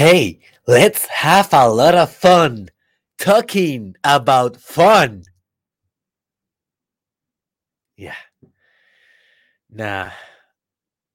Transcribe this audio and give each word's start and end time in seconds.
Hey, 0.00 0.40
let's 0.66 1.04
have 1.08 1.52
a 1.52 1.68
lot 1.68 1.94
of 1.94 2.10
fun 2.10 2.70
talking 3.18 3.96
about 4.02 4.56
fun. 4.56 5.24
Yeah. 7.98 8.14
Nah, 9.68 10.08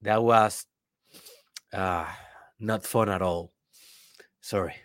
that 0.03 0.21
was 0.21 0.67
uh, 1.73 2.05
not 2.59 2.85
fun 2.85 3.09
at 3.09 3.23
all. 3.23 3.53
Sorry. 4.41 4.75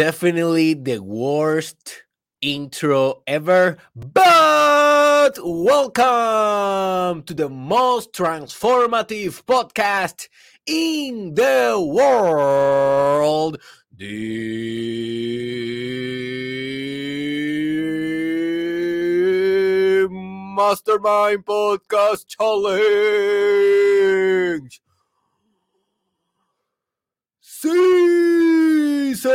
Definitely 0.00 0.72
the 0.72 0.98
worst 1.02 2.04
intro 2.40 3.22
ever, 3.26 3.76
but 3.94 5.38
welcome 5.44 7.22
to 7.24 7.34
the 7.34 7.50
most 7.50 8.14
transformative 8.14 9.44
podcast 9.44 10.28
in 10.64 11.34
the 11.34 11.78
world. 11.86 13.60
The 13.94 14.08
Mastermind 20.10 21.44
Podcast 21.44 22.26
Challenge. 22.26 22.80
Season 27.62 29.28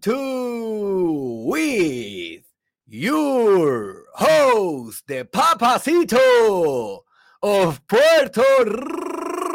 2 0.00 1.44
with 1.46 2.42
your 2.88 4.02
host, 4.14 5.04
the 5.06 5.28
Papacito 5.32 7.02
of 7.40 7.86
Puerto 7.86 8.42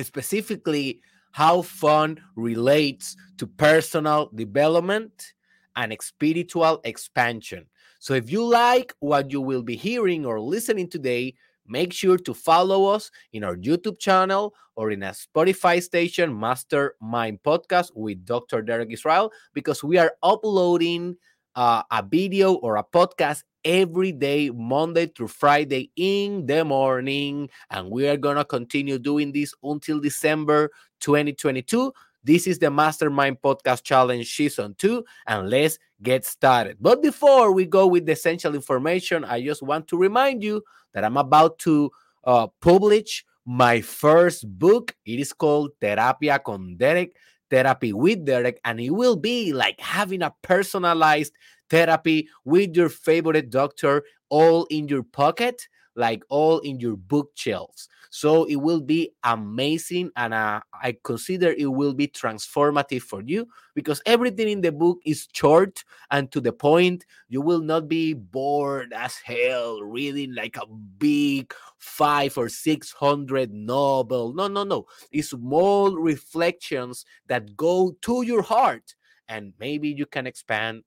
specifically 0.00 1.00
how 1.32 1.60
fun 1.60 2.18
relates 2.36 3.16
to 3.36 3.46
personal 3.46 4.30
development 4.34 5.34
and 5.76 5.94
spiritual 6.00 6.80
expansion. 6.84 7.66
So 7.98 8.14
if 8.14 8.30
you 8.30 8.42
like 8.42 8.94
what 9.00 9.30
you 9.30 9.42
will 9.42 9.62
be 9.62 9.76
hearing 9.76 10.24
or 10.24 10.40
listening 10.40 10.88
today, 10.88 11.34
make 11.66 11.92
sure 11.92 12.16
to 12.16 12.32
follow 12.32 12.86
us 12.86 13.10
in 13.34 13.44
our 13.44 13.56
YouTube 13.56 13.98
channel 13.98 14.54
or 14.76 14.90
in 14.90 15.02
a 15.02 15.10
Spotify 15.10 15.82
station, 15.82 16.38
Mastermind 16.38 17.40
Podcast 17.44 17.90
with 17.94 18.24
Dr. 18.24 18.62
Derek 18.62 18.90
Israel, 18.90 19.32
because 19.52 19.84
we 19.84 19.98
are 19.98 20.12
uploading 20.22 21.16
uh, 21.56 21.82
a 21.90 22.02
video 22.02 22.54
or 22.54 22.76
a 22.76 22.84
podcast 22.84 23.42
every 23.66 24.12
day, 24.12 24.48
Monday 24.50 25.06
through 25.06 25.26
Friday 25.26 25.90
in 25.96 26.46
the 26.46 26.64
morning. 26.64 27.50
And 27.68 27.90
we 27.90 28.08
are 28.08 28.16
going 28.16 28.36
to 28.36 28.44
continue 28.44 28.98
doing 28.98 29.32
this 29.32 29.52
until 29.62 29.98
December 29.98 30.70
2022. 31.00 31.92
This 32.22 32.46
is 32.46 32.60
the 32.60 32.70
Mastermind 32.70 33.38
Podcast 33.42 33.82
Challenge 33.82 34.26
Season 34.26 34.74
2, 34.78 35.04
and 35.26 35.50
let's 35.50 35.78
get 36.02 36.24
started. 36.24 36.76
But 36.80 37.02
before 37.02 37.52
we 37.52 37.66
go 37.66 37.86
with 37.86 38.06
the 38.06 38.12
essential 38.12 38.54
information, 38.54 39.24
I 39.24 39.44
just 39.44 39.62
want 39.62 39.88
to 39.88 39.96
remind 39.96 40.42
you 40.42 40.62
that 40.94 41.04
I'm 41.04 41.16
about 41.16 41.58
to 41.60 41.90
uh, 42.24 42.48
publish 42.60 43.24
my 43.44 43.80
first 43.80 44.48
book. 44.58 44.94
It 45.04 45.20
is 45.20 45.32
called 45.32 45.70
Terapia 45.80 46.42
con 46.42 46.76
Derek, 46.76 47.16
Therapy 47.50 47.92
with 47.92 48.24
Derek, 48.24 48.60
and 48.64 48.80
it 48.80 48.90
will 48.90 49.16
be 49.16 49.52
like 49.52 49.80
having 49.80 50.22
a 50.22 50.34
personalized 50.42 51.32
therapy 51.70 52.28
with 52.44 52.76
your 52.76 52.88
favorite 52.88 53.50
doctor 53.50 54.04
all 54.28 54.66
in 54.70 54.88
your 54.88 55.02
pocket 55.02 55.68
like 55.96 56.22
all 56.28 56.58
in 56.60 56.78
your 56.78 56.96
bookshelves. 56.96 57.88
So 58.10 58.44
it 58.44 58.56
will 58.56 58.80
be 58.80 59.12
amazing 59.24 60.10
and 60.16 60.32
uh, 60.32 60.60
i 60.82 60.96
consider 61.02 61.52
it 61.52 61.66
will 61.66 61.92
be 61.92 62.06
transformative 62.06 63.02
for 63.02 63.22
you 63.22 63.48
because 63.74 64.00
everything 64.06 64.48
in 64.48 64.60
the 64.60 64.70
book 64.70 64.98
is 65.04 65.26
short 65.32 65.82
and 66.10 66.30
to 66.32 66.40
the 66.40 66.52
point. 66.52 67.04
You 67.28 67.40
will 67.40 67.60
not 67.60 67.88
be 67.88 68.14
bored 68.14 68.92
as 68.92 69.16
hell 69.16 69.80
reading 69.82 70.34
like 70.34 70.56
a 70.56 70.66
big 70.66 71.52
five 71.78 72.38
or 72.38 72.48
six 72.48 72.92
hundred 72.92 73.52
novel. 73.52 74.32
No 74.34 74.48
no 74.48 74.64
no. 74.64 74.86
It's 75.10 75.30
small 75.30 75.96
reflections 75.96 77.04
that 77.26 77.56
go 77.56 77.96
to 78.02 78.22
your 78.22 78.42
heart 78.42 78.94
and 79.28 79.52
maybe 79.58 79.88
you 79.88 80.06
can 80.06 80.26
expand 80.26 80.84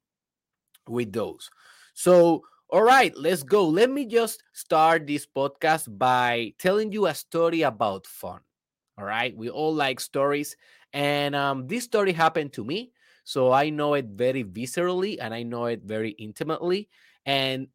with 0.87 1.11
those. 1.13 1.49
So, 1.93 2.43
all 2.69 2.83
right, 2.83 3.15
let's 3.17 3.41
go. 3.43 3.67
Let 3.67 3.89
me 3.89 4.05
just 4.05 4.43
start 4.53 5.07
this 5.07 5.25
podcast 5.25 5.89
by 5.97 6.53
telling 6.59 6.91
you 6.91 7.07
a 7.07 7.15
story 7.15 7.63
about 7.63 8.05
fun. 8.05 8.41
All 8.97 9.05
right, 9.05 9.35
we 9.35 9.49
all 9.49 9.73
like 9.73 9.99
stories, 9.99 10.55
and 10.93 11.33
um, 11.35 11.67
this 11.67 11.85
story 11.85 12.11
happened 12.11 12.53
to 12.53 12.65
me, 12.65 12.91
so 13.23 13.51
I 13.51 13.69
know 13.69 13.93
it 13.93 14.05
very 14.05 14.43
viscerally 14.43 15.17
and 15.21 15.33
I 15.33 15.43
know 15.43 15.65
it 15.65 15.81
very 15.83 16.11
intimately. 16.11 16.89
And 17.25 17.67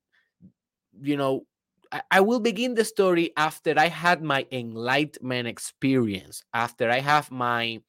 you 1.00 1.16
know, 1.16 1.46
I, 1.92 2.02
I 2.10 2.20
will 2.20 2.40
begin 2.40 2.74
the 2.74 2.84
story 2.84 3.32
after 3.36 3.74
I 3.76 3.88
had 3.88 4.22
my 4.22 4.46
enlightenment 4.52 5.48
experience, 5.48 6.42
after 6.52 6.90
I 6.90 7.00
have 7.00 7.30
my 7.30 7.80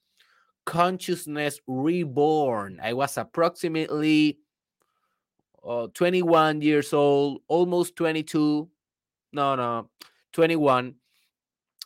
consciousness 0.65 1.59
reborn. 1.67 2.79
I 2.81 2.93
was 2.93 3.17
approximately 3.17 4.39
uh, 5.65 5.87
21 5.93 6.61
years 6.61 6.93
old, 6.93 7.41
almost 7.47 7.95
22. 7.95 8.69
No, 9.33 9.55
no, 9.55 9.89
21. 10.33 10.95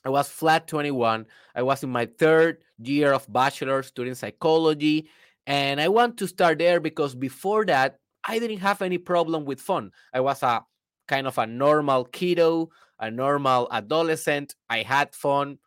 I 0.06 0.10
was 0.10 0.30
flat 0.30 0.68
21. 0.68 1.26
I 1.56 1.62
was 1.62 1.84
in 1.84 1.90
my 1.90 2.06
third 2.06 2.64
year 2.78 3.14
of 3.14 3.32
bachelor 3.32 3.84
studying 3.84 4.16
psychology. 4.16 5.10
And 5.48 5.82
I 5.82 5.88
want 5.88 6.18
to 6.18 6.28
start 6.28 6.60
there 6.60 6.80
because 6.80 7.16
before 7.16 7.66
that, 7.66 8.00
I 8.24 8.40
didn't 8.40 8.60
have 8.60 8.82
any 8.82 8.98
problem 8.98 9.46
with 9.46 9.60
fun. 9.60 9.92
I 10.14 10.20
was 10.20 10.44
a 10.44 10.64
kind 11.08 11.26
of 11.26 11.38
a 11.38 11.48
normal 11.48 12.06
kiddo, 12.06 12.70
a 13.00 13.10
normal 13.10 13.68
adolescent. 13.72 14.56
I 14.70 14.84
had 14.84 15.16
fun 15.16 15.58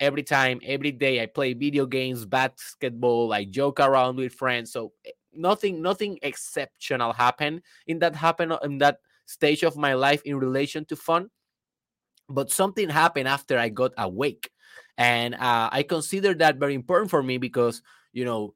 every 0.00 0.22
time, 0.22 0.60
every 0.64 0.92
day. 0.92 1.22
I 1.22 1.26
play 1.26 1.52
video 1.52 1.86
games, 1.86 2.24
basketball, 2.24 3.32
I 3.32 3.44
joke 3.44 3.80
around 3.80 4.16
with 4.16 4.34
friends. 4.34 4.72
So 4.72 4.92
eh, 5.06 5.10
nothing 5.34 5.82
nothing 5.82 6.18
exceptional 6.22 7.12
happened 7.12 7.62
in 7.86 7.98
that 7.98 8.14
happened 8.14 8.56
in 8.64 8.78
that 8.78 8.98
stage 9.26 9.62
of 9.62 9.76
my 9.76 9.94
life 9.94 10.22
in 10.24 10.36
relation 10.36 10.84
to 10.84 10.96
fun 10.96 11.30
but 12.28 12.50
something 12.50 12.88
happened 12.88 13.28
after 13.28 13.58
i 13.58 13.68
got 13.68 13.92
awake. 13.98 14.50
And 14.98 15.34
uh, 15.34 15.68
i 15.72 15.82
consider 15.82 16.34
that 16.34 16.56
very 16.56 16.74
important 16.74 17.10
for 17.10 17.22
me 17.22 17.38
because 17.38 17.82
you 18.12 18.24
know 18.24 18.54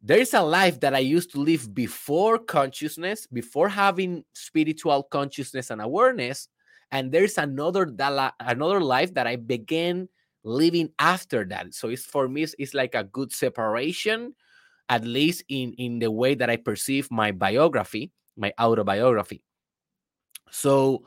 there's 0.00 0.34
a 0.34 0.42
life 0.42 0.80
that 0.80 0.94
i 0.94 1.00
used 1.00 1.32
to 1.32 1.40
live 1.40 1.74
before 1.74 2.38
consciousness 2.38 3.26
before 3.26 3.68
having 3.68 4.24
spiritual 4.32 5.02
consciousness 5.02 5.70
and 5.70 5.82
awareness 5.82 6.48
and 6.92 7.12
there's 7.12 7.36
another 7.36 7.90
that 7.90 8.34
another 8.40 8.80
life 8.80 9.12
that 9.14 9.26
i 9.26 9.36
began 9.36 10.08
living 10.44 10.90
after 10.98 11.44
that. 11.44 11.74
So 11.74 11.88
it's 11.88 12.04
for 12.04 12.28
me 12.28 12.42
it's, 12.42 12.54
it's 12.58 12.74
like 12.74 12.94
a 12.94 13.04
good 13.04 13.32
separation 13.32 14.34
at 14.88 15.04
least 15.04 15.44
in 15.48 15.72
in 15.74 15.98
the 15.98 16.10
way 16.10 16.34
that 16.34 16.50
I 16.50 16.56
perceive 16.56 17.10
my 17.10 17.32
biography, 17.32 18.12
my 18.36 18.52
autobiography. 18.58 19.42
So 20.50 21.04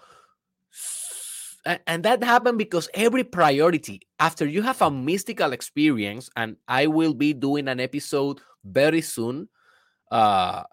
and 1.86 2.04
that 2.04 2.24
happened 2.24 2.57
because 2.57 2.89
every 2.94 3.24
priority 3.24 4.01
after 4.19 4.45
you 4.45 4.62
have 4.62 4.81
a 4.81 4.89
mystical 4.89 5.54
experience 5.54 6.30
and 6.36 6.56
i 6.68 6.88
will 6.88 7.13
be 7.13 7.33
doing 7.33 7.68
an 7.68 7.80
episode 7.80 8.39
very 8.66 9.01
soon 9.01 9.48
uh, 10.12 10.63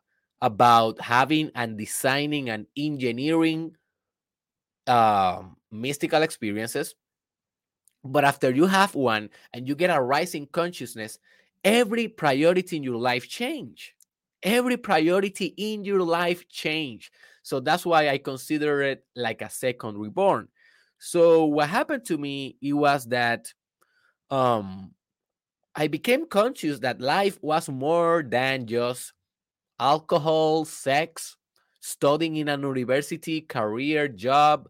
about 0.40 1.00
having 1.00 1.50
and 1.54 1.76
designing 1.76 2.48
and 2.50 2.66
engineering 2.76 3.74
uh, 4.86 5.42
mystical 5.70 6.22
experiences 6.22 6.94
but 8.04 8.24
after 8.24 8.50
you 8.50 8.66
have 8.66 8.94
one 8.94 9.28
and 9.52 9.68
you 9.68 9.74
get 9.74 9.90
a 9.90 10.00
rising 10.00 10.46
consciousness 10.52 11.18
every 11.64 12.08
priority 12.08 12.76
in 12.76 12.82
your 12.82 12.96
life 12.96 13.28
change. 13.28 13.94
Every 14.42 14.76
priority 14.76 15.46
in 15.56 15.84
your 15.84 16.02
life 16.02 16.48
change. 16.48 17.10
So 17.42 17.60
that's 17.60 17.84
why 17.86 18.08
i 18.10 18.18
consider 18.18 18.82
it 18.82 19.04
like 19.16 19.42
a 19.42 19.50
second 19.50 19.98
reborn. 19.98 20.48
So 20.98 21.44
what 21.46 21.68
happened 21.68 22.04
to 22.06 22.18
me 22.18 22.56
it 22.62 22.72
was 22.74 23.06
that 23.06 23.52
um 24.30 24.94
I 25.74 25.88
became 25.88 26.26
conscious 26.26 26.80
that 26.80 27.00
life 27.00 27.38
was 27.42 27.68
more 27.68 28.22
than 28.22 28.66
just 28.66 29.12
alcohol, 29.80 30.64
sex, 30.64 31.36
studying 31.80 32.36
in 32.36 32.48
an 32.48 32.62
university, 32.62 33.40
career, 33.42 34.08
job, 34.08 34.68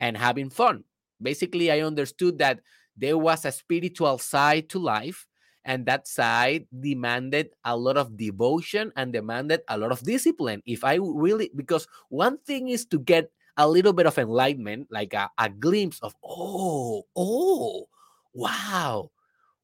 and 0.00 0.16
having 0.16 0.50
fun. 0.50 0.84
Basically, 1.22 1.70
I 1.70 1.80
understood 1.80 2.38
that 2.38 2.60
there 2.96 3.18
was 3.18 3.44
a 3.44 3.52
spiritual 3.52 4.18
side 4.18 4.68
to 4.70 4.78
life, 4.78 5.26
and 5.64 5.84
that 5.86 6.08
side 6.08 6.66
demanded 6.80 7.50
a 7.64 7.76
lot 7.76 7.96
of 7.96 8.16
devotion 8.16 8.92
and 8.96 9.12
demanded 9.12 9.60
a 9.68 9.76
lot 9.76 9.92
of 9.92 10.02
discipline. 10.02 10.62
If 10.66 10.84
I 10.84 10.94
really, 10.96 11.50
because 11.54 11.86
one 12.08 12.38
thing 12.38 12.68
is 12.68 12.86
to 12.86 12.98
get 12.98 13.30
a 13.56 13.68
little 13.68 13.92
bit 13.92 14.06
of 14.06 14.18
enlightenment, 14.18 14.88
like 14.90 15.12
a, 15.12 15.30
a 15.38 15.48
glimpse 15.48 16.00
of, 16.00 16.14
oh, 16.24 17.04
oh, 17.14 17.88
wow, 18.32 19.10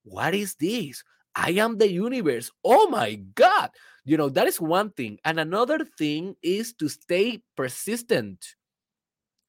what 0.02 0.34
is 0.34 0.54
this? 0.56 1.02
I 1.34 1.50
am 1.52 1.78
the 1.78 1.90
universe. 1.90 2.50
Oh 2.64 2.88
my 2.88 3.16
God. 3.34 3.70
You 4.04 4.16
know, 4.16 4.28
that 4.31 4.46
is 4.46 4.60
one 4.60 4.90
thing. 4.90 5.19
And 5.25 5.38
another 5.38 5.84
thing 5.98 6.37
is 6.43 6.72
to 6.75 6.88
stay 6.88 7.43
persistent, 7.56 8.54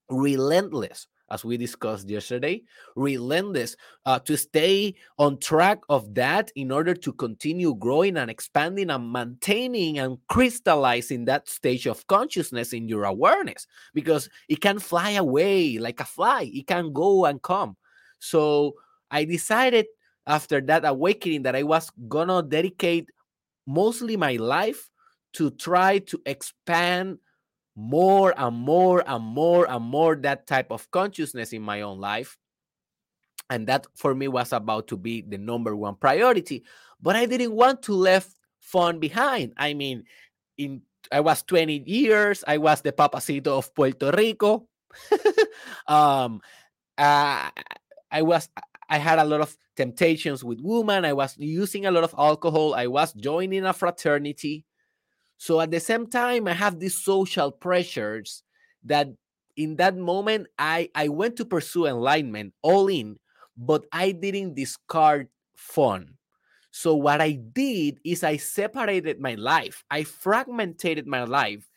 relentless 0.09 1.07
as 1.29 1.43
we 1.43 1.57
discussed 1.57 2.09
yesterday, 2.09 2.61
relentless 2.95 3.75
uh, 4.05 4.19
to 4.19 4.37
stay 4.37 4.95
on 5.17 5.37
track 5.39 5.79
of 5.89 6.13
that 6.15 6.51
in 6.55 6.71
order 6.71 6.93
to 6.93 7.13
continue 7.13 7.75
growing 7.75 8.17
and 8.17 8.29
expanding 8.29 8.89
and 8.89 9.11
maintaining 9.11 9.99
and 9.99 10.17
crystallizing 10.29 11.25
that 11.25 11.49
stage 11.49 11.85
of 11.85 12.05
consciousness 12.07 12.73
in 12.73 12.87
your 12.87 13.03
awareness 13.03 13.67
because 13.93 14.29
it 14.47 14.61
can 14.61 14.79
fly 14.79 15.11
away 15.11 15.77
like 15.77 15.99
a 15.99 16.05
fly, 16.05 16.49
it 16.53 16.67
can 16.67 16.93
go 16.93 17.25
and 17.25 17.41
come. 17.41 17.75
So 18.19 18.75
I 19.11 19.25
decided 19.25 19.87
after 20.25 20.61
that 20.61 20.85
awakening 20.85 21.43
that 21.43 21.55
I 21.55 21.63
was 21.63 21.91
gonna 22.07 22.43
dedicate 22.43 23.09
mostly 23.65 24.17
my 24.17 24.37
life 24.37 24.89
to 25.33 25.51
try 25.51 25.99
to 25.99 26.21
expand 26.25 27.19
more 27.77 28.33
and 28.35 28.57
more 28.57 29.03
and 29.05 29.23
more 29.23 29.69
and 29.69 29.85
more 29.85 30.15
that 30.15 30.47
type 30.47 30.71
of 30.71 30.89
consciousness 30.89 31.53
in 31.53 31.61
my 31.61 31.81
own 31.81 31.99
life. 31.99 32.35
And 33.51 33.67
that 33.67 33.85
for 33.95 34.15
me 34.15 34.27
was 34.27 34.51
about 34.51 34.87
to 34.89 34.97
be 34.97 35.21
the 35.21 35.37
number 35.37 35.75
one 35.75 35.95
priority. 35.95 36.65
But 36.99 37.15
I 37.15 37.27
didn't 37.27 37.53
want 37.53 37.83
to 37.83 37.93
leave 37.93 38.25
fun 38.59 38.99
behind. 38.99 39.53
I 39.57 39.75
mean, 39.75 40.03
in 40.57 40.81
I 41.11 41.21
was 41.21 41.43
20 41.43 41.83
years, 41.85 42.43
I 42.47 42.57
was 42.57 42.81
the 42.81 42.91
papacito 42.91 43.59
of 43.59 43.73
Puerto 43.75 44.11
Rico. 44.11 44.67
um 45.87 46.41
uh, 46.97 47.49
I 48.11 48.21
was 48.23 48.49
I 48.89 48.97
had 48.97 49.19
a 49.19 49.23
lot 49.23 49.41
of 49.41 49.55
temptations 49.75 50.43
with 50.43 50.59
women. 50.61 51.05
I 51.05 51.13
was 51.13 51.37
using 51.37 51.85
a 51.85 51.91
lot 51.91 52.03
of 52.03 52.15
alcohol. 52.17 52.73
I 52.73 52.87
was 52.87 53.13
joining 53.13 53.65
a 53.65 53.73
fraternity. 53.73 54.65
So 55.37 55.61
at 55.61 55.71
the 55.71 55.79
same 55.79 56.07
time, 56.07 56.47
I 56.47 56.53
have 56.53 56.79
these 56.79 57.03
social 57.03 57.51
pressures 57.51 58.43
that 58.83 59.07
in 59.55 59.75
that 59.77 59.97
moment 59.97 60.47
I, 60.57 60.89
I 60.95 61.09
went 61.09 61.35
to 61.37 61.45
pursue 61.45 61.85
enlightenment 61.85 62.53
all 62.61 62.87
in, 62.87 63.17
but 63.57 63.85
I 63.91 64.11
didn't 64.11 64.55
discard 64.55 65.29
fun. 65.55 66.15
So 66.71 66.95
what 66.95 67.21
I 67.21 67.31
did 67.31 67.99
is 68.03 68.23
I 68.23 68.37
separated 68.37 69.19
my 69.19 69.35
life. 69.35 69.83
I 69.89 70.03
fragmented 70.03 71.07
my 71.07 71.23
life 71.23 71.67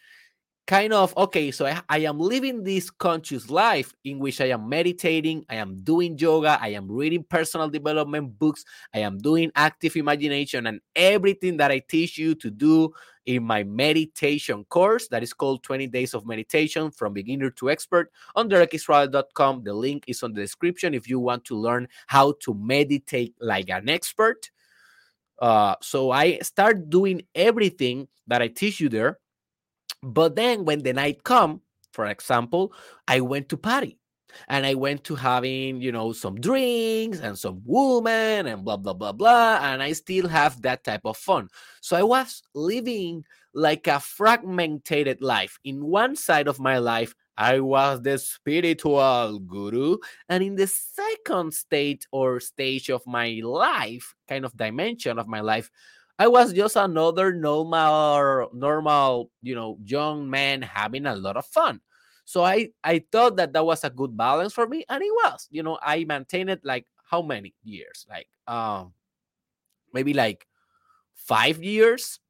kind 0.71 0.93
of 0.93 1.13
okay 1.17 1.51
so 1.51 1.67
I, 1.67 1.83
I, 1.89 1.99
am 2.07 2.21
living 2.21 2.63
this 2.63 2.91
conscious 2.91 3.51
life 3.51 3.93
in 4.05 4.21
which 4.21 4.41
i 4.41 4.45
am 4.45 4.69
meditating 4.69 5.45
i 5.51 5.57
am 5.57 5.83
doing 5.83 6.17
yoga 6.17 6.61
i 6.63 6.69
am 6.69 6.87
reading 6.89 7.25
personal 7.25 7.69
development 7.69 8.39
books 8.39 8.65
i 8.95 9.01
am 9.01 9.19
doing 9.19 9.51
active 9.57 9.97
imagination 9.97 10.69
and 10.69 10.81
everything 10.95 11.57
that 11.57 11.73
i 11.73 11.81
teach 11.81 12.17
you 12.17 12.37
to 12.37 12.53
do 12.53 12.89
in 13.27 13.43
my 13.43 13.65
meditation 13.65 14.63
course 14.67 15.09
that 15.09 15.25
is 15.25 15.33
called 15.33 15.65
20 15.65 15.89
days 15.89 16.15
of 16.15 16.25
meditation 16.25 16.93
from 16.93 17.15
beginner 17.15 17.51
to 17.51 17.69
expert 17.69 18.13
on 18.37 18.49
derekisrael.com 18.49 19.65
the 19.65 19.75
link 19.75 20.05
is 20.07 20.23
on 20.23 20.33
the 20.33 20.41
description 20.41 20.95
if 20.95 21.09
you 21.09 21.19
want 21.19 21.45
to 21.45 21.57
learn 21.57 21.89
how 22.07 22.33
to 22.39 22.55
meditate 22.55 23.35
like 23.41 23.71
an 23.71 23.89
expert. 23.89 24.53
Uh, 25.41 25.75
so 25.83 26.13
i 26.13 26.39
start 26.39 26.89
doing 26.89 27.23
everything 27.35 28.07
that 28.29 28.41
i 28.41 28.47
teach 28.47 28.79
you 28.79 28.89
there 28.89 29.19
but 30.03 30.37
then 30.37 30.65
when 30.65 30.83
the 30.83 30.93
night 30.93 31.25
come, 31.25 31.63
for 31.93 32.07
example, 32.07 32.73
I 33.09 33.21
went 33.21 33.49
to 33.51 33.57
party 33.57 33.99
and 34.49 34.65
I 34.65 34.75
went 34.75 35.05
to 35.05 35.15
having, 35.15 35.81
you 35.81 35.93
know, 35.93 36.13
some 36.13 36.41
drinks 36.41 37.21
and 37.21 37.37
some 37.37 37.63
woman 37.65 38.47
and 38.47 38.65
blah, 38.65 38.77
blah, 38.77 38.93
blah, 38.93 39.13
blah. 39.13 39.59
And 39.63 39.83
I 39.83 39.93
still 39.93 40.29
have 40.29 40.63
that 40.63 40.85
type 40.85 41.03
of 41.05 41.17
fun. 41.17 41.49
So 41.81 41.97
I 41.97 42.03
was 42.03 42.43
living 42.55 43.25
like 43.55 43.87
a 43.87 44.01
fragmented 44.01 45.21
life. 45.21 45.59
In 45.65 45.85
one 45.85 46.17
side 46.17 46.49
of 46.49 46.61
my 46.61 46.79
life, 46.79 47.15
I 47.37 47.61
was 47.61 48.03
the 48.03 48.19
spiritual 48.19 49.41
guru. 49.41 49.97
And 50.29 50.43
in 50.45 50.57
the 50.57 50.67
second 50.67 51.55
state 51.55 52.07
or 52.13 52.39
stage 52.39 52.91
of 52.91 53.03
my 53.07 53.41
life, 53.43 54.15
kind 54.29 54.45
of 54.45 54.57
dimension 54.57 55.19
of 55.19 55.27
my 55.27 55.41
life, 55.41 55.71
I 56.21 56.29
was 56.29 56.53
just 56.53 56.77
another 56.77 57.33
normal, 57.33 58.51
normal, 58.53 59.31
you 59.41 59.55
know, 59.55 59.79
young 59.83 60.29
man 60.29 60.61
having 60.61 61.07
a 61.07 61.17
lot 61.17 61.39
of 61.39 61.47
fun. 61.47 61.81
So 62.27 62.45
I 62.45 62.69
I 62.85 63.03
thought 63.11 63.37
that 63.37 63.55
that 63.55 63.65
was 63.65 63.85
a 63.85 63.91
good 63.91 64.15
balance 64.19 64.53
for 64.53 64.69
me, 64.69 64.85
and 64.91 65.03
it 65.03 65.11
was. 65.25 65.49
You 65.51 65.63
know, 65.63 65.79
I 65.81 66.05
maintained 66.05 66.51
it 66.51 66.61
like 66.63 66.85
how 67.11 67.23
many 67.23 67.55
years? 67.65 68.05
Like 68.07 68.29
um, 68.47 68.93
maybe 69.95 70.13
like 70.13 70.47
five 71.15 71.65
years. 71.65 72.21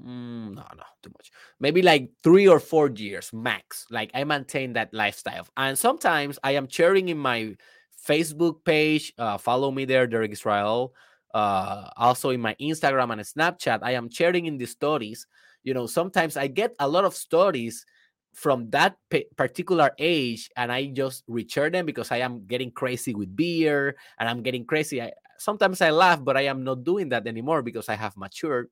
Mm, 0.00 0.54
no, 0.54 0.62
no, 0.78 0.86
too 1.02 1.10
much. 1.10 1.32
Maybe 1.58 1.82
like 1.82 2.08
three 2.22 2.46
or 2.46 2.60
four 2.60 2.88
years 2.88 3.32
max. 3.32 3.84
Like 3.90 4.12
I 4.14 4.22
maintain 4.22 4.74
that 4.74 4.94
lifestyle, 4.94 5.48
and 5.56 5.76
sometimes 5.76 6.38
I 6.44 6.52
am 6.52 6.68
sharing 6.68 7.08
in 7.08 7.18
my 7.18 7.56
Facebook 7.98 8.64
page. 8.64 9.12
Uh, 9.18 9.38
follow 9.38 9.72
me 9.72 9.86
there, 9.86 10.06
Derek 10.06 10.30
Israel 10.30 10.94
uh, 11.34 11.88
also 11.96 12.30
in 12.30 12.40
my 12.40 12.54
Instagram 12.60 13.12
and 13.12 13.20
Snapchat, 13.22 13.80
I 13.82 13.92
am 13.92 14.10
sharing 14.10 14.46
in 14.46 14.58
the 14.58 14.66
stories. 14.66 15.26
You 15.64 15.74
know, 15.74 15.86
sometimes 15.86 16.36
I 16.36 16.46
get 16.48 16.74
a 16.78 16.88
lot 16.88 17.04
of 17.04 17.14
stories 17.14 17.86
from 18.34 18.70
that 18.70 18.96
particular 19.36 19.90
age, 19.98 20.50
and 20.56 20.72
I 20.72 20.86
just 20.86 21.26
reshare 21.28 21.70
them 21.70 21.86
because 21.86 22.10
I 22.10 22.18
am 22.18 22.46
getting 22.46 22.70
crazy 22.70 23.14
with 23.14 23.36
beer 23.36 23.96
and 24.18 24.28
I'm 24.28 24.42
getting 24.42 24.64
crazy. 24.64 25.02
I, 25.02 25.12
sometimes 25.38 25.80
I 25.80 25.90
laugh, 25.90 26.24
but 26.24 26.36
I 26.36 26.42
am 26.42 26.64
not 26.64 26.84
doing 26.84 27.10
that 27.10 27.26
anymore 27.26 27.62
because 27.62 27.88
I 27.88 27.94
have 27.94 28.16
matured. 28.16 28.68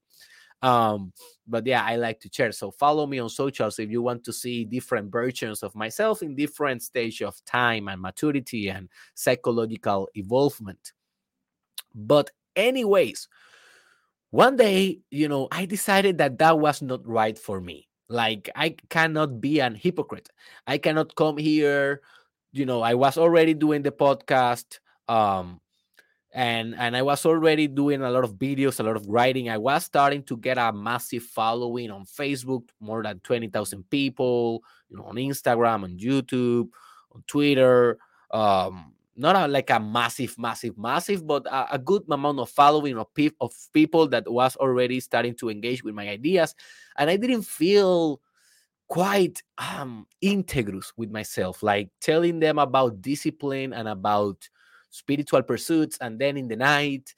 Um, 0.63 1.13
but 1.47 1.67
yeah, 1.67 1.85
I 1.85 1.97
like 1.97 2.21
to 2.21 2.31
share. 2.31 2.53
So 2.53 2.71
follow 2.71 3.07
me 3.07 3.19
on 3.19 3.31
socials 3.31 3.79
if 3.79 3.91
you 3.91 4.03
want 4.03 4.25
to 4.25 4.33
see 4.33 4.65
different 4.65 5.11
versions 5.11 5.63
of 5.63 5.75
myself 5.75 6.23
in 6.23 6.37
different 6.37 6.83
stage 6.83 7.23
of 7.23 7.43
time 7.45 7.89
and 7.89 8.01
maturity 8.01 8.69
and 8.69 8.89
psychological 9.15 10.09
evolvement. 10.15 10.93
But 11.95 12.31
Anyways, 12.57 13.29
one 14.31 14.57
day, 14.57 15.01
you 15.11 15.29
know, 15.29 15.49
I 15.51 15.67
decided 15.67 16.19
that 16.19 16.39
that 16.39 16.59
was 16.59 16.83
not 16.83 17.07
right 17.07 17.39
for 17.39 17.61
me. 17.61 17.89
Like, 18.09 18.51
I 18.57 18.77
cannot 18.89 19.41
be 19.41 19.61
an 19.61 19.75
hypocrite. 19.75 20.31
I 20.67 20.79
cannot 20.79 21.15
come 21.15 21.37
here. 21.39 22.03
You 22.53 22.67
know, 22.67 22.83
I 22.83 22.95
was 22.95 23.17
already 23.17 23.55
doing 23.55 23.83
the 23.83 23.93
podcast. 23.93 24.79
Um, 25.09 25.61
and 26.33 26.75
and 26.79 26.97
I 26.97 27.03
was 27.03 27.27
already 27.27 27.67
doing 27.67 28.03
a 28.03 28.11
lot 28.11 28.25
of 28.25 28.35
videos, 28.35 28.79
a 28.79 28.83
lot 28.85 28.97
of 28.97 29.07
writing. 29.07 29.51
I 29.51 29.59
was 29.59 29.85
starting 29.85 30.23
to 30.25 30.37
get 30.37 30.59
a 30.59 30.73
massive 30.73 31.25
following 31.25 31.91
on 31.91 32.05
Facebook, 32.05 32.69
more 32.79 33.03
than 33.03 33.19
20,000 33.21 33.91
people, 33.91 34.63
you 34.89 34.97
know, 34.97 35.05
on 35.05 35.17
Instagram, 35.17 35.85
on 35.85 35.99
YouTube, 35.99 36.69
on 37.13 37.25
Twitter. 37.27 37.99
Um, 38.31 38.93
not 39.21 39.37
a, 39.37 39.47
like 39.47 39.71
a 39.71 39.79
massive, 39.79 40.37
massive, 40.39 40.77
massive, 40.79 41.27
but 41.27 41.47
a, 41.47 41.75
a 41.75 41.79
good 41.79 42.03
amount 42.11 42.41
of 42.41 42.51
following 42.51 42.97
of, 42.99 43.13
pe- 43.15 43.31
of 43.41 43.53
people 43.73 44.09
that 44.09 44.31
was 44.31 44.57
already 44.57 45.01
starting 45.01 45.35
to 45.37 45.51
engage 45.51 45.85
with 45.85 45.95
my 45.95 46.09
ideas. 46.09 46.55
And 46.97 47.11
I 47.11 47.17
didn't 47.17 47.43
feel 47.43 48.21
quite 48.89 49.41
um 49.59 50.05
integrous 50.23 50.93
with 50.97 51.13
myself 51.13 51.63
like 51.63 51.89
telling 52.01 52.41
them 52.41 52.59
about 52.59 53.01
discipline 53.01 53.73
and 53.73 53.87
about 53.87 54.49
spiritual 54.91 55.43
pursuits 55.43 55.97
and 56.01 56.19
then 56.19 56.37
in 56.37 56.49
the 56.49 56.57
night 56.57 57.15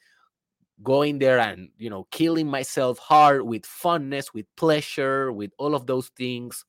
going 0.83 1.17
there 1.17 1.39
and 1.39 1.69
you 1.79 1.89
know 1.89 2.05
killing 2.11 2.47
myself 2.47 2.99
hard 2.99 3.41
with 3.41 3.63
funness 3.63 4.33
with 4.35 4.45
pleasure 4.55 5.31
with 5.31 5.51
all 5.57 5.73
of 5.73 5.87
those 5.87 6.09
things 6.09 6.63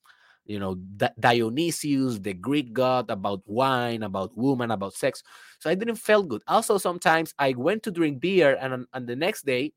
you 0.46 0.58
know 0.58 0.76
Dionysus 1.18 2.18
the 2.18 2.34
greek 2.34 2.72
god 2.72 3.10
about 3.10 3.42
wine 3.46 4.02
about 4.02 4.36
woman 4.36 4.70
about 4.70 4.94
sex. 4.94 5.22
So 5.58 5.70
i 5.70 5.74
didn't 5.74 5.96
feel 5.96 6.22
good. 6.22 6.42
Also 6.46 6.78
sometimes 6.78 7.34
i 7.38 7.52
went 7.52 7.82
to 7.84 7.90
drink 7.90 8.20
beer 8.20 8.56
and 8.60 8.86
on 8.92 9.06
the 9.06 9.16
next 9.16 9.46
day 9.46 9.72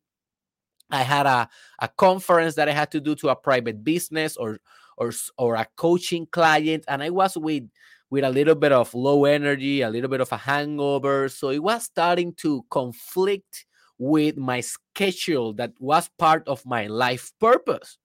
i 0.92 1.04
had 1.04 1.26
a, 1.26 1.50
a 1.80 1.88
conference 1.88 2.56
that 2.56 2.70
i 2.70 2.74
had 2.74 2.92
to 2.92 3.00
do 3.00 3.16
to 3.16 3.30
a 3.30 3.36
private 3.36 3.84
business 3.84 4.38
or 4.38 4.60
or 4.98 5.12
or 5.38 5.56
a 5.56 5.68
coaching 5.76 6.26
client 6.32 6.84
and 6.88 7.04
i 7.04 7.10
was 7.10 7.38
with 7.38 7.64
with 8.10 8.24
a 8.24 8.30
little 8.30 8.56
bit 8.56 8.72
of 8.72 8.94
low 8.94 9.26
energy 9.26 9.82
a 9.82 9.90
little 9.90 10.10
bit 10.10 10.22
of 10.22 10.32
a 10.32 10.38
hangover. 10.38 11.30
So 11.30 11.50
it 11.50 11.60
was 11.60 11.84
starting 11.84 12.34
to 12.36 12.66
conflict 12.70 13.66
with 13.98 14.38
my 14.38 14.62
schedule 14.62 15.54
that 15.54 15.74
was 15.80 16.10
part 16.18 16.48
of 16.48 16.66
my 16.66 16.88
life 16.88 17.32
purpose 17.40 17.98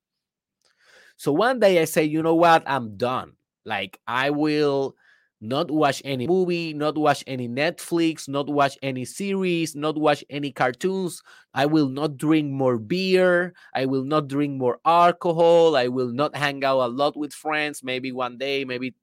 so 1.15 1.31
one 1.31 1.59
day 1.59 1.81
i 1.81 1.85
say 1.85 2.03
you 2.03 2.21
know 2.21 2.35
what 2.35 2.63
i'm 2.67 2.95
done 2.97 3.33
like 3.65 3.99
i 4.07 4.29
will 4.29 4.95
not 5.43 5.69
watch 5.69 6.01
any 6.05 6.25
movie, 6.25 6.73
not 6.73 6.97
watch 6.97 7.21
any 7.27 7.49
Netflix, 7.49 8.29
not 8.29 8.47
watch 8.47 8.77
any 8.81 9.03
series, 9.03 9.75
not 9.75 9.97
watch 9.97 10.23
any 10.29 10.51
cartoons. 10.53 11.21
I 11.53 11.65
will 11.65 11.89
not 11.89 12.17
drink 12.17 12.49
more 12.49 12.77
beer. 12.79 13.53
I 13.75 13.85
will 13.85 14.05
not 14.05 14.29
drink 14.29 14.57
more 14.57 14.79
alcohol. 14.85 15.75
I 15.75 15.89
will 15.89 16.13
not 16.13 16.35
hang 16.35 16.63
out 16.63 16.79
a 16.79 16.87
lot 16.87 17.17
with 17.17 17.33
friends. 17.33 17.83
Maybe 17.83 18.13
one 18.13 18.37
day, 18.37 18.63
maybe 18.63 18.95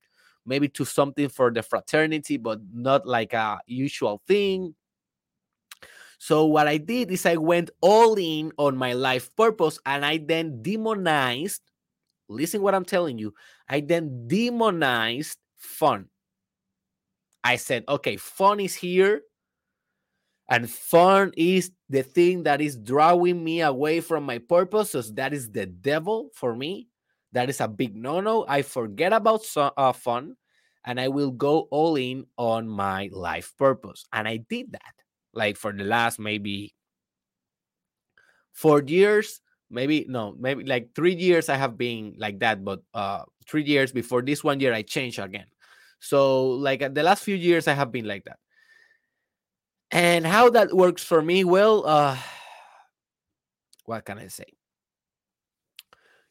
maybe 0.46 0.68
to 0.68 0.84
something 0.86 1.28
for 1.28 1.52
the 1.52 1.62
fraternity, 1.62 2.38
but 2.38 2.60
not 2.72 3.06
like 3.06 3.34
a 3.34 3.60
usual 3.66 4.22
thing. 4.26 4.74
So 6.18 6.46
what 6.46 6.66
I 6.66 6.78
did 6.78 7.10
is 7.10 7.26
I 7.26 7.36
went 7.36 7.70
all 7.80 8.14
in 8.18 8.52
on 8.56 8.76
my 8.76 8.94
life 8.94 9.34
purpose 9.36 9.78
and 9.84 10.04
I 10.04 10.18
then 10.18 10.62
demonized, 10.62 11.60
listen 12.30 12.62
what 12.62 12.74
I'm 12.74 12.84
telling 12.84 13.18
you, 13.18 13.34
I 13.68 13.80
then 13.80 14.26
demonized 14.26 15.36
fun. 15.56 16.06
I 17.42 17.56
said, 17.56 17.84
okay, 17.88 18.16
fun 18.16 18.60
is 18.60 18.74
here. 18.74 19.22
And 20.48 20.68
fun 20.68 21.32
is 21.36 21.70
the 21.88 22.02
thing 22.02 22.42
that 22.42 22.60
is 22.60 22.76
drawing 22.76 23.42
me 23.42 23.60
away 23.62 24.00
from 24.00 24.24
my 24.24 24.38
purpose. 24.38 24.90
So 24.90 25.02
that 25.14 25.32
is 25.32 25.50
the 25.50 25.66
devil 25.66 26.30
for 26.34 26.54
me. 26.56 26.88
That 27.32 27.48
is 27.48 27.60
a 27.60 27.68
big 27.68 27.94
no 27.94 28.20
no. 28.20 28.44
I 28.48 28.62
forget 28.62 29.12
about 29.12 29.44
so, 29.44 29.70
uh, 29.76 29.92
fun 29.92 30.34
and 30.84 31.00
I 31.00 31.08
will 31.08 31.30
go 31.30 31.68
all 31.70 31.96
in 31.96 32.26
on 32.36 32.66
my 32.68 33.08
life 33.12 33.52
purpose. 33.56 34.04
And 34.12 34.26
I 34.26 34.38
did 34.38 34.72
that 34.72 34.94
like 35.32 35.56
for 35.56 35.72
the 35.72 35.84
last 35.84 36.18
maybe 36.18 36.74
four 38.52 38.82
years 38.82 39.40
maybe 39.70 40.04
no 40.08 40.34
maybe 40.38 40.64
like 40.64 40.90
three 40.94 41.14
years 41.14 41.48
i 41.48 41.56
have 41.56 41.78
been 41.78 42.14
like 42.18 42.38
that 42.40 42.64
but 42.64 42.82
uh 42.94 43.22
three 43.46 43.62
years 43.62 43.92
before 43.92 44.22
this 44.22 44.42
one 44.42 44.60
year 44.60 44.74
i 44.74 44.82
changed 44.82 45.18
again 45.18 45.46
so, 46.00 46.56
like 46.56 46.80
the 46.80 47.02
last 47.02 47.22
few 47.22 47.36
years, 47.36 47.68
I 47.68 47.74
have 47.74 47.92
been 47.92 48.06
like 48.06 48.24
that. 48.24 48.38
And 49.90 50.26
how 50.26 50.48
that 50.50 50.72
works 50.72 51.04
for 51.04 51.20
me, 51.20 51.44
well, 51.44 51.86
uh, 51.86 52.16
what 53.84 54.04
can 54.04 54.18
I 54.18 54.28
say? 54.28 54.56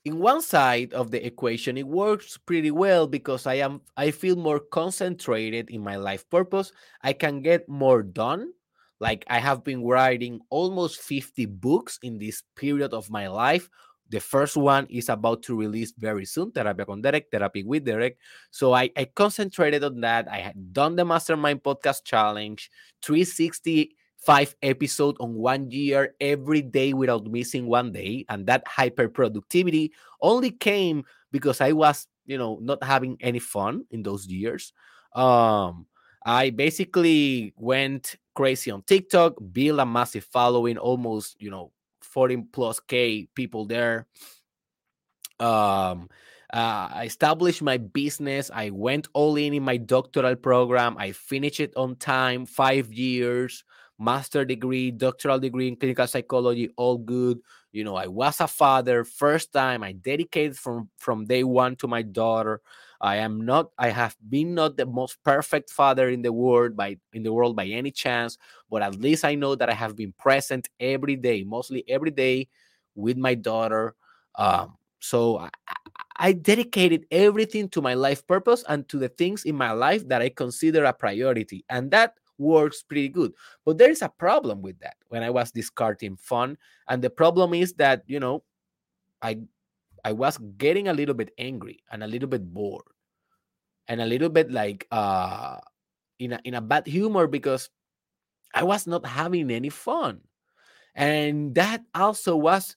In 0.06 0.18
one 0.18 0.42
side 0.42 0.94
of 0.94 1.12
the 1.12 1.24
equation, 1.24 1.78
it 1.78 1.86
works 1.86 2.38
pretty 2.38 2.72
well 2.72 3.06
because 3.06 3.46
I 3.46 3.56
am 3.56 3.82
I 3.96 4.12
feel 4.12 4.38
more 4.38 4.60
concentrated 4.60 5.70
in 5.70 5.84
my 5.84 5.98
life 5.98 6.28
purpose. 6.30 6.72
I 7.04 7.14
can 7.14 7.42
get 7.42 7.70
more 7.70 8.02
done. 8.02 8.54
Like 9.00 9.24
I 9.28 9.40
have 9.40 9.64
been 9.64 9.84
writing 9.84 10.42
almost 10.50 11.02
50 11.02 11.46
books 11.46 12.00
in 12.04 12.20
this 12.20 12.44
period 12.56 12.94
of 12.94 13.10
my 13.10 13.28
life 13.28 13.70
the 14.10 14.20
first 14.20 14.58
one 14.58 14.88
is 14.90 15.08
about 15.08 15.44
to 15.44 15.56
release 15.56 15.94
very 15.98 16.26
soon, 16.26 16.52
Terapia 16.52 16.86
con 16.86 17.02
Derek, 17.02 17.30
Therapy 17.32 17.64
with 17.64 17.86
Derek. 17.86 18.18
So 18.50 18.74
I, 18.74 18.90
I 18.98 19.06
concentrated 19.06 19.84
on 19.84 20.02
that. 20.02 20.28
I 20.28 20.40
had 20.40 20.74
done 20.74 20.96
the 20.96 21.06
Mastermind 21.06 21.62
Podcast 21.62 22.04
Challenge, 22.04 22.70
365 23.04 24.56
episode 24.64 25.16
on 25.20 25.36
one 25.36 25.70
year, 25.70 26.16
every 26.20 26.64
day 26.64 26.94
without 26.94 27.26
missing 27.28 27.68
one 27.68 27.92
day. 27.92 28.26
And 28.30 28.48
that 28.48 28.68
hyper 28.68 29.10
productivity 29.10 29.94
only 30.22 30.52
came 30.52 31.06
because 31.32 31.62
I 31.62 31.74
was, 31.74 32.08
you 32.26 32.40
know, 32.40 32.58
not 32.62 32.84
having 32.84 33.18
any 33.22 33.40
fun 33.40 33.86
in 33.92 34.02
those 34.02 34.26
years. 34.26 34.74
Um, 35.14 35.86
I 36.26 36.50
basically 36.50 37.54
went 37.58 38.16
crazy 38.36 38.72
on 38.72 38.84
TikTok, 38.84 39.36
built 39.52 39.80
a 39.80 39.86
massive 39.86 40.26
following, 40.26 40.78
almost, 40.78 41.42
you 41.42 41.50
know, 41.50 41.72
40 42.02 42.38
plus 42.52 42.80
K 42.80 43.28
people 43.36 43.66
there. 43.66 44.08
Um, 45.40 46.10
uh, 46.52 46.90
I 46.92 47.04
established 47.06 47.62
my 47.62 47.78
business. 47.78 48.50
I 48.54 48.72
went 48.72 49.08
all 49.14 49.36
in 49.38 49.54
in 49.54 49.64
my 49.64 49.78
doctoral 49.78 50.36
program. 50.36 50.98
I 50.98 51.12
finished 51.12 51.60
it 51.60 51.74
on 51.78 51.96
time, 51.96 52.46
five 52.46 52.92
years, 52.92 53.64
master 54.00 54.44
degree, 54.46 54.92
doctoral 54.92 55.40
degree 55.40 55.68
in 55.68 55.76
clinical 55.76 56.08
psychology, 56.08 56.70
all 56.76 56.98
good. 56.98 57.40
You 57.72 57.84
know, 57.84 57.96
I 57.96 58.08
was 58.08 58.42
a 58.42 58.48
father 58.48 59.04
first 59.04 59.54
time. 59.54 59.84
I 59.84 59.92
dedicated 59.94 60.58
from 60.58 60.90
from 60.98 61.26
day 61.26 61.44
one 61.44 61.76
to 61.78 61.88
my 61.88 62.02
daughter. 62.02 62.62
I 63.02 63.18
am 63.18 63.46
not, 63.46 63.72
I 63.78 63.90
have 63.90 64.16
been 64.30 64.54
not 64.54 64.78
the 64.78 64.86
most 64.86 65.24
perfect 65.24 65.70
father 65.70 66.10
in 66.10 66.22
the 66.22 66.34
world 66.34 66.76
by 66.76 66.98
in 67.14 67.24
the 67.24 67.32
world 67.32 67.56
by 67.56 67.66
any 67.66 67.92
chance, 67.92 68.38
but 68.70 68.82
at 68.82 69.00
least 69.00 69.24
I 69.24 69.36
know 69.36 69.56
that 69.56 69.70
I 69.70 69.74
have 69.74 69.96
been 69.96 70.14
present 70.20 70.70
every 70.80 71.16
day, 71.16 71.44
mostly 71.44 71.84
every 71.88 72.12
day 72.12 72.50
with 72.96 73.18
my 73.18 73.36
daughter. 73.36 73.96
Um, 74.36 74.78
so 75.00 75.38
I, 75.38 75.50
I 76.18 76.34
dedicated 76.34 77.06
everything 77.12 77.70
to 77.70 77.82
my 77.82 77.94
life 77.94 78.28
purpose 78.28 78.64
and 78.68 78.88
to 78.90 79.00
the 79.00 79.10
things 79.10 79.46
in 79.46 79.56
my 79.56 79.72
life 79.72 80.08
that 80.10 80.22
I 80.22 80.30
consider 80.30 80.84
a 80.84 80.94
priority. 80.94 81.64
And 81.70 81.92
that 81.92 82.16
works 82.38 82.84
pretty 82.84 83.10
good. 83.10 83.34
But 83.66 83.78
there 83.78 83.90
is 83.90 84.02
a 84.02 84.10
problem 84.10 84.62
with 84.62 84.80
that 84.80 84.96
when 85.08 85.24
I 85.24 85.30
was 85.30 85.52
discarding 85.52 86.18
fun. 86.18 86.58
And 86.90 87.02
the 87.02 87.10
problem 87.10 87.54
is 87.54 87.74
that, 87.76 88.04
you 88.08 88.20
know, 88.20 88.44
I 89.22 89.40
I 90.06 90.14
was 90.14 90.38
getting 90.58 90.88
a 90.88 90.94
little 90.94 91.16
bit 91.16 91.32
angry 91.38 91.80
and 91.92 92.04
a 92.04 92.08
little 92.08 92.30
bit 92.30 92.54
bored 92.54 92.88
and 93.88 94.02
a 94.02 94.06
little 94.06 94.30
bit 94.30 94.52
like 94.52 94.88
uh 94.92 95.58
in 96.20 96.34
a 96.34 96.40
in 96.44 96.54
a 96.54 96.62
bad 96.62 96.88
humor 96.88 97.28
because 97.28 97.70
I 98.54 98.64
was 98.64 98.88
not 98.88 99.06
having 99.06 99.52
any 99.52 99.70
fun. 99.70 100.22
And 100.96 101.56
that 101.56 101.84
also 101.94 102.36
was 102.36 102.76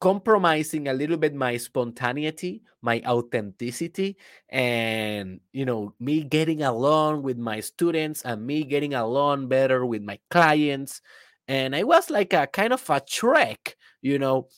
compromising 0.00 0.88
a 0.88 0.94
little 0.94 1.16
bit 1.16 1.34
my 1.34 1.56
spontaneity, 1.56 2.62
my 2.80 3.02
authenticity, 3.06 4.16
and 4.48 5.40
you 5.52 5.64
know, 5.64 5.94
me 6.00 6.24
getting 6.24 6.62
along 6.62 7.22
with 7.22 7.36
my 7.38 7.60
students 7.60 8.22
and 8.22 8.46
me 8.46 8.64
getting 8.64 8.94
along 8.94 9.48
better 9.48 9.84
with 9.84 10.02
my 10.02 10.18
clients. 10.30 11.02
And 11.48 11.76
I 11.76 11.82
was 11.84 12.10
like 12.10 12.32
a 12.32 12.46
kind 12.46 12.72
of 12.72 12.80
a 12.88 13.00
Shrek, 13.00 13.74
you 14.02 14.18
know, 14.18 14.48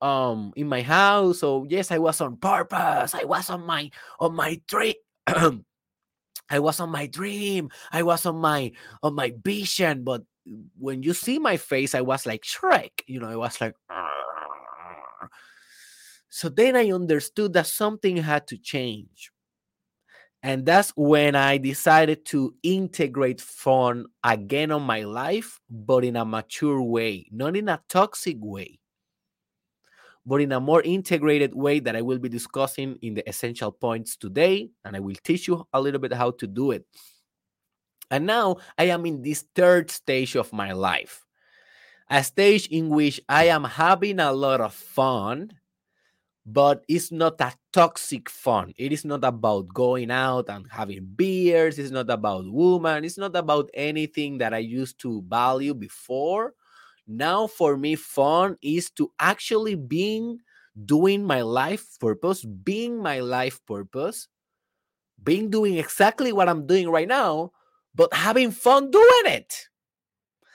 um 0.00 0.52
in 0.56 0.68
my 0.68 0.82
house 0.82 1.40
so 1.40 1.66
yes 1.68 1.90
i 1.90 1.98
was 1.98 2.20
on 2.20 2.36
purpose 2.36 3.14
i 3.14 3.24
was 3.24 3.50
on 3.50 3.64
my 3.66 3.90
on 4.20 4.34
my 4.34 4.60
dream 4.68 4.94
i 6.50 6.58
was 6.58 6.78
on 6.80 6.90
my 6.90 7.06
dream 7.06 7.68
i 7.90 8.02
was 8.02 8.24
on 8.24 8.36
my 8.36 8.70
on 9.02 9.14
my 9.14 9.32
vision 9.44 10.04
but 10.04 10.22
when 10.78 11.02
you 11.02 11.12
see 11.12 11.38
my 11.38 11.56
face 11.56 11.94
i 11.94 12.00
was 12.00 12.26
like 12.26 12.42
shrek 12.42 12.90
you 13.06 13.18
know 13.18 13.28
i 13.28 13.36
was 13.36 13.60
like 13.60 13.74
Arr. 13.90 15.28
so 16.28 16.48
then 16.48 16.76
i 16.76 16.90
understood 16.92 17.52
that 17.52 17.66
something 17.66 18.16
had 18.16 18.46
to 18.46 18.56
change 18.56 19.32
and 20.40 20.64
that's 20.64 20.92
when 20.94 21.34
I 21.34 21.58
decided 21.58 22.24
to 22.26 22.54
integrate 22.62 23.40
fun 23.40 24.06
again 24.22 24.70
on 24.70 24.82
my 24.82 25.02
life, 25.02 25.58
but 25.68 26.04
in 26.04 26.14
a 26.14 26.24
mature 26.24 26.80
way, 26.80 27.26
not 27.32 27.56
in 27.56 27.68
a 27.68 27.82
toxic 27.88 28.36
way 28.38 28.78
but 30.28 30.42
in 30.42 30.52
a 30.52 30.60
more 30.60 30.82
integrated 30.82 31.54
way 31.54 31.80
that 31.80 31.96
I 31.96 32.02
will 32.02 32.18
be 32.18 32.28
discussing 32.28 32.98
in 33.00 33.14
the 33.14 33.26
essential 33.26 33.72
points 33.72 34.14
today. 34.14 34.68
And 34.84 34.94
I 34.94 35.00
will 35.00 35.16
teach 35.24 35.48
you 35.48 35.66
a 35.72 35.80
little 35.80 35.98
bit 35.98 36.12
how 36.12 36.32
to 36.32 36.46
do 36.46 36.72
it. 36.72 36.84
And 38.10 38.26
now 38.26 38.58
I 38.76 38.84
am 38.84 39.06
in 39.06 39.22
this 39.22 39.46
third 39.54 39.90
stage 39.90 40.36
of 40.36 40.52
my 40.52 40.72
life, 40.72 41.24
a 42.10 42.22
stage 42.22 42.66
in 42.66 42.90
which 42.90 43.22
I 43.26 43.44
am 43.44 43.64
having 43.64 44.20
a 44.20 44.30
lot 44.30 44.60
of 44.60 44.74
fun, 44.74 45.50
but 46.44 46.84
it's 46.88 47.10
not 47.10 47.40
a 47.40 47.54
toxic 47.72 48.28
fun. 48.28 48.74
It 48.76 48.92
is 48.92 49.06
not 49.06 49.24
about 49.24 49.72
going 49.72 50.10
out 50.10 50.50
and 50.50 50.66
having 50.70 51.08
beers. 51.16 51.78
It's 51.78 51.90
not 51.90 52.10
about 52.10 52.44
women. 52.46 53.04
It's 53.04 53.18
not 53.18 53.34
about 53.34 53.70
anything 53.72 54.36
that 54.38 54.52
I 54.52 54.58
used 54.58 55.00
to 55.00 55.22
value 55.26 55.72
before 55.72 56.52
now 57.08 57.46
for 57.46 57.76
me 57.76 57.96
fun 57.96 58.56
is 58.62 58.90
to 58.90 59.10
actually 59.18 59.74
being 59.74 60.38
doing 60.84 61.24
my 61.24 61.42
life 61.42 61.98
purpose, 61.98 62.44
being 62.44 63.02
my 63.02 63.20
life 63.20 63.64
purpose, 63.66 64.28
being 65.22 65.50
doing 65.50 65.76
exactly 65.76 66.32
what 66.32 66.48
I'm 66.48 66.66
doing 66.66 66.88
right 66.88 67.08
now, 67.08 67.52
but 67.94 68.12
having 68.14 68.50
fun 68.50 68.90
doing 68.90 69.26
it. 69.26 69.68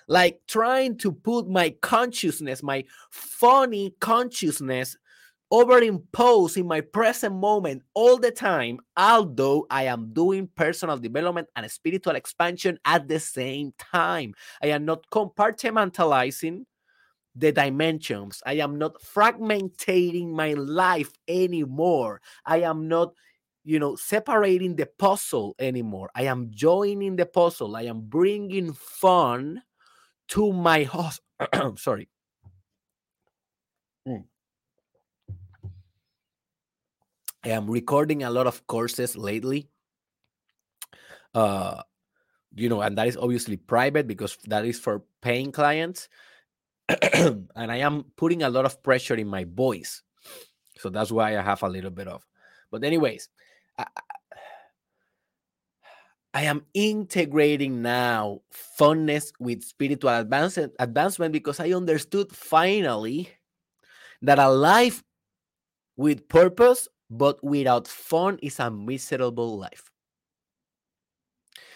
Like 0.07 0.41
trying 0.47 0.97
to 0.99 1.11
put 1.11 1.47
my 1.47 1.71
consciousness, 1.81 2.61
my 2.61 2.85
funny 3.09 3.95
consciousness, 3.99 4.97
overimpose 5.53 6.57
in 6.57 6.65
my 6.65 6.81
present 6.81 7.35
moment 7.35 7.83
all 7.93 8.17
the 8.17 8.31
time, 8.31 8.79
although 8.97 9.67
I 9.69 9.83
am 9.83 10.11
doing 10.11 10.49
personal 10.55 10.97
development 10.97 11.47
and 11.55 11.69
spiritual 11.69 12.15
expansion 12.15 12.79
at 12.85 13.07
the 13.07 13.19
same 13.19 13.71
time. 13.77 14.33
I 14.63 14.67
am 14.67 14.83
not 14.83 15.07
compartmentalizing 15.11 16.65
the 17.35 17.51
dimensions. 17.51 18.41
I 18.47 18.53
am 18.53 18.79
not 18.79 18.99
fragmentating 18.99 20.31
my 20.31 20.53
life 20.53 21.11
anymore. 21.27 22.19
I 22.47 22.61
am 22.61 22.87
not, 22.87 23.13
you 23.63 23.77
know, 23.77 23.95
separating 23.95 24.75
the 24.75 24.87
puzzle 24.97 25.55
anymore. 25.59 26.09
I 26.15 26.23
am 26.23 26.49
joining 26.49 27.15
the 27.15 27.27
puzzle. 27.27 27.75
I 27.75 27.83
am 27.83 28.01
bringing 28.01 28.73
fun 28.73 29.61
to 30.29 30.51
my 30.51 30.83
host. 30.83 31.21
Sorry. 31.77 32.09
I 37.45 37.49
am 37.49 37.69
recording 37.69 38.23
a 38.23 38.29
lot 38.29 38.47
of 38.47 38.65
courses 38.67 39.17
lately. 39.17 39.69
Uh, 41.33 41.81
you 42.55 42.69
know, 42.69 42.81
and 42.81 42.97
that 42.97 43.07
is 43.07 43.17
obviously 43.17 43.57
private 43.57 44.07
because 44.07 44.37
that 44.45 44.65
is 44.65 44.79
for 44.79 45.03
paying 45.21 45.51
clients. 45.51 46.07
and 47.13 47.49
I 47.55 47.77
am 47.77 48.05
putting 48.15 48.43
a 48.43 48.49
lot 48.49 48.65
of 48.65 48.81
pressure 48.83 49.15
in 49.15 49.27
my 49.27 49.43
voice. 49.43 50.03
So 50.77 50.89
that's 50.89 51.11
why 51.11 51.37
I 51.37 51.41
have 51.41 51.63
a 51.63 51.69
little 51.69 51.91
bit 51.91 52.07
of. 52.07 52.25
But, 52.71 52.83
anyways, 52.83 53.29
I, 53.77 53.85
I 56.33 56.43
am 56.43 56.65
integrating 56.73 57.81
now 57.81 58.41
funness 58.79 59.31
with 59.39 59.63
spiritual 59.63 60.09
advancement, 60.09 60.73
advancement 60.79 61.33
because 61.33 61.59
I 61.59 61.71
understood 61.71 62.31
finally 62.31 63.29
that 64.21 64.39
a 64.39 64.49
life 64.49 65.03
with 65.95 66.27
purpose 66.27 66.87
but 67.09 67.43
without 67.43 67.87
fun 67.87 68.39
is 68.41 68.59
a 68.59 68.71
miserable 68.71 69.57
life. 69.57 69.89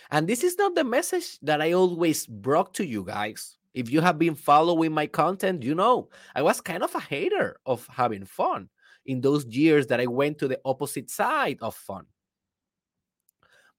And 0.09 0.27
this 0.27 0.43
is 0.43 0.57
not 0.57 0.75
the 0.75 0.83
message 0.83 1.37
that 1.41 1.61
I 1.61 1.73
always 1.73 2.25
brought 2.25 2.73
to 2.75 2.85
you 2.85 3.03
guys. 3.03 3.57
If 3.73 3.91
you 3.91 4.01
have 4.01 4.17
been 4.17 4.35
following 4.35 4.91
my 4.91 5.05
content, 5.05 5.63
you 5.63 5.75
know 5.75 6.09
I 6.33 6.41
was 6.41 6.61
kind 6.61 6.81
of 6.81 6.95
a 6.95 6.99
hater 6.99 7.57
of 7.65 7.85
having 7.91 8.25
fun 8.25 8.69
in 9.05 9.21
those 9.21 9.45
years 9.45 9.87
that 9.87 9.99
I 9.99 10.07
went 10.07 10.37
to 10.39 10.47
the 10.47 10.59
opposite 10.65 11.09
side 11.09 11.57
of 11.61 11.75
fun. 11.75 12.05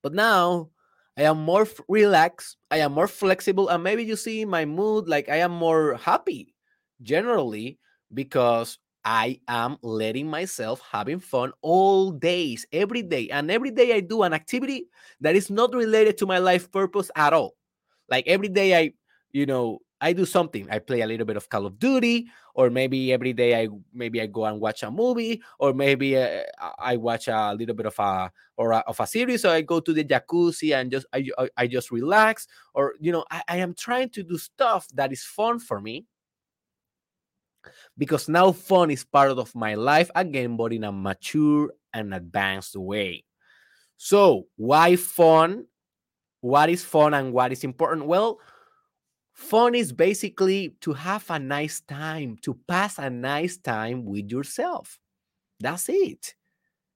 But 0.02 0.14
now 0.14 0.70
I 1.16 1.22
am 1.22 1.38
more 1.38 1.66
relaxed, 1.88 2.56
I 2.70 2.78
am 2.78 2.92
more 2.92 3.08
flexible, 3.08 3.68
and 3.68 3.82
maybe 3.82 4.04
you 4.04 4.14
see 4.14 4.44
my 4.44 4.64
mood 4.64 5.08
like 5.08 5.28
I 5.28 5.36
am 5.36 5.50
more 5.50 5.94
happy 5.96 6.54
generally 7.02 7.78
because 8.14 8.78
I 9.08 9.40
am 9.48 9.78
letting 9.80 10.28
myself 10.28 10.82
having 10.92 11.18
fun 11.18 11.52
all 11.62 12.10
days, 12.12 12.66
every 12.74 13.00
day. 13.00 13.30
And 13.30 13.50
every 13.50 13.70
day 13.70 13.94
I 13.94 14.00
do 14.00 14.22
an 14.22 14.34
activity 14.34 14.88
that 15.22 15.34
is 15.34 15.48
not 15.48 15.74
related 15.74 16.18
to 16.18 16.26
my 16.26 16.36
life 16.36 16.70
purpose 16.70 17.10
at 17.16 17.32
all. 17.32 17.56
Like 18.10 18.26
every 18.26 18.48
day 18.48 18.76
I, 18.78 18.92
you 19.32 19.46
know, 19.46 19.78
I 20.02 20.12
do 20.12 20.26
something. 20.26 20.68
I 20.70 20.78
play 20.78 21.00
a 21.00 21.06
little 21.06 21.24
bit 21.24 21.38
of 21.38 21.48
Call 21.48 21.64
of 21.64 21.78
Duty, 21.78 22.26
or 22.54 22.68
maybe 22.68 23.10
every 23.10 23.32
day 23.32 23.58
I 23.58 23.68
maybe 23.94 24.20
I 24.20 24.26
go 24.26 24.44
and 24.44 24.60
watch 24.60 24.82
a 24.82 24.90
movie, 24.90 25.40
or 25.58 25.72
maybe 25.72 26.16
uh, 26.16 26.42
I 26.78 26.96
watch 26.96 27.28
a 27.28 27.54
little 27.54 27.74
bit 27.74 27.86
of 27.86 27.98
a 27.98 28.30
or 28.58 28.72
a, 28.72 28.78
of 28.86 29.00
a 29.00 29.06
series. 29.06 29.40
So 29.42 29.50
I 29.50 29.62
go 29.62 29.80
to 29.80 29.92
the 29.92 30.04
jacuzzi 30.04 30.76
and 30.76 30.90
just 30.90 31.06
I 31.14 31.26
I 31.56 31.66
just 31.66 31.90
relax, 31.90 32.46
or 32.74 32.94
you 33.00 33.10
know 33.10 33.24
I, 33.30 33.42
I 33.48 33.56
am 33.56 33.74
trying 33.74 34.10
to 34.10 34.22
do 34.22 34.36
stuff 34.38 34.86
that 34.94 35.12
is 35.12 35.24
fun 35.24 35.58
for 35.58 35.80
me 35.80 36.04
because 37.96 38.28
now 38.28 38.52
fun 38.52 38.90
is 38.90 39.04
part 39.04 39.30
of 39.30 39.54
my 39.54 39.74
life 39.74 40.10
again, 40.14 40.56
but 40.56 40.72
in 40.72 40.84
a 40.84 40.92
mature 40.92 41.72
and 41.92 42.14
advanced 42.14 42.76
way. 42.76 43.24
So, 43.96 44.46
why 44.56 44.96
fun? 44.96 45.66
What 46.40 46.70
is 46.70 46.84
fun 46.84 47.14
and 47.14 47.32
what 47.32 47.52
is 47.52 47.64
important? 47.64 48.06
Well, 48.06 48.38
fun 49.34 49.74
is 49.74 49.92
basically 49.92 50.76
to 50.80 50.92
have 50.92 51.28
a 51.30 51.38
nice 51.38 51.80
time, 51.80 52.36
to 52.42 52.54
pass 52.68 52.98
a 52.98 53.10
nice 53.10 53.56
time 53.56 54.04
with 54.04 54.30
yourself. 54.30 54.98
That's 55.60 55.88
it, 55.88 56.34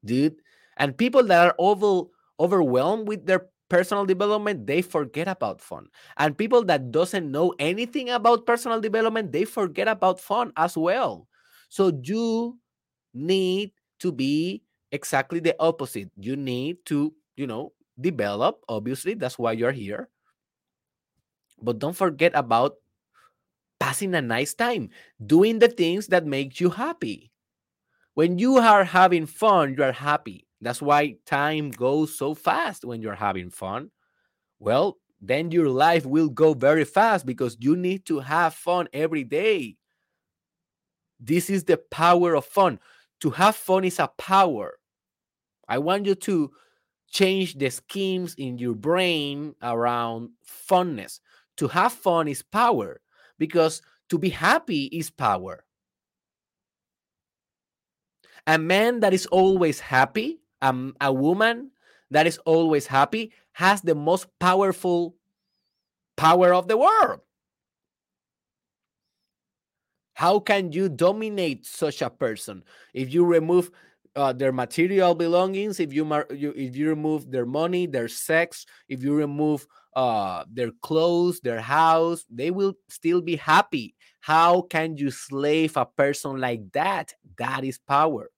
dude. 0.04 0.36
And 0.76 0.96
people 0.96 1.24
that 1.24 1.48
are 1.48 1.54
over, 1.58 2.08
overwhelmed 2.38 3.08
with 3.08 3.26
their 3.26 3.46
personal 3.72 4.04
development 4.04 4.68
they 4.68 4.84
forget 4.84 5.26
about 5.26 5.56
fun. 5.56 5.88
And 6.20 6.36
people 6.36 6.60
that 6.68 6.92
doesn't 6.92 7.32
know 7.32 7.56
anything 7.58 8.12
about 8.12 8.44
personal 8.44 8.84
development 8.84 9.32
they 9.32 9.48
forget 9.48 9.88
about 9.88 10.20
fun 10.20 10.52
as 10.60 10.76
well. 10.76 11.26
So 11.72 11.88
you 12.04 12.60
need 13.16 13.72
to 14.04 14.12
be 14.12 14.60
exactly 14.92 15.40
the 15.40 15.56
opposite. 15.58 16.12
You 16.20 16.36
need 16.36 16.84
to 16.92 17.16
you 17.40 17.48
know 17.48 17.72
develop 17.96 18.60
obviously 18.68 19.14
that's 19.16 19.38
why 19.40 19.52
you're 19.56 19.72
here. 19.72 20.12
But 21.62 21.78
don't 21.78 21.96
forget 21.96 22.32
about 22.34 22.76
passing 23.80 24.14
a 24.14 24.20
nice 24.20 24.52
time 24.52 24.90
doing 25.24 25.58
the 25.58 25.68
things 25.68 26.08
that 26.08 26.26
make 26.26 26.60
you 26.60 26.68
happy. 26.68 27.32
When 28.12 28.36
you 28.38 28.58
are 28.58 28.84
having 28.84 29.24
fun 29.24 29.72
you 29.78 29.82
are 29.82 29.96
happy 29.96 30.44
that's 30.62 30.80
why 30.80 31.16
time 31.26 31.70
goes 31.70 32.16
so 32.16 32.34
fast 32.34 32.84
when 32.84 33.02
you're 33.02 33.16
having 33.16 33.50
fun. 33.50 33.90
Well, 34.60 34.98
then 35.20 35.50
your 35.50 35.68
life 35.68 36.06
will 36.06 36.28
go 36.28 36.54
very 36.54 36.84
fast 36.84 37.26
because 37.26 37.56
you 37.58 37.76
need 37.76 38.06
to 38.06 38.20
have 38.20 38.54
fun 38.54 38.88
every 38.92 39.24
day. 39.24 39.76
This 41.18 41.50
is 41.50 41.64
the 41.64 41.78
power 41.78 42.34
of 42.34 42.44
fun. 42.44 42.78
To 43.20 43.30
have 43.30 43.56
fun 43.56 43.84
is 43.84 43.98
a 43.98 44.08
power. 44.18 44.78
I 45.68 45.78
want 45.78 46.06
you 46.06 46.14
to 46.14 46.52
change 47.10 47.58
the 47.58 47.70
schemes 47.70 48.34
in 48.36 48.58
your 48.58 48.74
brain 48.74 49.56
around 49.62 50.30
funness. 50.46 51.18
To 51.56 51.68
have 51.68 51.92
fun 51.92 52.28
is 52.28 52.42
power 52.42 53.00
because 53.36 53.82
to 54.10 54.18
be 54.18 54.30
happy 54.30 54.84
is 54.86 55.10
power. 55.10 55.64
A 58.46 58.58
man 58.58 59.00
that 59.00 59.12
is 59.12 59.26
always 59.26 59.80
happy 59.80 60.41
um, 60.62 60.96
a 61.00 61.12
woman 61.12 61.70
that 62.10 62.26
is 62.26 62.38
always 62.38 62.86
happy 62.86 63.32
has 63.52 63.82
the 63.82 63.94
most 63.94 64.26
powerful 64.38 65.16
power 66.16 66.54
of 66.54 66.68
the 66.68 66.76
world. 66.76 67.20
How 70.14 70.38
can 70.38 70.72
you 70.72 70.88
dominate 70.88 71.66
such 71.66 72.00
a 72.00 72.10
person 72.10 72.62
if 72.94 73.12
you 73.12 73.24
remove 73.24 73.70
uh, 74.14 74.32
their 74.32 74.52
material 74.52 75.14
belongings, 75.14 75.80
if 75.80 75.92
you, 75.92 76.04
you 76.30 76.52
if 76.54 76.76
you 76.76 76.88
remove 76.88 77.30
their 77.30 77.46
money, 77.46 77.86
their 77.86 78.08
sex, 78.08 78.66
if 78.88 79.02
you 79.02 79.14
remove 79.14 79.66
uh, 79.96 80.44
their 80.52 80.70
clothes, 80.82 81.40
their 81.40 81.60
house, 81.60 82.24
they 82.30 82.50
will 82.50 82.74
still 82.88 83.22
be 83.22 83.36
happy. 83.36 83.94
How 84.20 84.62
can 84.62 84.96
you 84.98 85.10
slave 85.10 85.76
a 85.76 85.86
person 85.86 86.38
like 86.38 86.70
that? 86.72 87.14
That 87.38 87.64
is 87.64 87.78
power. 87.78 88.30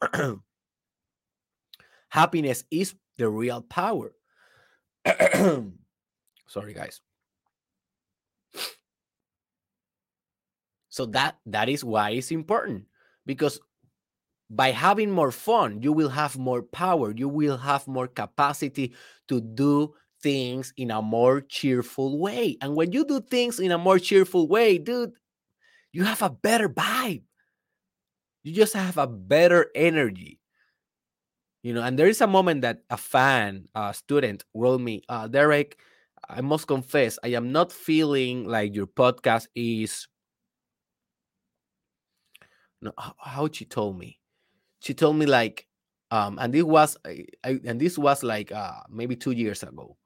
Happiness 2.12 2.62
is 2.70 2.94
the 3.16 3.26
real 3.26 3.62
power. 3.62 4.12
Sorry, 6.46 6.74
guys. 6.74 7.00
So 10.90 11.06
that 11.06 11.38
that 11.46 11.70
is 11.70 11.82
why 11.82 12.10
it's 12.10 12.30
important 12.30 12.84
because 13.24 13.58
by 14.50 14.72
having 14.72 15.10
more 15.10 15.32
fun, 15.32 15.80
you 15.80 15.94
will 15.94 16.10
have 16.10 16.36
more 16.36 16.60
power. 16.60 17.14
You 17.16 17.30
will 17.30 17.56
have 17.56 17.88
more 17.88 18.08
capacity 18.08 18.92
to 19.28 19.40
do 19.40 19.94
things 20.22 20.74
in 20.76 20.90
a 20.90 21.00
more 21.00 21.40
cheerful 21.40 22.18
way. 22.18 22.58
And 22.60 22.76
when 22.76 22.92
you 22.92 23.06
do 23.06 23.22
things 23.22 23.58
in 23.58 23.72
a 23.72 23.78
more 23.78 23.98
cheerful 23.98 24.48
way, 24.48 24.76
dude, 24.76 25.12
you 25.92 26.04
have 26.04 26.20
a 26.20 26.28
better 26.28 26.68
vibe. 26.68 27.22
You 28.42 28.52
just 28.52 28.74
have 28.74 28.98
a 28.98 29.06
better 29.06 29.70
energy 29.74 30.41
you 31.62 31.72
know 31.72 31.82
and 31.82 31.98
there 31.98 32.08
is 32.08 32.20
a 32.20 32.26
moment 32.26 32.62
that 32.62 32.82
a 32.90 32.96
fan 32.96 33.66
a 33.74 33.94
student 33.94 34.44
wrote 34.54 34.80
me 34.80 35.02
uh, 35.08 35.26
derek 35.28 35.78
i 36.28 36.40
must 36.40 36.66
confess 36.66 37.18
i 37.24 37.28
am 37.28 37.52
not 37.52 37.72
feeling 37.72 38.44
like 38.46 38.74
your 38.74 38.86
podcast 38.86 39.46
is 39.54 40.08
no 42.82 42.92
how 43.18 43.48
she 43.50 43.64
told 43.64 43.98
me. 43.98 44.18
She 44.80 44.94
told 44.94 45.16
me 45.16 45.26
like 45.26 45.66
um 46.10 46.38
and 46.40 46.52
this 46.52 46.64
was 46.64 46.96
I, 47.06 47.26
and 47.64 47.80
this 47.80 47.96
was 47.96 48.22
like 48.22 48.52
uh 48.52 48.82
maybe 48.90 49.16
two 49.16 49.30
years 49.30 49.62
ago 49.62 49.96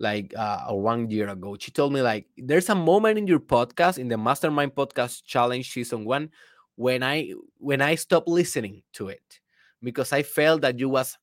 like 0.00 0.34
uh 0.36 0.64
or 0.68 0.80
one 0.82 1.10
year 1.10 1.28
ago. 1.28 1.56
She 1.60 1.70
told 1.70 1.92
me 1.92 2.02
like 2.02 2.26
there's 2.36 2.70
a 2.70 2.74
moment 2.74 3.18
in 3.18 3.26
your 3.26 3.40
podcast 3.40 3.98
in 3.98 4.08
the 4.08 4.18
mastermind 4.18 4.74
podcast 4.74 5.24
challenge 5.24 5.70
season 5.72 6.04
one 6.04 6.30
when 6.76 7.02
I 7.02 7.32
when 7.58 7.82
I 7.82 7.94
stopped 7.94 8.28
listening 8.28 8.82
to 8.94 9.08
it 9.08 9.40
because 9.84 10.12
I 10.12 10.22
felt 10.24 10.62
that 10.62 10.78
you 10.80 10.88
was 10.88 11.18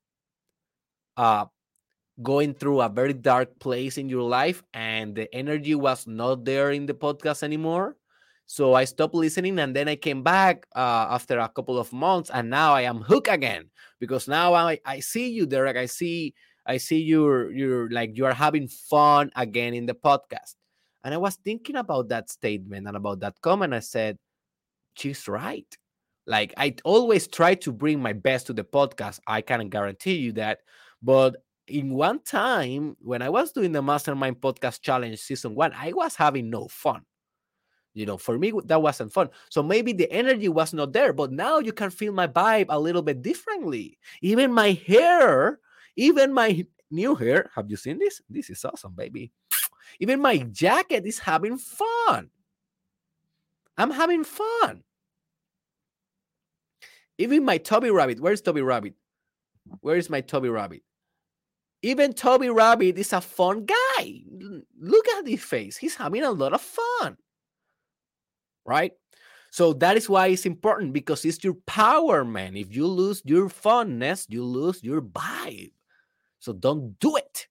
uh 1.17 1.45
going 2.23 2.53
through 2.53 2.81
a 2.81 2.89
very 2.89 3.13
dark 3.13 3.59
place 3.59 3.97
in 3.97 4.09
your 4.09 4.23
life 4.23 4.63
and 4.73 5.15
the 5.15 5.33
energy 5.33 5.75
was 5.75 6.05
not 6.07 6.45
there 6.45 6.71
in 6.71 6.85
the 6.85 6.93
podcast 6.93 7.43
anymore. 7.43 7.97
So 8.45 8.73
I 8.75 8.85
stopped 8.85 9.15
listening 9.15 9.59
and 9.59 9.75
then 9.75 9.87
I 9.87 9.95
came 9.95 10.23
back 10.23 10.67
uh, 10.75 11.07
after 11.09 11.39
a 11.39 11.49
couple 11.49 11.79
of 11.79 11.91
months 11.93 12.29
and 12.33 12.49
now 12.49 12.73
I 12.73 12.81
am 12.83 13.01
hooked 13.01 13.29
again 13.29 13.69
because 13.99 14.27
now 14.27 14.53
I, 14.53 14.79
I 14.85 14.99
see 14.99 15.29
you, 15.29 15.45
Derek. 15.45 15.77
I 15.77 15.87
see 15.87 16.35
I 16.65 16.77
see 16.77 16.99
you're 17.01 17.51
you're 17.51 17.89
like 17.89 18.17
you 18.17 18.25
are 18.25 18.33
having 18.33 18.67
fun 18.67 19.31
again 19.35 19.73
in 19.73 19.85
the 19.87 19.95
podcast. 19.95 20.55
And 21.03 21.13
I 21.13 21.17
was 21.17 21.35
thinking 21.35 21.77
about 21.77 22.09
that 22.09 22.29
statement 22.29 22.87
and 22.87 22.95
about 22.97 23.21
that 23.21 23.41
comment. 23.41 23.73
I 23.73 23.79
said, 23.79 24.17
she's 24.95 25.27
right. 25.27 25.65
Like 26.31 26.53
I 26.55 26.73
always 26.85 27.27
try 27.27 27.55
to 27.55 27.73
bring 27.73 28.01
my 28.01 28.13
best 28.13 28.47
to 28.47 28.53
the 28.53 28.63
podcast. 28.63 29.19
I 29.27 29.41
can't 29.41 29.69
guarantee 29.69 30.15
you 30.15 30.31
that. 30.39 30.59
But 31.03 31.43
in 31.67 31.93
one 31.93 32.23
time 32.23 32.95
when 33.01 33.21
I 33.21 33.27
was 33.27 33.51
doing 33.51 33.73
the 33.73 33.81
Mastermind 33.81 34.39
Podcast 34.39 34.79
Challenge 34.79 35.19
season 35.19 35.55
one, 35.55 35.73
I 35.75 35.91
was 35.91 36.15
having 36.15 36.49
no 36.49 36.69
fun. 36.69 37.01
You 37.93 38.05
know, 38.05 38.15
for 38.15 38.39
me, 38.39 38.53
that 38.63 38.81
wasn't 38.81 39.11
fun. 39.11 39.27
So 39.49 39.61
maybe 39.61 39.91
the 39.91 40.09
energy 40.09 40.47
was 40.47 40.73
not 40.73 40.93
there, 40.93 41.11
but 41.11 41.33
now 41.33 41.59
you 41.59 41.73
can 41.73 41.89
feel 41.89 42.13
my 42.13 42.27
vibe 42.27 42.67
a 42.69 42.79
little 42.79 43.01
bit 43.01 43.21
differently. 43.21 43.99
Even 44.21 44.53
my 44.53 44.71
hair, 44.87 45.59
even 45.97 46.31
my 46.31 46.65
new 46.89 47.13
hair. 47.13 47.51
Have 47.55 47.69
you 47.69 47.75
seen 47.75 47.99
this? 47.99 48.21
This 48.29 48.49
is 48.49 48.63
awesome, 48.63 48.93
baby. 48.95 49.33
Even 49.99 50.21
my 50.21 50.37
jacket 50.37 51.05
is 51.05 51.19
having 51.19 51.57
fun. 51.57 52.29
I'm 53.77 53.91
having 53.91 54.23
fun. 54.23 54.83
Even 57.21 57.45
my 57.45 57.59
Toby 57.59 57.91
Rabbit. 57.91 58.19
Where's 58.19 58.41
Toby 58.41 58.63
Rabbit? 58.63 58.95
Where 59.81 59.95
is 59.95 60.09
my 60.09 60.21
Toby 60.21 60.49
Rabbit? 60.49 60.81
Even 61.83 62.13
Toby 62.13 62.49
Rabbit 62.49 62.97
is 62.97 63.13
a 63.13 63.21
fun 63.21 63.65
guy. 63.65 64.21
Look 64.79 65.07
at 65.07 65.27
his 65.27 65.43
face. 65.43 65.77
He's 65.77 65.93
having 65.93 66.23
a 66.23 66.31
lot 66.31 66.53
of 66.53 66.61
fun. 66.61 67.17
Right? 68.65 68.93
So 69.51 69.73
that 69.73 69.97
is 69.97 70.09
why 70.09 70.27
it's 70.27 70.47
important 70.47 70.93
because 70.93 71.23
it's 71.23 71.43
your 71.43 71.53
power, 71.67 72.25
man. 72.25 72.57
If 72.57 72.75
you 72.75 72.87
lose 72.87 73.21
your 73.23 73.49
funness, 73.49 74.25
you 74.27 74.43
lose 74.43 74.83
your 74.83 75.01
vibe. 75.01 75.73
So 76.39 76.53
don't 76.53 76.97
do 76.99 77.17
it. 77.17 77.47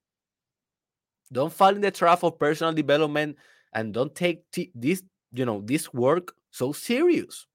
Don't 1.32 1.52
fall 1.52 1.76
in 1.76 1.80
the 1.80 1.92
trap 1.92 2.24
of 2.24 2.40
personal 2.40 2.72
development 2.72 3.36
and 3.72 3.94
don't 3.94 4.14
take 4.16 4.42
this, 4.74 5.02
you 5.32 5.44
know, 5.44 5.62
this 5.64 5.94
work 5.94 6.34
so 6.50 6.72
serious. 6.72 7.46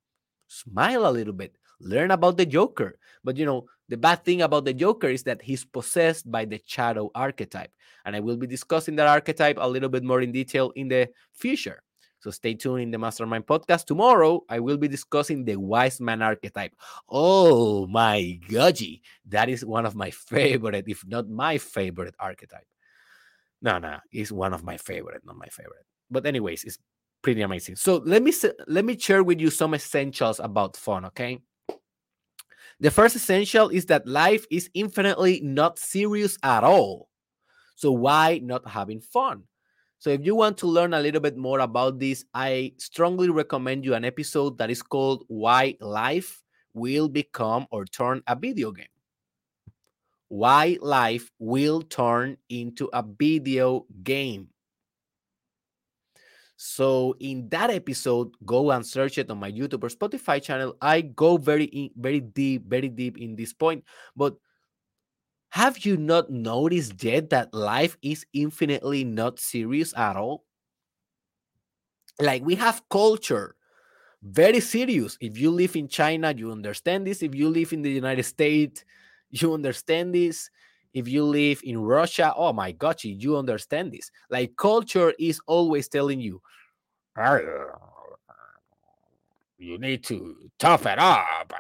Smile 0.47 1.05
a 1.05 1.11
little 1.11 1.33
bit. 1.33 1.57
Learn 1.79 2.11
about 2.11 2.37
the 2.37 2.45
Joker. 2.45 2.97
But 3.23 3.37
you 3.37 3.45
know, 3.45 3.65
the 3.89 3.97
bad 3.97 4.23
thing 4.23 4.41
about 4.41 4.65
the 4.65 4.73
Joker 4.73 5.07
is 5.07 5.23
that 5.23 5.41
he's 5.41 5.65
possessed 5.65 6.29
by 6.29 6.45
the 6.45 6.61
shadow 6.65 7.11
archetype. 7.13 7.71
And 8.05 8.15
I 8.15 8.19
will 8.19 8.37
be 8.37 8.47
discussing 8.47 8.95
that 8.97 9.07
archetype 9.07 9.57
a 9.59 9.67
little 9.67 9.89
bit 9.89 10.03
more 10.03 10.21
in 10.21 10.31
detail 10.31 10.71
in 10.75 10.87
the 10.87 11.09
future. 11.33 11.81
So 12.19 12.31
stay 12.31 12.55
tuned 12.55 12.81
in 12.81 12.91
the 12.91 12.97
Mastermind 12.97 13.45
podcast. 13.45 13.85
Tomorrow, 13.85 14.45
I 14.49 14.59
will 14.59 14.77
be 14.77 14.87
discussing 14.87 15.45
the 15.45 15.57
wise 15.57 16.01
man 16.01 16.23
archetype. 16.23 16.73
Oh 17.07 17.85
my 17.85 18.39
goji. 18.49 19.01
That 19.27 19.47
is 19.47 19.63
one 19.63 19.85
of 19.85 19.95
my 19.95 20.09
favorite, 20.09 20.85
if 20.87 21.05
not 21.05 21.29
my 21.29 21.59
favorite 21.59 22.15
archetype. 22.19 22.65
No, 23.61 23.77
no, 23.77 23.97
it's 24.11 24.31
one 24.31 24.53
of 24.53 24.63
my 24.63 24.77
favorite, 24.77 25.23
not 25.23 25.37
my 25.37 25.47
favorite. 25.47 25.85
But 26.09 26.25
anyways, 26.25 26.63
it's 26.63 26.79
pretty 27.21 27.41
amazing. 27.41 27.75
So 27.75 27.97
let 27.97 28.23
me 28.23 28.33
let 28.67 28.85
me 28.85 28.97
share 28.97 29.23
with 29.23 29.39
you 29.39 29.49
some 29.49 29.73
essentials 29.73 30.39
about 30.39 30.77
fun, 30.77 31.05
okay? 31.05 31.41
The 32.79 32.91
first 32.91 33.15
essential 33.15 33.69
is 33.69 33.85
that 33.85 34.07
life 34.07 34.45
is 34.51 34.69
infinitely 34.73 35.39
not 35.41 35.79
serious 35.79 36.37
at 36.43 36.63
all. 36.63 37.09
So 37.75 37.91
why 37.91 38.39
not 38.43 38.67
having 38.67 38.99
fun? 38.99 39.43
So 39.99 40.09
if 40.09 40.25
you 40.25 40.35
want 40.35 40.57
to 40.59 40.67
learn 40.67 40.93
a 40.93 40.99
little 40.99 41.21
bit 41.21 41.37
more 41.37 41.59
about 41.59 41.99
this, 41.99 42.25
I 42.33 42.73
strongly 42.77 43.29
recommend 43.29 43.85
you 43.85 43.93
an 43.95 44.05
episode 44.05 44.57
that 44.57 44.69
is 44.69 44.83
called 44.83 45.23
Why 45.27 45.77
Life 45.79 46.43
Will 46.73 47.07
Become 47.07 47.67
or 47.71 47.85
Turn 47.85 48.21
a 48.27 48.35
Video 48.35 48.71
Game. 48.71 48.91
Why 50.27 50.77
Life 50.81 51.31
Will 51.39 51.81
Turn 51.81 52.37
into 52.49 52.89
a 52.91 53.03
Video 53.03 53.85
Game. 54.03 54.49
So 56.57 57.15
in 57.19 57.49
that 57.49 57.69
episode, 57.69 58.31
go 58.45 58.71
and 58.71 58.85
search 58.85 59.17
it 59.17 59.29
on 59.29 59.39
my 59.39 59.51
YouTube 59.51 59.83
or 59.83 59.89
Spotify 59.89 60.41
channel. 60.41 60.77
I 60.81 61.01
go 61.01 61.37
very 61.37 61.65
in, 61.65 61.89
very 61.97 62.21
deep, 62.21 62.65
very 62.67 62.89
deep 62.89 63.17
in 63.17 63.35
this 63.35 63.53
point. 63.53 63.83
But 64.15 64.35
have 65.49 65.79
you 65.79 65.97
not 65.97 66.29
noticed 66.29 67.03
yet 67.03 67.29
that 67.29 67.53
life 67.53 67.97
is 68.01 68.25
infinitely 68.33 69.03
not 69.03 69.39
serious 69.39 69.93
at 69.97 70.15
all? 70.15 70.45
Like 72.19 72.43
we 72.45 72.55
have 72.55 72.83
culture, 72.89 73.55
very 74.23 74.61
serious. 74.61 75.17
If 75.19 75.37
you 75.37 75.51
live 75.51 75.75
in 75.75 75.89
China, 75.89 76.33
you 76.35 76.51
understand 76.51 77.05
this. 77.05 77.21
If 77.21 77.35
you 77.35 77.49
live 77.49 77.73
in 77.73 77.81
the 77.81 77.91
United 77.91 78.23
States, 78.23 78.85
you 79.29 79.53
understand 79.53 80.15
this 80.15 80.49
if 80.95 81.09
you 81.09 81.25
live 81.25 81.59
in 81.63 81.77
Russia, 81.77 82.33
oh 82.37 82.53
my 82.53 82.71
God, 82.71 83.03
you 83.03 83.37
understand 83.37 83.91
this. 83.91 84.09
Like 84.29 84.55
culture 84.55 85.13
is 85.19 85.41
always 85.45 85.89
telling 85.89 86.21
you, 86.21 86.41
uh, 87.17 87.39
you 89.57 89.77
need 89.77 90.05
to 90.05 90.49
tough 90.57 90.85
it 90.85 90.97
up. 90.97 91.53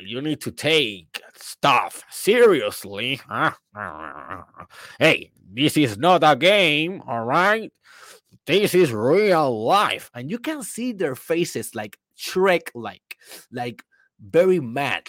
You 0.00 0.22
need 0.22 0.40
to 0.42 0.52
take 0.52 1.20
stuff 1.36 2.04
seriously. 2.08 3.20
Hey, 4.98 5.30
this 5.52 5.76
is 5.76 5.98
not 5.98 6.22
a 6.22 6.36
game, 6.36 7.02
all 7.06 7.24
right? 7.24 7.72
This 8.46 8.74
is 8.74 8.92
real 8.92 9.64
life. 9.64 10.10
And 10.14 10.30
you 10.30 10.38
can 10.38 10.62
see 10.62 10.92
their 10.92 11.14
faces 11.14 11.74
like 11.74 11.98
Shrek 12.16 12.68
like, 12.74 13.16
like 13.50 13.82
very 14.20 14.60
mad. 14.60 15.08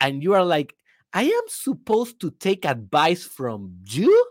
And 0.00 0.22
you 0.22 0.34
are 0.34 0.44
like, 0.44 0.74
I 1.14 1.22
am 1.22 1.44
supposed 1.46 2.20
to 2.20 2.32
take 2.32 2.64
advice 2.64 3.22
from 3.22 3.76
you? 3.86 4.26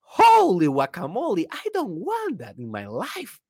Holy 0.00 0.68
guacamole, 0.68 1.44
I 1.50 1.66
don't 1.72 1.90
want 1.90 2.38
that 2.38 2.56
in 2.56 2.70
my 2.70 2.86
life. 2.86 3.40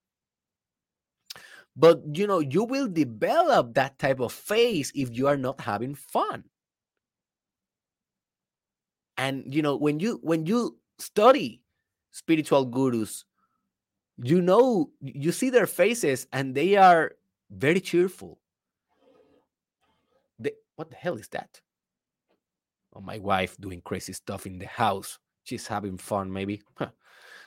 But 1.76 2.02
you 2.14 2.26
know, 2.26 2.38
you 2.38 2.64
will 2.64 2.88
develop 2.88 3.74
that 3.74 3.98
type 3.98 4.18
of 4.18 4.32
face 4.32 4.90
if 4.94 5.10
you 5.12 5.26
are 5.26 5.36
not 5.36 5.60
having 5.60 5.94
fun. 5.94 6.44
And 9.18 9.52
you 9.54 9.60
know, 9.60 9.76
when 9.76 10.00
you 10.00 10.18
when 10.22 10.46
you 10.46 10.78
study 10.98 11.60
spiritual 12.12 12.64
gurus, 12.64 13.26
you 14.22 14.40
know, 14.40 14.90
you 15.02 15.32
see 15.32 15.50
their 15.50 15.66
faces 15.66 16.26
and 16.32 16.54
they 16.54 16.76
are 16.76 17.12
very 17.50 17.80
cheerful. 17.80 18.38
They, 20.38 20.52
what 20.76 20.90
the 20.90 20.96
hell 20.96 21.16
is 21.16 21.28
that? 21.28 21.60
Or 22.94 23.02
my 23.02 23.18
wife 23.18 23.56
doing 23.58 23.80
crazy 23.84 24.12
stuff 24.12 24.46
in 24.46 24.58
the 24.58 24.66
house. 24.66 25.18
She's 25.44 25.66
having 25.66 25.98
fun, 25.98 26.32
maybe. 26.32 26.62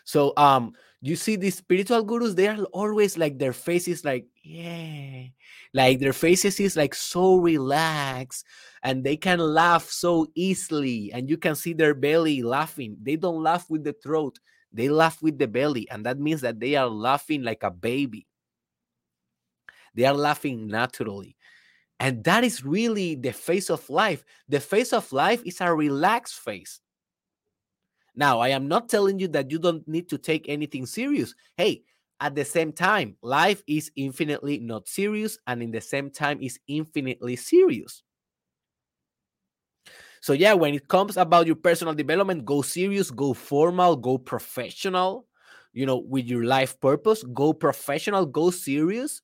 so 0.04 0.34
um 0.38 0.74
you 1.02 1.16
see 1.16 1.36
these 1.36 1.56
spiritual 1.56 2.04
gurus, 2.04 2.34
they 2.34 2.48
are 2.48 2.64
always 2.74 3.18
like 3.18 3.38
their 3.38 3.54
faces 3.54 4.04
like, 4.04 4.26
yeah. 4.44 5.26
Like 5.74 6.00
their 6.00 6.14
faces 6.14 6.60
is 6.60 6.76
like 6.76 6.96
so 6.96 7.38
relaxed 7.38 8.46
and 8.82 9.04
they 9.04 9.16
can 9.16 9.40
laugh 9.40 9.90
so 9.90 10.28
easily. 10.34 11.12
And 11.14 11.30
you 11.30 11.38
can 11.38 11.56
see 11.56 11.74
their 11.74 11.94
belly 11.94 12.42
laughing. 12.42 12.98
They 13.02 13.16
don't 13.16 13.44
laugh 13.44 13.70
with 13.70 13.84
the 13.84 13.94
throat, 13.94 14.40
they 14.72 14.90
laugh 14.90 15.22
with 15.22 15.38
the 15.38 15.48
belly. 15.48 15.88
And 15.92 16.06
that 16.06 16.20
means 16.20 16.42
that 16.42 16.60
they 16.60 16.76
are 16.76 16.90
laughing 16.90 17.44
like 17.44 17.64
a 17.64 17.72
baby. 17.72 18.28
They 19.94 20.06
are 20.06 20.14
laughing 20.14 20.68
naturally. 20.68 21.37
And 22.00 22.24
that 22.26 22.44
is 22.44 22.64
really 22.64 23.16
the 23.16 23.34
face 23.34 23.70
of 23.70 23.90
life. 23.90 24.24
The 24.48 24.60
face 24.60 24.94
of 24.94 25.12
life 25.12 25.42
is 25.46 25.62
a 25.62 25.74
relaxed 25.74 26.40
face. 26.40 26.80
Now, 28.16 28.40
I 28.40 28.50
am 28.50 28.68
not 28.68 28.90
telling 28.90 29.20
you 29.20 29.28
that 29.30 29.52
you 29.52 29.60
don't 29.60 29.88
need 29.88 30.10
to 30.10 30.18
take 30.18 30.50
anything 30.50 30.86
serious. 30.86 31.36
Hey, 31.56 31.84
at 32.20 32.34
the 32.34 32.46
same 32.46 32.72
time, 32.72 33.16
life 33.22 33.62
is 33.68 33.92
infinitely 33.96 34.58
not 34.60 34.88
serious, 34.88 35.38
and 35.46 35.62
in 35.62 35.70
the 35.72 35.82
same 35.82 36.10
time, 36.10 36.42
is 36.42 36.60
infinitely 36.68 37.36
serious. 37.36 38.02
So, 40.22 40.34
yeah, 40.34 40.54
when 40.54 40.74
it 40.74 40.88
comes 40.88 41.16
about 41.18 41.46
your 41.46 41.56
personal 41.56 41.94
development, 41.94 42.46
go 42.46 42.62
serious, 42.62 43.12
go 43.12 43.34
formal, 43.34 43.96
go 43.96 44.18
professional, 44.18 45.28
you 45.74 45.86
know, 45.86 45.98
with 45.98 46.26
your 46.26 46.44
life 46.44 46.80
purpose, 46.80 47.24
go 47.34 47.54
professional, 47.54 48.26
go 48.26 48.50
serious 48.50 49.22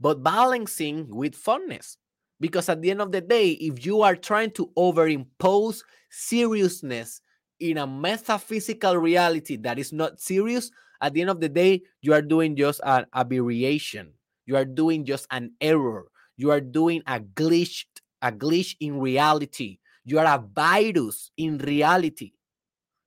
but 0.00 0.22
balancing 0.22 1.06
with 1.08 1.34
funness. 1.36 1.96
Because 2.40 2.68
at 2.70 2.80
the 2.80 2.90
end 2.90 3.02
of 3.02 3.12
the 3.12 3.20
day, 3.20 3.50
if 3.50 3.84
you 3.84 4.00
are 4.00 4.16
trying 4.16 4.50
to 4.52 4.70
overimpose 4.76 5.82
seriousness 6.10 7.20
in 7.60 7.76
a 7.76 7.86
metaphysical 7.86 8.96
reality 8.96 9.56
that 9.56 9.78
is 9.78 9.92
not 9.92 10.20
serious, 10.20 10.70
at 11.02 11.12
the 11.12 11.20
end 11.20 11.30
of 11.30 11.40
the 11.40 11.48
day, 11.48 11.82
you 12.00 12.14
are 12.14 12.22
doing 12.22 12.56
just 12.56 12.80
an 12.84 13.06
aberration. 13.14 14.12
You 14.46 14.56
are 14.56 14.64
doing 14.64 15.04
just 15.04 15.26
an 15.30 15.52
error. 15.60 16.06
You 16.36 16.50
are 16.50 16.60
doing 16.60 17.02
a 17.06 17.20
glitch, 17.20 17.84
a 18.22 18.32
glitch 18.32 18.76
in 18.80 18.98
reality. 18.98 19.78
You 20.04 20.18
are 20.18 20.26
a 20.26 20.42
virus 20.54 21.30
in 21.36 21.58
reality. 21.58 22.32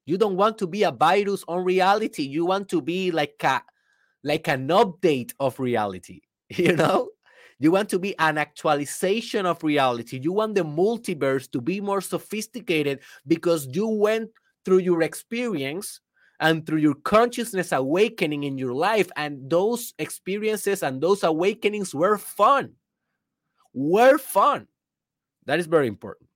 You 0.06 0.18
don't 0.18 0.38
want 0.38 0.58
to 0.60 0.68
be 0.68 0.84
a 0.84 0.92
virus 0.92 1.44
on 1.48 1.64
reality. 1.64 2.24
You 2.24 2.46
want 2.46 2.70
to 2.70 2.82
be 2.82 3.12
like 3.12 3.42
a 3.44 3.62
like 4.24 4.48
an 4.48 4.68
update 4.70 5.34
of 5.40 5.60
reality, 5.60 6.22
you 6.58 6.76
know? 6.76 7.10
You 7.60 7.72
want 7.72 7.90
to 7.90 8.00
be 8.00 8.18
an 8.20 8.38
actualization 8.38 9.46
of 9.46 9.64
reality. 9.64 10.20
You 10.22 10.34
want 10.34 10.56
the 10.56 10.64
multiverse 10.64 11.50
to 11.52 11.62
be 11.62 11.80
more 11.80 12.02
sophisticated 12.02 13.00
because 13.26 13.68
you 13.72 13.88
went 13.88 14.32
through 14.66 14.80
your 14.80 15.02
experience 15.02 16.02
and 16.40 16.66
through 16.66 16.80
your 16.80 16.96
consciousness 16.96 17.72
awakening 17.72 18.44
in 18.44 18.58
your 18.58 18.74
life. 18.74 19.10
And 19.16 19.50
those 19.50 19.94
experiences 19.98 20.84
and 20.84 21.00
those 21.00 21.24
awakenings 21.24 21.96
were 21.96 22.18
fun. 22.18 22.74
Were 23.74 24.18
fun. 24.18 24.68
That 25.46 25.60
is 25.60 25.68
very 25.68 25.88
important. 25.88 26.30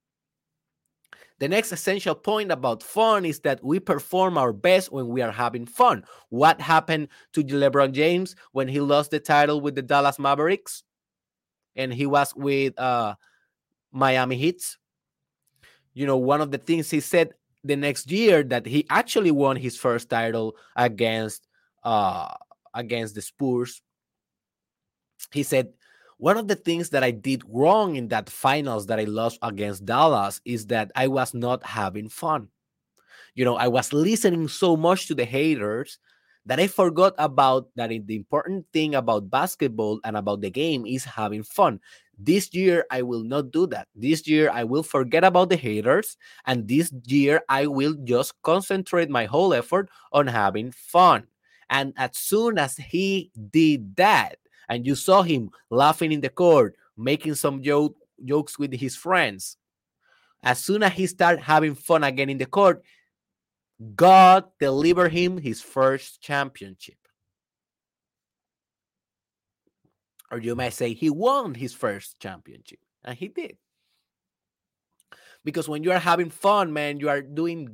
The 1.40 1.48
next 1.48 1.72
essential 1.72 2.16
point 2.16 2.52
about 2.52 2.82
fun 2.82 3.26
is 3.26 3.40
that 3.42 3.64
we 3.64 3.80
perform 3.80 4.38
our 4.38 4.52
best 4.52 4.92
when 4.92 5.08
we 5.08 5.22
are 5.22 5.32
having 5.32 5.68
fun. 5.68 6.04
What 6.30 6.60
happened 6.60 7.10
to 7.34 7.44
LeBron 7.44 7.92
James 7.92 8.36
when 8.54 8.68
he 8.68 8.80
lost 8.80 9.12
the 9.12 9.20
title 9.20 9.62
with 9.62 9.76
the 9.76 9.84
Dallas 9.84 10.18
Mavericks? 10.18 10.84
And 11.76 11.94
he 11.94 12.08
was 12.08 12.34
with 12.36 12.78
uh, 12.80 13.16
Miami 13.92 14.36
Heat. 14.36 14.78
You 15.94 16.08
know, 16.08 16.18
one 16.18 16.42
of 16.42 16.50
the 16.50 16.58
things 16.58 16.90
he 16.90 17.00
said 17.00 17.34
the 17.64 17.76
next 17.76 18.10
year 18.12 18.44
that 18.44 18.66
he 18.66 18.86
actually 18.90 19.32
won 19.32 19.58
his 19.58 19.78
first 19.78 20.10
title 20.10 20.56
against 20.76 21.48
uh 21.84 22.34
against 22.74 23.16
the 23.16 23.22
Spurs. 23.22 23.82
He 25.32 25.44
said 25.44 25.74
one 26.18 26.38
of 26.38 26.48
the 26.48 26.56
things 26.56 26.90
that 26.90 27.04
I 27.04 27.12
did 27.12 27.44
wrong 27.48 27.96
in 27.96 28.08
that 28.10 28.30
finals 28.30 28.88
that 28.88 29.00
I 29.00 29.04
lost 29.04 29.38
against 29.42 29.86
Dallas 29.86 30.42
is 30.46 30.68
that 30.68 30.92
I 30.96 31.08
was 31.08 31.34
not 31.34 31.64
having 31.64 32.10
fun. 32.10 32.50
You 33.36 33.46
know, 33.46 33.56
I 33.56 33.68
was 33.68 33.94
listening 33.94 34.48
so 34.48 34.76
much 34.76 35.08
to 35.08 35.16
the 35.16 35.26
haters 35.26 36.00
that 36.48 36.60
I 36.60 36.68
forgot 36.68 37.14
about 37.20 37.68
that 37.76 37.90
the 37.90 38.16
important 38.16 38.66
thing 38.74 38.96
about 38.96 39.30
basketball 39.30 40.00
and 40.04 40.18
about 40.18 40.42
the 40.42 40.50
game 40.50 40.86
is 40.88 41.04
having 41.04 41.44
fun. 41.44 41.80
This 42.18 42.52
year, 42.52 42.86
I 42.90 43.04
will 43.04 43.24
not 43.24 43.52
do 43.52 43.68
that. 43.68 43.88
This 43.94 44.28
year, 44.28 44.50
I 44.50 44.64
will 44.64 44.82
forget 44.82 45.24
about 45.24 45.50
the 45.50 45.56
haters. 45.56 46.18
And 46.48 46.68
this 46.68 46.92
year, 47.06 47.44
I 47.48 47.68
will 47.68 47.94
just 48.06 48.34
concentrate 48.42 49.10
my 49.10 49.26
whole 49.26 49.54
effort 49.54 49.90
on 50.12 50.26
having 50.26 50.72
fun. 50.72 51.28
And 51.70 51.94
as 51.96 52.18
soon 52.18 52.58
as 52.58 52.78
he 52.78 53.30
did 53.52 53.96
that, 53.98 54.38
and 54.70 54.86
you 54.86 54.96
saw 54.96 55.22
him 55.22 55.50
laughing 55.70 56.12
in 56.12 56.22
the 56.22 56.30
court, 56.30 56.76
making 56.98 57.36
some 57.36 57.62
joke, 57.62 57.96
jokes 58.24 58.60
with 58.60 58.74
his 58.74 58.96
friends. 58.96 59.58
As 60.44 60.60
soon 60.60 60.84
as 60.84 60.94
he 60.94 61.08
started 61.08 61.42
having 61.42 61.76
fun 61.76 62.04
again 62.04 62.30
in 62.30 62.38
the 62.38 62.46
court, 62.46 62.84
God 63.96 64.46
delivered 64.60 65.12
him 65.12 65.38
his 65.38 65.62
first 65.62 66.22
championship. 66.22 66.98
Or 70.32 70.40
you 70.40 70.56
might 70.56 70.74
say 70.74 70.94
he 70.94 71.10
won 71.10 71.54
his 71.54 71.74
first 71.74 72.20
championship, 72.20 72.80
and 73.04 73.18
he 73.18 73.30
did. 73.30 73.58
Because 75.44 75.70
when 75.70 75.84
you 75.84 75.92
are 75.92 76.00
having 76.00 76.30
fun, 76.30 76.74
man, 76.74 77.00
you 77.00 77.08
are 77.08 77.22
doing 77.22 77.70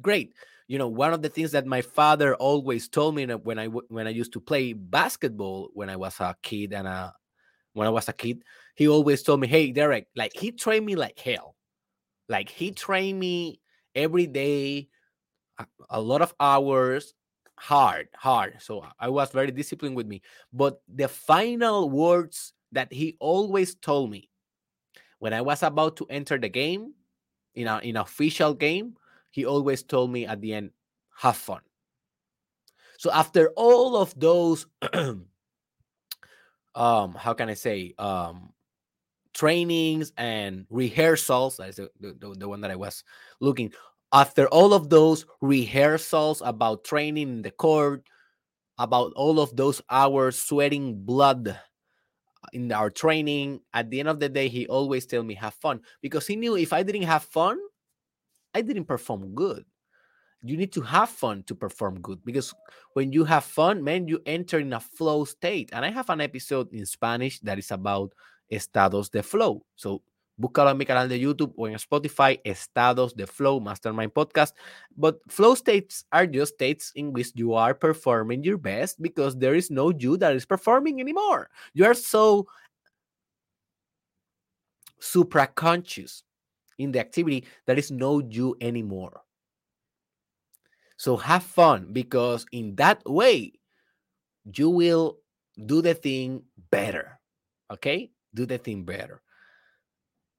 great 0.00 0.34
you 0.68 0.78
know 0.78 0.86
one 0.86 1.12
of 1.12 1.22
the 1.22 1.28
things 1.28 1.50
that 1.52 1.66
my 1.66 1.82
father 1.82 2.34
always 2.36 2.88
told 2.88 3.14
me 3.14 3.24
when 3.24 3.58
i 3.58 3.66
when 3.66 4.06
i 4.06 4.10
used 4.10 4.32
to 4.32 4.40
play 4.40 4.72
basketball 4.74 5.70
when 5.72 5.90
i 5.90 5.96
was 5.96 6.20
a 6.20 6.36
kid 6.42 6.72
and 6.72 6.86
uh 6.86 7.10
when 7.72 7.86
i 7.86 7.90
was 7.90 8.08
a 8.08 8.12
kid 8.12 8.44
he 8.76 8.86
always 8.86 9.22
told 9.22 9.40
me 9.40 9.48
hey 9.48 9.72
derek 9.72 10.06
like 10.14 10.32
he 10.36 10.52
trained 10.52 10.86
me 10.86 10.94
like 10.94 11.18
hell. 11.18 11.56
Like 12.28 12.50
he 12.50 12.72
trained 12.72 13.18
me 13.18 13.60
every 13.94 14.26
day 14.26 14.88
a, 15.58 15.66
a 15.88 16.00
lot 16.00 16.20
of 16.20 16.34
hours 16.38 17.14
hard 17.56 18.08
hard. 18.14 18.60
So 18.60 18.84
i 19.00 19.08
was 19.08 19.30
very 19.30 19.50
disciplined 19.50 19.96
with 19.96 20.06
me. 20.06 20.22
But 20.52 20.80
the 20.86 21.08
final 21.08 21.88
words 21.88 22.52
that 22.72 22.92
he 22.92 23.16
always 23.18 23.74
told 23.74 24.10
me 24.10 24.28
when 25.18 25.32
i 25.32 25.40
was 25.40 25.62
about 25.62 25.96
to 25.96 26.06
enter 26.10 26.36
the 26.38 26.50
game 26.50 26.92
a 27.56 27.60
in 27.60 27.66
an 27.66 27.96
official 27.96 28.52
game 28.54 28.94
he 29.30 29.44
always 29.44 29.82
told 29.82 30.10
me 30.10 30.26
at 30.26 30.40
the 30.40 30.54
end, 30.54 30.70
have 31.16 31.36
fun. 31.36 31.60
So 32.98 33.10
after 33.12 33.50
all 33.56 33.96
of 33.96 34.18
those, 34.18 34.66
um, 36.74 37.14
how 37.14 37.34
can 37.34 37.48
I 37.48 37.54
say, 37.54 37.94
um, 37.98 38.52
trainings 39.34 40.12
and 40.16 40.66
rehearsals, 40.68 41.58
that's 41.58 41.76
the, 41.76 41.90
the, 42.00 42.34
the 42.36 42.48
one 42.48 42.60
that 42.62 42.72
I 42.72 42.76
was 42.76 43.04
looking. 43.40 43.72
After 44.12 44.48
all 44.48 44.74
of 44.74 44.88
those 44.90 45.26
rehearsals 45.40 46.42
about 46.44 46.84
training 46.84 47.28
in 47.28 47.42
the 47.42 47.52
court, 47.52 48.02
about 48.78 49.12
all 49.14 49.38
of 49.38 49.54
those 49.54 49.82
hours 49.90 50.38
sweating 50.38 51.04
blood 51.04 51.58
in 52.52 52.72
our 52.72 52.90
training, 52.90 53.60
at 53.74 53.90
the 53.90 54.00
end 54.00 54.08
of 54.08 54.18
the 54.18 54.28
day, 54.28 54.48
he 54.48 54.66
always 54.66 55.06
tell 55.06 55.22
me 55.22 55.34
have 55.34 55.54
fun 55.54 55.80
because 56.00 56.26
he 56.26 56.36
knew 56.36 56.56
if 56.56 56.72
I 56.72 56.82
didn't 56.82 57.02
have 57.02 57.24
fun, 57.24 57.58
I 58.58 58.62
didn't 58.62 58.86
perform 58.86 59.34
good. 59.36 59.64
You 60.42 60.56
need 60.56 60.72
to 60.72 60.80
have 60.82 61.10
fun 61.10 61.44
to 61.44 61.54
perform 61.54 62.00
good 62.00 62.18
because 62.24 62.52
when 62.94 63.12
you 63.12 63.24
have 63.24 63.44
fun, 63.44 63.84
man, 63.84 64.08
you 64.08 64.20
enter 64.26 64.58
in 64.58 64.72
a 64.72 64.80
flow 64.80 65.24
state. 65.24 65.70
And 65.72 65.84
I 65.84 65.90
have 65.90 66.10
an 66.10 66.20
episode 66.20 66.72
in 66.72 66.84
Spanish 66.84 67.38
that 67.40 67.58
is 67.58 67.70
about 67.70 68.12
estados 68.50 69.10
de 69.10 69.22
flow. 69.22 69.62
So 69.76 70.02
búscalo 70.40 70.70
en 70.70 70.78
mi 70.78 70.84
canal 70.84 71.06
de 71.08 71.20
YouTube 71.20 71.52
or 71.56 71.68
in 71.68 71.78
Spotify, 71.78 72.40
Estados 72.44 73.12
de 73.14 73.26
Flow 73.28 73.60
Mastermind 73.60 74.12
Podcast. 74.12 74.54
But 74.96 75.20
flow 75.28 75.54
states 75.54 76.04
are 76.10 76.26
just 76.26 76.54
states 76.54 76.90
in 76.96 77.12
which 77.12 77.30
you 77.34 77.54
are 77.54 77.74
performing 77.74 78.42
your 78.42 78.58
best 78.58 79.00
because 79.00 79.36
there 79.36 79.54
is 79.54 79.70
no 79.70 79.90
you 79.90 80.16
that 80.18 80.34
is 80.34 80.46
performing 80.46 81.00
anymore. 81.00 81.48
You 81.74 81.84
are 81.84 81.94
so 81.94 82.48
supra 84.98 85.46
conscious 85.46 86.24
in 86.78 86.92
the 86.92 87.00
activity 87.00 87.44
that 87.66 87.78
is 87.78 87.90
no 87.90 88.20
you 88.20 88.56
anymore. 88.60 89.20
So 90.96 91.16
have 91.16 91.44
fun 91.44 91.92
because 91.92 92.46
in 92.50 92.74
that 92.76 93.02
way, 93.06 93.52
you 94.56 94.70
will 94.70 95.18
do 95.66 95.82
the 95.82 95.94
thing 95.94 96.42
better. 96.70 97.20
Okay? 97.70 98.10
Do 98.34 98.46
the 98.46 98.58
thing 98.58 98.84
better. 98.84 99.22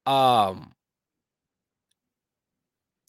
Um 0.06 0.73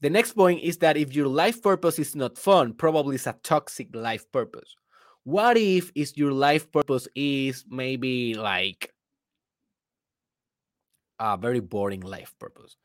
the 0.00 0.10
next 0.10 0.32
point 0.32 0.62
is 0.62 0.78
that 0.78 0.96
if 0.96 1.14
your 1.14 1.28
life 1.28 1.62
purpose 1.62 1.98
is 1.98 2.16
not 2.16 2.38
fun, 2.38 2.72
probably 2.72 3.16
it's 3.16 3.26
a 3.26 3.36
toxic 3.42 3.88
life 3.94 4.30
purpose. 4.32 4.74
What 5.24 5.58
if 5.58 5.92
is 5.94 6.16
your 6.16 6.32
life 6.32 6.72
purpose 6.72 7.06
is 7.14 7.64
maybe 7.68 8.34
like 8.34 8.94
a 11.18 11.36
very 11.36 11.60
boring 11.60 12.00
life 12.00 12.34
purpose? 12.38 12.76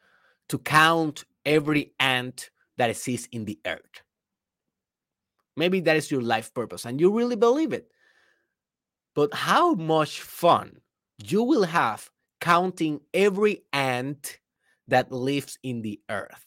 To 0.50 0.58
count 0.58 1.26
every 1.46 1.94
ant 2.00 2.50
that 2.78 2.90
exists 2.90 3.28
in 3.32 3.46
the 3.46 3.60
earth. 3.66 4.02
Maybe 5.58 5.80
that 5.82 5.96
is 5.96 6.12
your 6.12 6.22
life 6.22 6.54
purpose 6.54 6.86
and 6.86 7.00
you 7.00 7.16
really 7.16 7.36
believe 7.36 7.74
it. 7.74 7.90
But 9.14 9.34
how 9.34 9.74
much 9.76 10.22
fun 10.22 10.82
you 11.18 11.44
will 11.44 11.64
have 11.64 12.10
counting 12.42 13.00
every 13.14 13.64
ant 13.74 14.40
that 14.88 15.12
lives 15.12 15.58
in 15.64 15.82
the 15.82 16.00
earth. 16.10 16.46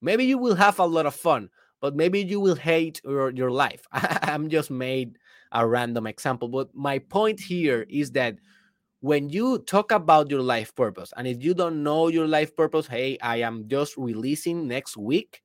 Maybe 0.00 0.24
you 0.24 0.38
will 0.38 0.56
have 0.56 0.78
a 0.78 0.84
lot 0.84 1.06
of 1.06 1.14
fun, 1.14 1.50
but 1.80 1.94
maybe 1.94 2.20
you 2.20 2.40
will 2.40 2.56
hate 2.56 3.00
your, 3.04 3.30
your 3.30 3.50
life. 3.50 3.86
I'm 3.92 4.48
just 4.48 4.70
made 4.70 5.18
a 5.52 5.66
random 5.66 6.06
example. 6.06 6.48
But 6.48 6.74
my 6.74 6.98
point 6.98 7.38
here 7.38 7.86
is 7.88 8.10
that 8.12 8.38
when 9.02 9.28
you 9.28 9.58
talk 9.58 9.90
about 9.90 10.30
your 10.30 10.42
life 10.42 10.72
purpose, 10.76 11.12
and 11.16 11.26
if 11.26 11.42
you 11.42 11.54
don't 11.54 11.82
know 11.82 12.06
your 12.06 12.28
life 12.28 12.54
purpose, 12.54 12.86
hey, 12.86 13.18
I 13.20 13.38
am 13.38 13.66
just 13.66 13.96
releasing 13.96 14.68
next 14.68 14.96
week 14.96 15.42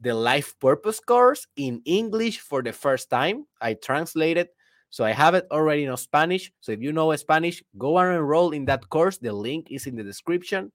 the 0.00 0.14
life 0.14 0.54
purpose 0.60 1.00
course 1.00 1.44
in 1.56 1.82
English 1.84 2.38
for 2.38 2.62
the 2.62 2.72
first 2.72 3.10
time. 3.10 3.46
I 3.60 3.74
translated, 3.74 4.48
so 4.90 5.04
I 5.04 5.10
have 5.10 5.34
it 5.34 5.48
already 5.50 5.84
in 5.84 5.96
Spanish. 5.96 6.52
So 6.60 6.70
if 6.70 6.80
you 6.80 6.92
know 6.92 7.14
Spanish, 7.16 7.64
go 7.76 7.98
and 7.98 8.14
enroll 8.14 8.52
in 8.52 8.64
that 8.66 8.88
course. 8.88 9.18
The 9.18 9.32
link 9.32 9.72
is 9.72 9.88
in 9.88 9.96
the 9.96 10.04
description. 10.04 10.70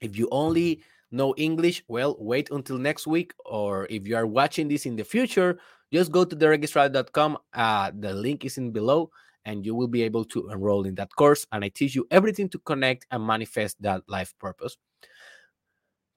If 0.00 0.16
you 0.16 0.28
only 0.32 0.80
know 1.10 1.34
English, 1.36 1.84
well, 1.88 2.16
wait 2.18 2.48
until 2.50 2.78
next 2.78 3.06
week. 3.06 3.34
Or 3.44 3.86
if 3.90 4.08
you 4.08 4.16
are 4.16 4.26
watching 4.26 4.68
this 4.68 4.86
in 4.86 4.96
the 4.96 5.04
future, 5.04 5.58
just 5.92 6.10
go 6.10 6.24
to 6.24 6.34
derekisrael.com. 6.34 7.36
Uh, 7.52 7.92
the 7.98 8.14
link 8.14 8.46
is 8.46 8.56
in 8.56 8.70
below 8.70 9.10
and 9.48 9.64
you 9.64 9.74
will 9.74 9.88
be 9.88 10.02
able 10.02 10.26
to 10.26 10.50
enroll 10.50 10.84
in 10.84 10.94
that 10.96 11.08
course. 11.16 11.46
And 11.50 11.64
I 11.64 11.70
teach 11.70 11.94
you 11.94 12.06
everything 12.10 12.50
to 12.50 12.58
connect 12.58 13.06
and 13.10 13.26
manifest 13.26 13.80
that 13.80 14.02
life 14.06 14.34
purpose. 14.38 14.76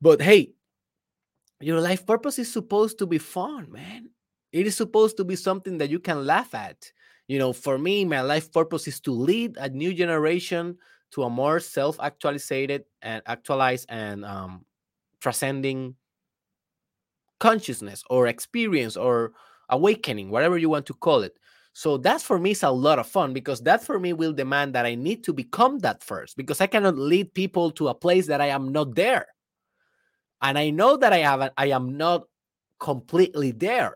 But 0.02 0.22
hey, 0.22 0.52
your 1.62 1.80
life 1.80 2.06
purpose 2.06 2.40
is 2.40 2.52
supposed 2.52 3.00
to 3.00 3.06
be 3.08 3.18
fun, 3.18 3.72
man. 3.72 4.10
It 4.52 4.68
is 4.68 4.76
supposed 4.76 5.16
to 5.16 5.24
be 5.24 5.38
something 5.38 5.78
that 5.78 5.90
you 5.90 6.00
can 6.00 6.26
laugh 6.26 6.54
at. 6.54 6.92
You 7.30 7.40
know, 7.40 7.54
for 7.54 7.78
me, 7.78 8.04
my 8.04 8.20
life 8.20 8.52
purpose 8.52 8.86
is 8.86 9.00
to 9.02 9.14
lead 9.14 9.56
a 9.56 9.70
new 9.70 9.94
generation 9.94 10.78
to 11.12 11.24
a 11.24 11.30
more 11.30 11.62
self-actualized 11.62 12.84
and 13.02 13.22
actualized 13.26 13.86
and 13.88 14.26
um, 14.26 14.66
transcending 15.22 15.96
consciousness 17.40 18.04
or 18.10 18.28
experience 18.28 18.98
or 18.98 19.32
awakening, 19.70 20.30
whatever 20.30 20.58
you 20.58 20.70
want 20.70 20.86
to 20.88 20.94
call 20.94 21.24
it. 21.24 21.38
So 21.74 21.98
that's 21.98 22.24
for 22.24 22.38
me 22.38 22.52
is 22.52 22.64
a 22.64 22.70
lot 22.70 23.00
of 23.00 23.08
fun 23.08 23.34
because 23.34 23.62
that 23.62 23.84
for 23.84 24.00
me 24.00 24.14
will 24.14 24.34
demand 24.34 24.76
that 24.76 24.86
I 24.86 24.96
need 24.96 25.24
to 25.24 25.34
become 25.34 25.80
that 25.80 26.04
first 26.04 26.36
because 26.36 26.60
I 26.60 26.68
cannot 26.68 26.98
lead 26.98 27.34
people 27.34 27.72
to 27.72 27.88
a 27.88 27.96
place 27.96 28.28
that 28.28 28.42
I 28.42 28.48
am 28.48 28.72
not 28.72 28.96
there. 28.96 29.28
And 30.42 30.58
I 30.58 30.70
know 30.70 30.98
that 30.98 31.14
I 31.14 31.20
have 31.20 31.52
I 31.58 31.68
am 31.68 31.98
not 31.98 32.24
completely 32.80 33.52
there. 33.52 33.96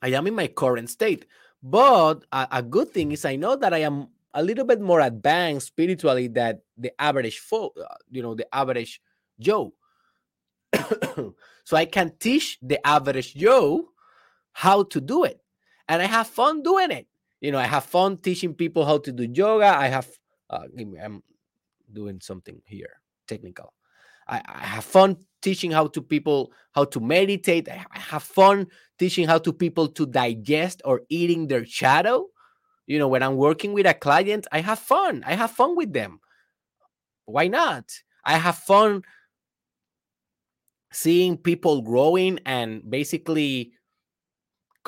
I 0.00 0.08
am 0.08 0.26
in 0.26 0.34
my 0.34 0.46
current 0.46 0.88
state. 0.88 1.26
But 1.62 2.24
a, 2.32 2.48
a 2.52 2.62
good 2.62 2.90
thing 2.90 3.12
is 3.12 3.24
I 3.24 3.36
know 3.36 3.56
that 3.56 3.74
I 3.74 3.78
am 3.78 4.08
a 4.32 4.42
little 4.42 4.64
bit 4.64 4.80
more 4.80 5.00
advanced 5.00 5.66
spiritually 5.66 6.28
than 6.28 6.60
the 6.76 6.92
average 7.00 7.40
folk, 7.40 7.76
uh, 7.78 7.94
you 8.10 8.22
know, 8.22 8.34
the 8.34 8.46
average 8.54 9.02
Joe. 9.40 9.74
so 11.64 11.76
I 11.76 11.84
can 11.84 12.12
teach 12.18 12.58
the 12.62 12.84
average 12.86 13.34
Joe 13.34 13.88
how 14.52 14.84
to 14.84 15.00
do 15.00 15.24
it. 15.24 15.40
And 15.88 16.02
I 16.02 16.06
have 16.06 16.26
fun 16.26 16.62
doing 16.62 16.90
it. 16.90 17.06
You 17.40 17.52
know, 17.52 17.58
I 17.58 17.66
have 17.66 17.84
fun 17.84 18.18
teaching 18.18 18.54
people 18.54 18.84
how 18.84 18.98
to 18.98 19.12
do 19.12 19.24
yoga. 19.32 19.66
I 19.66 19.88
have, 19.88 20.08
uh, 20.50 20.64
I'm 21.02 21.22
doing 21.92 22.20
something 22.20 22.60
here, 22.64 23.00
technical. 23.26 23.72
I, 24.26 24.42
I 24.46 24.66
have 24.66 24.84
fun 24.84 25.16
teaching 25.40 25.70
how 25.70 25.86
to 25.86 26.02
people 26.02 26.52
how 26.72 26.84
to 26.84 27.00
meditate. 27.00 27.68
I 27.68 27.84
have 27.92 28.22
fun 28.22 28.66
teaching 28.98 29.26
how 29.26 29.38
to 29.38 29.52
people 29.52 29.88
to 29.88 30.06
digest 30.06 30.82
or 30.84 31.02
eating 31.08 31.46
their 31.46 31.64
shadow. 31.64 32.26
You 32.86 32.98
know, 32.98 33.08
when 33.08 33.22
I'm 33.22 33.36
working 33.36 33.72
with 33.72 33.86
a 33.86 33.94
client, 33.94 34.46
I 34.52 34.60
have 34.60 34.78
fun. 34.78 35.22
I 35.26 35.34
have 35.34 35.50
fun 35.50 35.76
with 35.76 35.92
them. 35.92 36.20
Why 37.26 37.48
not? 37.48 37.84
I 38.24 38.36
have 38.36 38.56
fun 38.56 39.02
seeing 40.92 41.36
people 41.36 41.82
growing 41.82 42.40
and 42.46 42.82
basically 42.88 43.72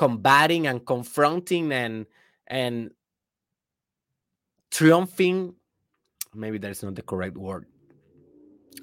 combating 0.01 0.67
and 0.67 0.87
confronting 0.87 1.71
and 1.73 2.07
and 2.47 2.91
triumphing 4.71 5.55
maybe 6.33 6.57
that's 6.57 6.83
not 6.83 6.95
the 6.95 7.03
correct 7.03 7.37
word 7.37 7.67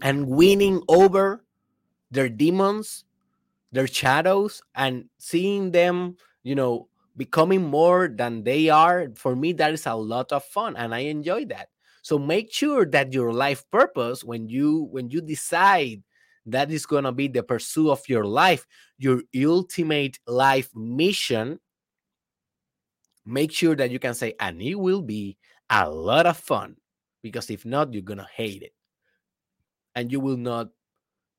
and 0.03 0.27
winning 0.27 0.80
over 0.88 1.43
their 2.12 2.30
demons 2.30 3.03
their 3.71 3.88
shadows 3.88 4.62
and 4.75 5.10
seeing 5.17 5.71
them 5.71 6.15
you 6.43 6.53
know 6.53 6.88
becoming 7.17 7.65
more 7.65 8.08
than 8.08 8.43
they 8.43 8.69
are 8.69 9.10
for 9.15 9.36
me 9.36 9.53
that 9.53 9.73
is 9.73 9.88
a 9.88 9.95
lot 9.95 10.32
of 10.32 10.45
fun 10.45 10.77
and 10.77 10.93
i 10.93 10.99
enjoy 10.99 11.43
that. 11.45 11.69
So 12.03 12.19
make 12.19 12.53
sure 12.53 12.86
that 12.86 13.12
your 13.12 13.34
life 13.34 13.65
purpose 13.71 14.23
when 14.23 14.47
you 14.47 14.88
when 14.91 15.10
you 15.10 15.19
decide 15.19 16.03
that 16.48 16.72
is 16.72 16.86
going 16.86 17.04
to 17.04 17.12
be 17.12 17.28
the 17.28 17.44
pursuit 17.44 17.92
of 17.92 18.08
your 18.08 18.26
life, 18.26 18.66
your 18.98 19.22
ultimate 19.36 20.18
life 20.26 20.70
mission. 20.76 21.60
Make 23.26 23.52
sure 23.52 23.76
that 23.76 23.92
you 23.92 24.00
can 24.00 24.14
say, 24.14 24.34
and 24.40 24.62
it 24.62 24.76
will 24.76 25.02
be 25.02 25.38
a 25.70 25.90
lot 25.90 26.26
of 26.26 26.38
fun 26.38 26.78
because 27.22 27.50
if 27.50 27.66
not, 27.66 27.94
you're 27.94 28.02
going 28.02 28.20
to 28.20 28.28
hate 28.34 28.64
it. 28.64 28.74
And 29.96 30.12
you 30.12 30.20
will 30.20 30.38
not 30.38 30.70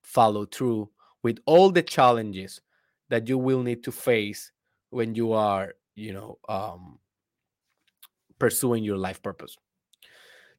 follow 0.03 0.45
through 0.45 0.91
with 1.23 1.39
all 1.47 1.71
the 1.71 1.83
challenges 1.83 2.61
that 3.09 3.29
you 3.29 3.39
will 3.39 3.63
need 3.63 3.83
to 3.85 3.93
face 3.93 4.53
when 4.91 5.15
you 5.15 5.33
are, 5.33 5.75
you 5.95 6.13
know, 6.13 6.39
um, 6.49 6.99
pursuing 8.39 8.85
your 8.85 8.99
life 8.99 9.23
purpose. 9.23 9.57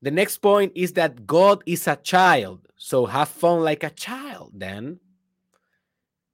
The 0.02 0.12
next 0.12 0.38
point 0.38 0.72
is 0.76 0.94
that 0.94 1.28
God 1.28 1.62
is 1.66 1.88
a 1.88 1.96
child. 1.98 2.68
So 2.78 3.06
have 3.06 3.30
fun 3.30 3.62
like 3.62 3.84
a 3.84 3.90
child 3.90 4.52
then. 4.54 5.00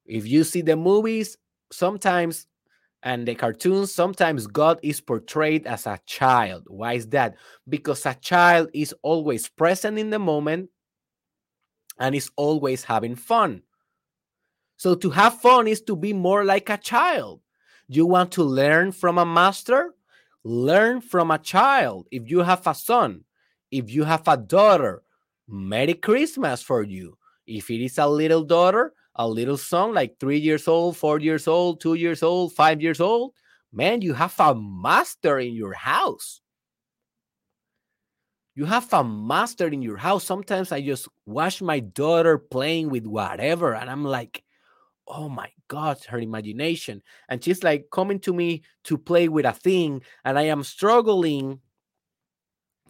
If 0.06 0.28
you 0.28 0.44
see 0.44 0.62
the 0.62 0.76
movies, 0.76 1.38
sometimes 1.72 2.46
and 3.02 3.28
the 3.28 3.36
cartoons, 3.36 3.92
sometimes 3.94 4.48
God 4.48 4.80
is 4.82 5.00
portrayed 5.02 5.68
as 5.68 5.86
a 5.86 6.00
child. 6.06 6.64
Why 6.68 6.94
is 6.94 7.08
that? 7.10 7.36
Because 7.70 8.06
a 8.06 8.16
child 8.16 8.70
is 8.74 8.94
always 9.04 9.48
present 9.48 10.00
in 10.00 10.10
the 10.10 10.20
moment 10.20 10.70
and 12.00 12.16
is 12.16 12.32
always 12.36 12.84
having 12.84 13.16
fun. 13.16 13.62
So 14.78 14.96
to 14.96 15.10
have 15.12 15.40
fun 15.40 15.68
is 15.68 15.82
to 15.84 15.96
be 15.96 16.14
more 16.14 16.44
like 16.44 16.70
a 16.70 16.78
child. 16.78 17.42
You 17.88 18.06
want 18.06 18.32
to 18.34 18.44
learn 18.44 18.92
from 18.92 19.18
a 19.18 19.26
master? 19.26 19.94
Learn 20.44 21.00
from 21.00 21.32
a 21.32 21.38
child. 21.38 22.08
If 22.12 22.30
you 22.30 22.40
have 22.40 22.66
a 22.68 22.76
son, 22.76 23.24
if 23.78 23.92
you 23.92 24.04
have 24.04 24.28
a 24.28 24.38
daughter, 24.38 25.04
Merry 25.48 25.94
Christmas 25.94 26.62
for 26.62 26.84
you. 26.84 27.18
If 27.46 27.70
it 27.70 27.84
is 27.84 27.98
a 27.98 28.08
little 28.08 28.44
daughter, 28.44 28.94
a 29.16 29.28
little 29.28 29.58
son, 29.58 29.94
like 29.94 30.20
three 30.20 30.40
years 30.40 30.68
old, 30.68 30.98
four 30.98 31.20
years 31.20 31.48
old, 31.48 31.80
two 31.80 31.94
years 31.94 32.24
old, 32.24 32.54
five 32.54 32.82
years 32.82 33.00
old, 33.00 33.34
man, 33.72 34.02
you 34.02 34.14
have 34.14 34.34
a 34.40 34.56
master 34.56 35.40
in 35.40 35.54
your 35.54 35.74
house. 35.74 36.42
You 38.56 38.66
have 38.66 38.92
a 38.94 39.04
master 39.04 39.68
in 39.68 39.82
your 39.82 39.98
house. 39.98 40.24
Sometimes 40.24 40.72
I 40.72 40.82
just 40.82 41.10
watch 41.26 41.62
my 41.62 41.82
daughter 41.82 42.38
playing 42.38 42.90
with 42.90 43.06
whatever, 43.06 43.76
and 43.76 43.90
I'm 43.90 44.06
like, 44.06 44.44
oh 45.08 45.30
my 45.30 45.50
God, 45.68 46.00
her 46.08 46.20
imagination. 46.20 47.04
And 47.30 47.44
she's 47.44 47.64
like 47.64 47.88
coming 47.92 48.20
to 48.22 48.34
me 48.34 48.64
to 48.86 48.98
play 48.98 49.28
with 49.28 49.46
a 49.46 49.52
thing, 49.52 50.02
and 50.24 50.40
I 50.40 50.44
am 50.44 50.64
struggling 50.64 51.60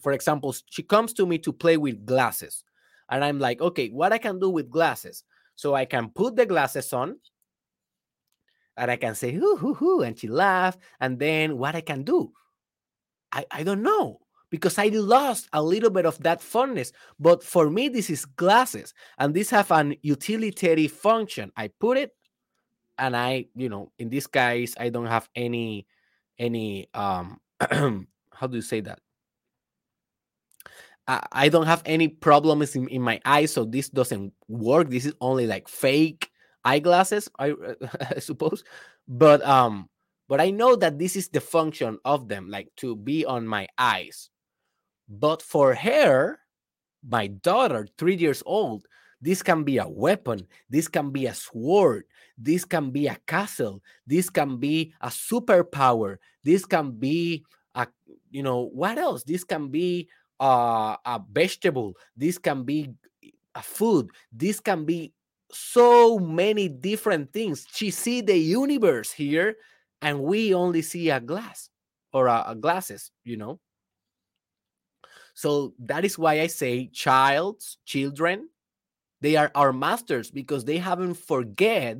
for 0.05 0.11
example, 0.11 0.55
she 0.69 0.83
comes 0.83 1.13
to 1.13 1.25
me 1.25 1.39
to 1.39 1.51
play 1.51 1.77
with 1.77 2.05
glasses. 2.05 2.63
And 3.09 3.25
I'm 3.25 3.39
like, 3.39 3.59
okay, 3.59 3.89
what 3.89 4.13
I 4.13 4.19
can 4.19 4.37
do 4.39 4.51
with 4.51 4.69
glasses? 4.69 5.23
So 5.55 5.73
I 5.73 5.85
can 5.85 6.09
put 6.09 6.35
the 6.35 6.45
glasses 6.45 6.93
on 6.93 7.17
and 8.77 8.91
I 8.91 8.97
can 8.97 9.15
say, 9.15 9.31
hoo, 9.31 9.55
hoo, 9.57 9.73
hoo, 9.73 10.01
and 10.01 10.15
she 10.15 10.27
laughs. 10.27 10.77
And 10.99 11.17
then 11.17 11.57
what 11.57 11.73
I 11.73 11.81
can 11.81 12.03
do? 12.03 12.31
I, 13.31 13.47
I 13.49 13.63
don't 13.63 13.81
know 13.81 14.19
because 14.51 14.77
I 14.77 14.89
lost 14.89 15.49
a 15.53 15.63
little 15.63 15.89
bit 15.89 16.05
of 16.05 16.21
that 16.21 16.39
funness. 16.39 16.91
But 17.19 17.41
for 17.43 17.71
me, 17.71 17.89
this 17.89 18.11
is 18.11 18.25
glasses 18.25 18.93
and 19.17 19.33
these 19.33 19.49
have 19.49 19.71
an 19.71 19.95
utilitarian 20.03 20.89
function. 20.89 21.51
I 21.57 21.69
put 21.79 21.97
it 21.97 22.11
and 22.99 23.17
I, 23.17 23.47
you 23.55 23.69
know, 23.69 23.91
in 23.97 24.11
this 24.11 24.27
case, 24.27 24.75
I 24.79 24.89
don't 24.89 25.07
have 25.07 25.27
any, 25.35 25.87
any, 26.37 26.89
um, 26.93 27.39
how 28.31 28.45
do 28.45 28.55
you 28.55 28.61
say 28.61 28.81
that? 28.81 28.99
I, 31.07 31.49
don't 31.49 31.67
have 31.67 31.83
any 31.85 32.07
problems 32.07 32.75
in, 32.75 32.87
in 32.87 33.01
my 33.01 33.21
eyes, 33.25 33.53
so 33.53 33.63
this 33.63 33.89
doesn't 33.89 34.33
work. 34.47 34.89
This 34.89 35.05
is 35.05 35.13
only 35.21 35.45
like 35.45 35.67
fake 35.67 36.31
eyeglasses, 36.63 37.29
I, 37.37 37.53
I 38.15 38.19
suppose. 38.19 38.63
But 39.07 39.45
um, 39.45 39.87
but 40.27 40.41
I 40.41 40.49
know 40.49 40.75
that 40.75 40.97
this 40.97 41.15
is 41.15 41.29
the 41.29 41.41
function 41.41 41.99
of 42.05 42.27
them, 42.27 42.49
like 42.49 42.69
to 42.77 42.95
be 42.95 43.25
on 43.25 43.47
my 43.47 43.67
eyes. 43.77 44.29
But 45.07 45.41
for 45.41 45.75
her, 45.75 46.39
my 47.07 47.27
daughter, 47.27 47.87
three 47.97 48.15
years 48.15 48.41
old, 48.45 48.87
this 49.21 49.43
can 49.43 49.63
be 49.63 49.77
a 49.77 49.87
weapon. 49.87 50.47
This 50.69 50.87
can 50.87 51.11
be 51.11 51.27
a 51.27 51.33
sword. 51.33 52.05
This 52.37 52.65
can 52.65 52.89
be 52.89 53.07
a 53.07 53.17
castle. 53.27 53.81
This 54.07 54.29
can 54.29 54.57
be 54.57 54.93
a 55.01 55.09
superpower. 55.09 56.17
This 56.43 56.65
can 56.65 56.91
be 56.91 57.45
a, 57.75 57.87
you 58.31 58.43
know, 58.43 58.69
what 58.73 58.97
else? 58.97 59.23
This 59.23 59.43
can 59.43 59.69
be 59.69 60.09
uh, 60.39 60.97
a 61.05 61.21
vegetable. 61.31 61.95
This 62.15 62.37
can 62.37 62.63
be 62.63 62.91
a 63.53 63.61
food. 63.61 64.09
This 64.31 64.59
can 64.59 64.85
be 64.85 65.13
so 65.51 66.19
many 66.19 66.67
different 66.67 67.31
things. 67.31 67.65
She 67.73 67.91
see 67.91 68.21
the 68.21 68.37
universe 68.37 69.11
here, 69.11 69.55
and 70.01 70.23
we 70.23 70.53
only 70.53 70.81
see 70.81 71.09
a 71.09 71.19
glass 71.19 71.69
or 72.13 72.27
a, 72.27 72.43
a 72.47 72.55
glasses. 72.55 73.11
You 73.23 73.37
know. 73.37 73.59
So 75.35 75.73
that 75.79 76.05
is 76.05 76.17
why 76.17 76.39
I 76.39 76.47
say 76.47 76.87
child's 76.87 77.77
children, 77.85 78.47
they 79.19 79.35
are 79.35 79.51
our 79.53 79.73
masters 79.73 80.31
because 80.31 80.63
they 80.63 80.77
haven't 80.77 81.15
forget 81.15 81.97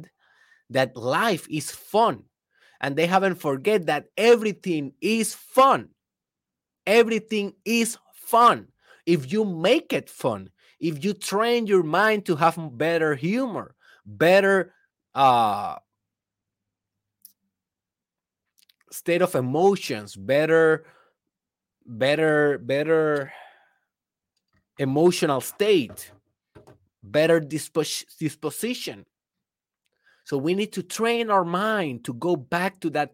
that 0.69 0.95
life 0.95 1.45
is 1.49 1.69
fun 1.69 2.23
and 2.79 2.95
they 2.95 3.05
haven't 3.05 3.36
forget 3.36 3.88
that 3.88 4.05
everything 4.17 4.93
is 5.01 5.33
fun. 5.33 5.89
Everything 6.88 7.53
is 7.65 7.97
fun, 8.26 8.67
if 9.05 9.32
you 9.32 9.45
make 9.45 9.93
it 9.93 10.09
fun, 10.09 10.49
if 10.80 11.03
you 11.03 11.13
train 11.13 11.67
your 11.67 11.84
mind 11.84 12.26
to 12.26 12.36
have 12.36 12.57
better 12.78 13.15
humor, 13.15 13.76
better 14.05 14.73
uh, 15.13 15.78
state 18.91 19.21
of 19.21 19.36
emotions, 19.36 20.15
better, 20.15 20.86
better, 21.86 22.57
better 22.57 23.32
emotional 24.78 25.41
state, 25.41 26.11
better 27.03 27.39
dispos- 27.39 28.05
disposition. 28.17 29.05
So 30.26 30.38
we 30.38 30.55
need 30.55 30.73
to 30.73 30.84
train 30.84 31.30
our 31.30 31.45
mind 31.45 32.03
to 32.05 32.13
go 32.13 32.36
back 32.36 32.80
to 32.82 32.89
that 32.91 33.13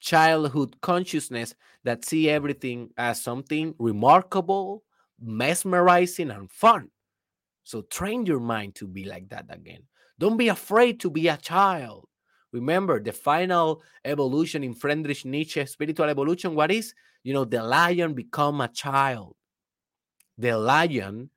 childhood 0.00 0.80
consciousness 0.80 1.54
that 1.84 2.04
see 2.04 2.28
everything 2.28 2.90
as 2.96 3.20
something 3.22 3.74
remarkable, 3.78 4.84
mesmerizing, 5.20 6.30
and 6.30 6.50
fun. 6.50 6.90
So 7.64 7.82
train 7.82 8.26
your 8.26 8.40
mind 8.40 8.74
to 8.76 8.86
be 8.86 9.04
like 9.04 9.28
that 9.30 9.46
again. 9.50 9.82
Don't 10.18 10.36
be 10.36 10.48
afraid 10.48 11.00
to 11.00 11.10
be 11.10 11.28
a 11.28 11.36
child. 11.36 12.06
Remember 12.52 13.00
the 13.00 13.12
final 13.12 13.82
evolution 14.04 14.64
in 14.64 14.74
Friedrich 14.74 15.24
Nietzsche, 15.24 15.64
spiritual 15.66 16.08
evolution. 16.08 16.54
What 16.54 16.70
is? 16.70 16.94
You 17.22 17.34
know, 17.34 17.44
the 17.44 17.62
lion 17.62 18.14
become 18.14 18.60
a 18.60 18.68
child. 18.68 19.36
The 20.38 20.56
lion, 20.56 21.30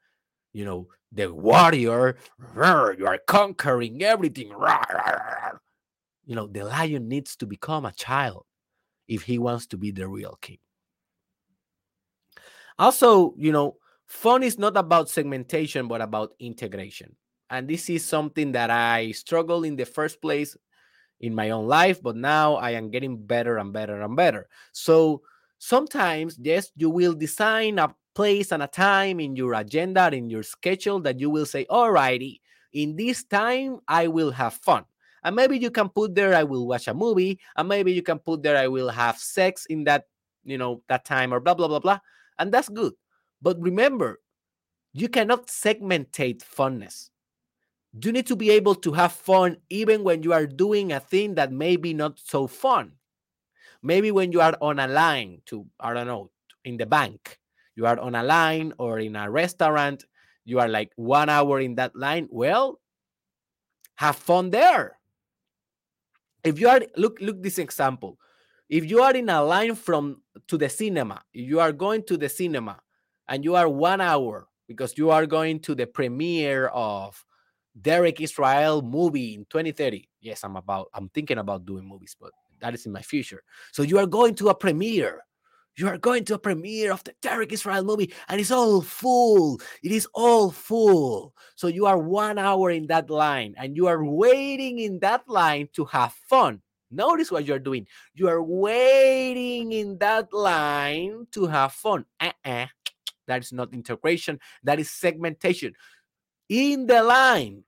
you 0.54 0.64
know, 0.64 0.88
the 1.12 1.34
warrior, 1.34 2.18
you 2.56 3.08
are 3.08 3.20
conquering 3.28 4.02
everything. 4.04 4.54
You 6.26 6.36
know, 6.36 6.48
the 6.48 6.64
lion 6.64 7.10
needs 7.10 7.36
to 7.38 7.46
become 7.46 7.86
a 7.86 7.92
child 7.92 8.46
if 9.12 9.24
he 9.24 9.38
wants 9.38 9.68
to 9.68 9.78
be 9.78 9.92
the 9.92 10.08
real 10.08 10.38
king. 10.42 10.58
Also, 12.80 13.36
you 13.38 13.52
know, 13.52 13.76
fun 14.08 14.42
is 14.42 14.58
not 14.58 14.78
about 14.78 15.10
segmentation, 15.10 15.90
but 15.90 16.00
about 16.00 16.34
integration. 16.40 17.14
And 17.50 17.68
this 17.68 17.90
is 17.90 18.06
something 18.06 18.54
that 18.54 18.70
I 18.70 19.12
struggled 19.12 19.66
in 19.66 19.76
the 19.76 19.86
first 19.86 20.22
place 20.22 20.56
in 21.20 21.36
my 21.36 21.50
own 21.50 21.68
life, 21.68 22.02
but 22.02 22.16
now 22.16 22.56
I 22.56 22.72
am 22.72 22.90
getting 22.90 23.22
better 23.22 23.58
and 23.58 23.74
better 23.74 24.02
and 24.02 24.16
better. 24.16 24.48
So 24.72 25.24
sometimes, 25.60 26.40
yes, 26.42 26.72
you 26.78 26.90
will 26.90 27.14
design 27.14 27.80
a 27.80 27.94
place 28.16 28.54
and 28.54 28.64
a 28.64 28.68
time 28.68 29.20
in 29.20 29.36
your 29.36 29.56
agenda, 29.56 30.10
in 30.16 30.30
your 30.30 30.44
schedule 30.44 31.02
that 31.02 31.20
you 31.20 31.30
will 31.30 31.46
say, 31.46 31.66
all 31.70 31.92
righty, 31.92 32.42
in 32.72 32.96
this 32.96 33.26
time, 33.26 33.80
I 33.90 34.08
will 34.08 34.32
have 34.32 34.54
fun. 34.54 34.86
And 35.24 35.36
maybe 35.36 35.58
you 35.58 35.72
can 35.72 35.90
put 35.90 36.16
there, 36.16 36.34
I 36.34 36.44
will 36.44 36.68
watch 36.68 36.88
a 36.88 36.94
movie. 36.94 37.40
And 37.56 37.68
maybe 37.68 37.92
you 37.94 38.02
can 38.02 38.20
put 38.20 38.44
there, 38.44 38.58
I 38.58 38.68
will 38.68 38.90
have 38.90 39.18
sex 39.18 39.66
in 39.68 39.84
that, 39.86 40.08
you 40.44 40.58
know, 40.58 40.82
that 40.90 41.06
time 41.06 41.34
or 41.34 41.40
blah, 41.40 41.54
blah, 41.54 41.68
blah, 41.68 41.80
blah. 41.80 42.00
And 42.40 42.52
that's 42.52 42.70
good. 42.70 42.94
But 43.42 43.60
remember, 43.62 44.20
you 44.94 45.10
cannot 45.10 45.48
segmentate 45.48 46.42
funness 46.44 47.12
you 48.00 48.12
need 48.12 48.28
to 48.28 48.36
be 48.36 48.50
able 48.52 48.76
to 48.76 48.94
have 48.94 49.12
fun 49.12 49.58
even 49.70 50.04
when 50.04 50.24
you 50.24 50.32
are 50.34 50.46
doing 50.46 50.94
a 50.94 51.00
thing 51.00 51.36
that 51.36 51.52
may 51.52 51.76
be 51.76 51.94
not 51.94 52.18
so 52.18 52.48
fun. 52.48 52.94
Maybe 53.84 54.12
when 54.12 54.32
you 54.32 54.42
are 54.42 54.56
on 54.62 54.80
a 54.80 54.88
line 54.88 55.42
to, 55.48 55.66
I 55.80 55.94
don't 55.94 56.08
know, 56.08 56.30
in 56.64 56.78
the 56.78 56.86
bank, 56.86 57.40
you 57.76 57.86
are 57.86 58.00
on 58.00 58.16
a 58.16 58.24
line 58.24 58.74
or 58.78 59.00
in 59.00 59.16
a 59.16 59.30
restaurant, 59.30 60.06
you 60.46 60.60
are 60.60 60.70
like 60.70 60.92
one 60.96 61.30
hour 61.30 61.60
in 61.60 61.76
that 61.76 61.96
line. 61.96 62.28
Well, 62.30 62.80
have 63.96 64.16
fun 64.16 64.52
there. 64.52 64.98
If 66.44 66.60
you 66.60 66.70
are, 66.70 66.82
look, 66.98 67.20
look 67.22 67.42
this 67.42 67.58
example. 67.58 68.18
If 68.70 68.90
you 68.90 69.02
are 69.02 69.14
in 69.14 69.30
a 69.30 69.44
line 69.44 69.76
from 69.76 70.22
to 70.48 70.58
the 70.58 70.70
cinema, 70.70 71.22
you 71.34 71.60
are 71.60 71.72
going 71.72 72.04
to 72.04 72.18
the 72.18 72.30
cinema 72.30 72.80
and 73.28 73.44
you 73.44 73.56
are 73.56 73.68
one 73.68 74.02
hour 74.02 74.48
because 74.68 74.98
you 74.98 75.10
are 75.10 75.26
going 75.26 75.60
to 75.60 75.76
the 75.76 75.86
premiere 75.86 76.68
of 76.68 77.24
Derek 77.80 78.22
Israel 78.22 78.82
movie 78.82 79.34
in 79.34 79.46
2030. 79.46 80.08
Yes, 80.22 80.44
I'm 80.44 80.56
about 80.56 80.90
I'm 80.94 81.10
thinking 81.10 81.38
about 81.38 81.66
doing 81.66 81.88
movies, 81.88 82.16
but 82.20 82.32
that 82.60 82.74
is 82.74 82.86
in 82.86 82.92
my 82.92 83.02
future. 83.02 83.44
So 83.72 83.84
you 83.84 83.98
are 83.98 84.06
going 84.06 84.36
to 84.36 84.50
a 84.50 84.56
premiere. 84.56 85.24
You 85.78 85.88
are 85.88 85.98
going 85.98 86.26
to 86.26 86.36
a 86.36 86.40
premiere 86.40 86.92
of 86.92 87.04
the 87.04 87.14
Derek 87.22 87.54
Israel 87.54 87.84
movie, 87.84 88.14
and 88.28 88.40
it's 88.40 88.52
all 88.52 88.82
full. 88.82 89.60
It 89.84 89.92
is 89.92 90.08
all 90.14 90.52
full. 90.52 91.34
So 91.56 91.68
you 91.68 91.86
are 91.86 91.98
one 91.98 92.38
hour 92.38 92.72
in 92.72 92.88
that 92.88 93.10
line, 93.10 93.56
and 93.58 93.76
you 93.76 93.88
are 93.88 94.04
waiting 94.04 94.80
in 94.80 95.00
that 95.00 95.28
line 95.28 95.70
to 95.74 95.86
have 95.86 96.14
fun. 96.28 96.62
Notice 96.92 97.32
what 97.32 97.46
you're 97.46 97.60
doing. 97.60 97.88
You 98.14 98.28
are 98.28 98.44
waiting 98.44 99.72
in 99.72 99.98
that 100.00 100.34
line 100.34 101.26
to 101.32 101.48
have 101.48 101.72
fun. 101.72 102.06
Uh-uh. 102.20 102.68
That 103.28 103.42
is 103.42 103.54
not 103.54 103.74
integration. 103.74 104.40
That 104.64 104.80
is 104.80 104.92
segmentation 104.92 105.74
in 106.52 106.86
the 106.86 107.02
line, 107.02 107.64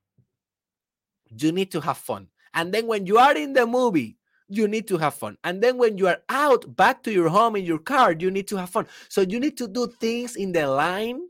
you 1.30 1.52
need 1.52 1.72
to 1.72 1.80
have 1.80 1.96
fun. 1.96 2.28
And 2.52 2.72
then 2.72 2.86
when 2.86 3.06
you 3.06 3.16
are 3.16 3.34
in 3.34 3.54
the 3.54 3.66
movie, 3.66 4.18
you 4.48 4.68
need 4.68 4.86
to 4.88 4.98
have 4.98 5.14
fun. 5.14 5.36
And 5.44 5.62
then 5.62 5.78
when 5.78 5.98
you 5.98 6.08
are 6.08 6.18
out 6.28 6.76
back 6.76 7.02
to 7.04 7.12
your 7.12 7.28
home 7.28 7.56
in 7.56 7.64
your 7.64 7.78
car, 7.78 8.12
you 8.12 8.30
need 8.30 8.48
to 8.48 8.56
have 8.56 8.70
fun. 8.70 8.86
So 9.08 9.22
you 9.22 9.40
need 9.40 9.56
to 9.58 9.68
do 9.68 9.86
things 9.86 10.36
in 10.36 10.52
the 10.52 10.66
line 10.66 11.20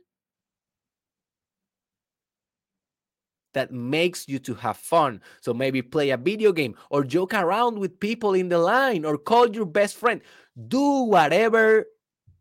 that 3.55 3.73
makes 3.73 4.29
you 4.29 4.41
to 4.41 4.55
have 4.55 4.77
fun. 4.77 5.21
So 5.41 5.55
maybe 5.55 5.81
play 5.81 6.11
a 6.11 6.17
video 6.17 6.53
game 6.53 6.75
or 6.91 7.05
joke 7.05 7.35
around 7.35 7.79
with 7.79 8.01
people 8.01 8.35
in 8.35 8.49
the 8.49 8.59
line 8.59 9.05
or 9.05 9.17
call 9.17 9.49
your 9.49 9.67
best 9.67 9.97
friend. 9.97 10.21
Do 10.69 11.05
whatever 11.05 11.87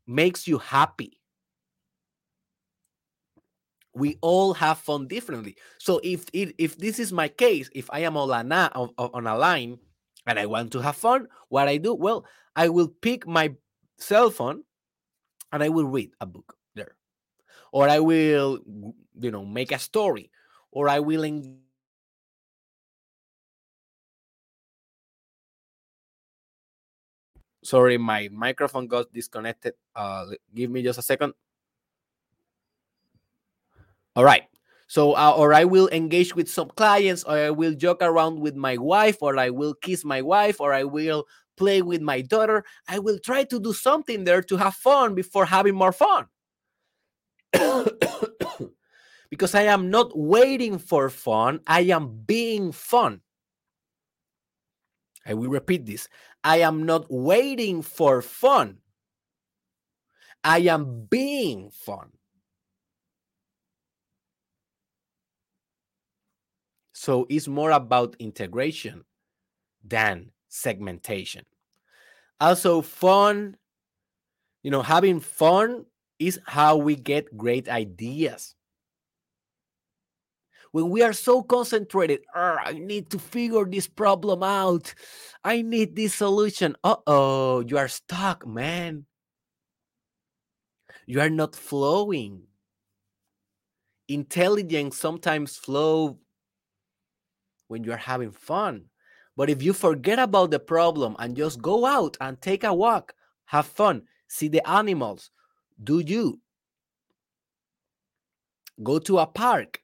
makes 0.08 0.48
you 0.48 0.58
happy 0.58 1.20
we 3.96 4.18
all 4.22 4.54
have 4.54 4.80
fun 4.80 5.08
differently. 5.08 5.56
So 5.78 6.00
if 6.04 6.26
if, 6.34 6.52
if 6.58 6.78
this 6.78 7.00
is 7.00 7.14
my 7.14 7.28
case, 7.28 7.70
if 7.74 7.90
I 7.92 8.00
am 8.00 8.18
on 8.18 8.52
a, 8.52 8.72
on, 8.74 8.90
on 8.98 9.28
a 9.28 9.38
line 9.38 9.78
and 10.26 10.40
I 10.40 10.46
want 10.46 10.72
to 10.74 10.80
have 10.82 10.96
fun, 10.96 11.28
what 11.50 11.68
I 11.68 11.78
do, 11.78 11.94
well, 11.94 12.26
I 12.56 12.70
will 12.70 12.88
pick 12.88 13.28
my 13.28 13.54
cell 13.98 14.30
phone 14.30 14.64
and 15.52 15.64
I 15.64 15.70
will 15.70 15.86
read 15.86 16.12
a 16.22 16.26
book 16.26 16.56
there, 16.76 16.96
or 17.72 17.90
I 17.90 18.00
will, 18.00 18.60
you 19.20 19.32
know, 19.32 19.46
make 19.46 19.72
a 19.72 19.80
story, 19.80 20.32
or 20.72 20.90
I 20.90 21.00
will. 21.00 21.24
Engage 21.24 21.60
Sorry, 27.64 27.98
my 27.98 28.28
microphone 28.32 28.88
got 28.88 29.12
disconnected. 29.14 29.74
Uh, 29.96 30.36
give 30.54 30.70
me 30.70 30.84
just 30.84 31.00
a 31.00 31.02
second. 31.02 31.34
All 34.16 34.24
right. 34.24 34.44
So, 34.88 35.14
uh, 35.14 35.34
or 35.36 35.54
I 35.54 35.64
will 35.64 35.90
engage 35.90 36.36
with 36.36 36.50
some 36.50 36.70
clients, 36.70 37.24
or 37.24 37.38
I 37.38 37.50
will 37.50 37.74
joke 37.74 38.02
around 38.02 38.40
with 38.40 38.56
my 38.56 38.78
wife, 38.78 39.18
or 39.22 39.38
I 39.38 39.50
will 39.50 39.74
kiss 39.74 40.06
my 40.06 40.22
wife, 40.22 40.60
or 40.60 40.74
I 40.74 40.84
will 40.84 41.26
play 41.58 41.82
with 41.82 42.02
my 42.02 42.22
daughter. 42.22 42.64
I 42.88 43.00
will 43.00 43.20
try 43.20 43.44
to 43.46 43.60
do 43.60 43.74
something 43.74 44.24
there 44.24 44.42
to 44.44 44.58
have 44.58 44.76
fun 44.76 45.16
before 45.16 45.46
having 45.46 45.76
more 45.76 45.92
fun. 45.94 46.28
because 49.30 49.56
I 49.56 49.64
am 49.64 49.90
not 49.90 50.12
waiting 50.18 50.78
for 50.78 51.10
fun, 51.10 51.60
I 51.66 51.82
am 51.82 52.22
being 52.26 52.72
fun. 52.72 53.22
I 55.26 55.34
will 55.34 55.50
repeat 55.50 55.86
this 55.86 56.08
I 56.44 56.58
am 56.58 56.84
not 56.84 57.06
waiting 57.10 57.82
for 57.82 58.22
fun, 58.22 58.80
I 60.44 60.60
am 60.60 61.08
being 61.10 61.72
fun. 61.72 62.12
So 67.04 67.28
it's 67.28 67.50
more 67.50 67.72
about 67.72 68.16
integration 68.18 69.04
than 69.84 70.32
segmentation. 70.48 71.44
Also, 72.40 72.82
fun, 72.82 73.58
you 74.64 74.72
know, 74.72 74.82
having 74.82 75.20
fun 75.20 75.84
is 76.18 76.40
how 76.46 76.78
we 76.78 76.96
get 76.96 77.36
great 77.36 77.68
ideas. 77.68 78.56
When 80.72 80.90
we 80.92 81.02
are 81.02 81.12
so 81.12 81.44
concentrated, 81.44 82.22
I 82.34 82.80
need 82.80 83.10
to 83.10 83.20
figure 83.20 83.66
this 83.66 83.86
problem 83.86 84.42
out. 84.42 84.94
I 85.44 85.62
need 85.62 85.98
this 85.98 86.16
solution. 86.16 86.74
Uh 86.86 87.04
oh, 87.06 87.60
you 87.68 87.78
are 87.78 87.90
stuck, 87.90 88.48
man. 88.48 89.08
You 91.06 91.20
are 91.20 91.30
not 91.30 91.54
flowing. 91.54 92.44
Intelligence 94.08 94.96
sometimes 94.96 95.58
flow 95.58 96.20
when 97.74 97.84
you're 97.84 97.98
having 97.98 98.30
fun. 98.30 98.86
But 99.36 99.50
if 99.50 99.64
you 99.64 99.74
forget 99.74 100.20
about 100.20 100.52
the 100.52 100.60
problem 100.60 101.16
and 101.18 101.36
just 101.36 101.60
go 101.60 101.88
out 101.88 102.16
and 102.22 102.40
take 102.40 102.64
a 102.64 102.72
walk, 102.72 103.16
have 103.46 103.66
fun, 103.66 104.04
see 104.28 104.48
the 104.48 104.62
animals, 104.70 105.32
do 105.84 105.98
you 105.98 106.40
go 108.84 109.00
to 109.00 109.18
a 109.18 109.26
park 109.26 109.82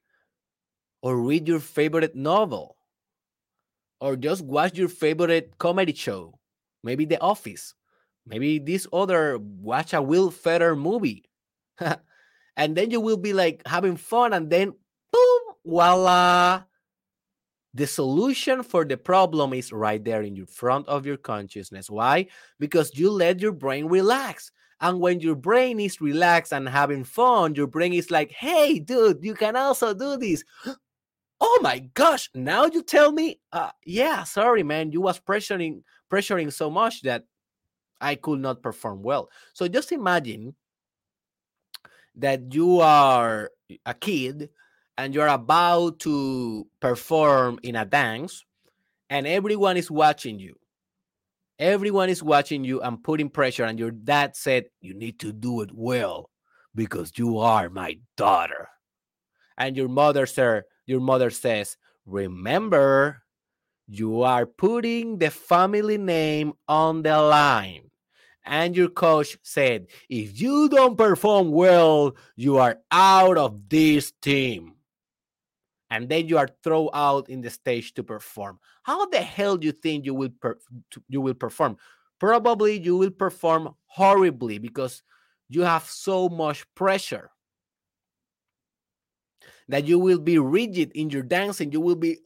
or 1.01 1.17
read 1.17 1.47
your 1.47 1.59
favorite 1.59 2.15
novel 2.15 2.77
or 3.99 4.15
just 4.15 4.45
watch 4.45 4.77
your 4.77 4.87
favorite 4.87 5.57
comedy 5.57 5.93
show, 5.93 6.37
maybe 6.83 7.05
The 7.05 7.19
Office, 7.19 7.73
maybe 8.27 8.59
this 8.59 8.85
other 8.93 9.39
watch 9.39 9.93
a 9.95 10.01
Will 10.01 10.29
Ferrell 10.29 10.75
movie. 10.75 11.25
and 12.55 12.77
then 12.77 12.91
you 12.91 13.01
will 13.01 13.17
be 13.17 13.33
like 13.33 13.63
having 13.65 13.97
fun 13.97 14.33
and 14.33 14.47
then 14.47 14.73
boom, 15.11 15.41
voila, 15.65 16.65
the 17.79 17.87
solution 17.87 18.61
for 18.61 18.83
the 18.83 18.97
problem 18.97 19.53
is 19.53 19.71
right 19.71 20.03
there 20.03 20.21
in 20.21 20.35
your 20.35 20.47
front 20.47 20.85
of 20.89 21.05
your 21.05 21.15
consciousness. 21.15 21.89
Why? 21.89 22.27
Because 22.59 22.91
you 22.93 23.09
let 23.09 23.39
your 23.39 23.53
brain 23.53 23.85
relax. 23.85 24.51
And 24.81 24.99
when 24.99 25.21
your 25.21 25.35
brain 25.35 25.79
is 25.79 26.01
relaxed 26.01 26.51
and 26.51 26.67
having 26.67 27.05
fun, 27.05 27.55
your 27.55 27.67
brain 27.67 27.93
is 27.93 28.11
like, 28.11 28.31
hey, 28.31 28.79
dude, 28.79 29.23
you 29.23 29.33
can 29.33 29.55
also 29.55 29.93
do 29.93 30.17
this. 30.17 30.43
oh 31.41 31.59
my 31.61 31.79
gosh 31.93 32.29
now 32.35 32.65
you 32.65 32.83
tell 32.83 33.13
me 33.13 33.39
uh, 33.53 33.71
yeah 33.85 34.25
sorry 34.25 34.61
man 34.61 34.91
you 34.91 34.99
was 34.99 35.21
pressuring 35.21 35.81
pressuring 36.11 36.51
so 36.51 36.69
much 36.69 37.01
that 37.01 37.23
i 38.01 38.13
could 38.13 38.41
not 38.41 38.61
perform 38.61 39.01
well 39.01 39.29
so 39.53 39.65
just 39.65 39.93
imagine 39.93 40.53
that 42.13 42.53
you 42.53 42.81
are 42.81 43.49
a 43.85 43.93
kid 43.93 44.49
and 44.99 45.15
you're 45.15 45.27
about 45.27 45.97
to 45.99 46.67
perform 46.81 47.57
in 47.63 47.77
a 47.77 47.85
dance 47.85 48.43
and 49.09 49.25
everyone 49.25 49.77
is 49.77 49.89
watching 49.89 50.39
you. 50.39 50.55
Everyone 51.57 52.09
is 52.09 52.21
watching 52.21 52.65
you 52.65 52.81
and 52.81 53.01
putting 53.01 53.29
pressure 53.29 53.63
and 53.63 53.79
your 53.79 53.91
dad 53.91 54.35
said 54.35 54.65
you 54.81 54.93
need 54.93 55.17
to 55.21 55.31
do 55.31 55.61
it 55.61 55.69
well 55.73 56.29
because 56.75 57.13
you 57.15 57.37
are 57.37 57.69
my 57.69 57.97
daughter. 58.17 58.67
And 59.57 59.77
your 59.77 59.87
mother 59.87 60.25
sir 60.25 60.65
your 60.85 60.99
mother 60.99 61.29
says 61.29 61.77
remember 62.05 63.23
you 63.87 64.23
are 64.23 64.45
putting 64.45 65.17
the 65.17 65.31
family 65.31 65.97
name 65.97 66.51
on 66.67 67.03
the 67.03 67.21
line. 67.21 67.89
And 68.45 68.75
your 68.75 68.89
coach 68.89 69.37
said 69.43 69.87
if 70.09 70.41
you 70.41 70.67
don't 70.67 70.97
perform 70.97 71.51
well 71.51 72.17
you 72.35 72.57
are 72.57 72.79
out 72.91 73.37
of 73.37 73.69
this 73.69 74.11
team 74.21 74.73
and 75.89 76.07
then 76.07 76.27
you 76.27 76.37
are 76.37 76.49
thrown 76.63 76.89
out 76.93 77.29
in 77.29 77.41
the 77.41 77.49
stage 77.49 77.93
to 77.95 78.03
perform. 78.03 78.59
How 78.83 79.05
the 79.07 79.21
hell 79.21 79.57
do 79.57 79.65
you 79.65 79.73
think 79.73 80.05
you 80.05 80.13
will 80.13 80.29
you 81.07 81.21
will 81.21 81.33
perform? 81.33 81.77
Probably 82.19 82.79
you 82.79 82.97
will 82.97 83.11
perform 83.11 83.73
horribly 83.85 84.57
because 84.57 85.03
you 85.47 85.61
have 85.61 85.85
so 85.85 86.29
much 86.29 86.65
pressure 86.75 87.31
that 89.67 89.85
you 89.85 89.97
will 89.99 90.19
be 90.19 90.37
rigid 90.37 90.91
in 90.93 91.09
your 91.09 91.23
dancing. 91.23 91.71
You 91.71 91.81
will 91.81 91.95
be 91.95 92.17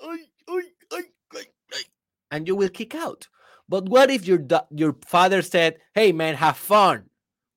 and 2.32 2.48
you 2.48 2.56
will 2.56 2.70
kick 2.70 2.96
out. 2.96 3.28
But 3.70 3.88
what 3.88 4.10
if 4.10 4.28
your 4.28 4.40
your 4.72 4.98
father 5.06 5.42
said 5.42 5.78
hey 5.94 6.12
man 6.12 6.36
have 6.36 6.58
fun. 6.58 7.10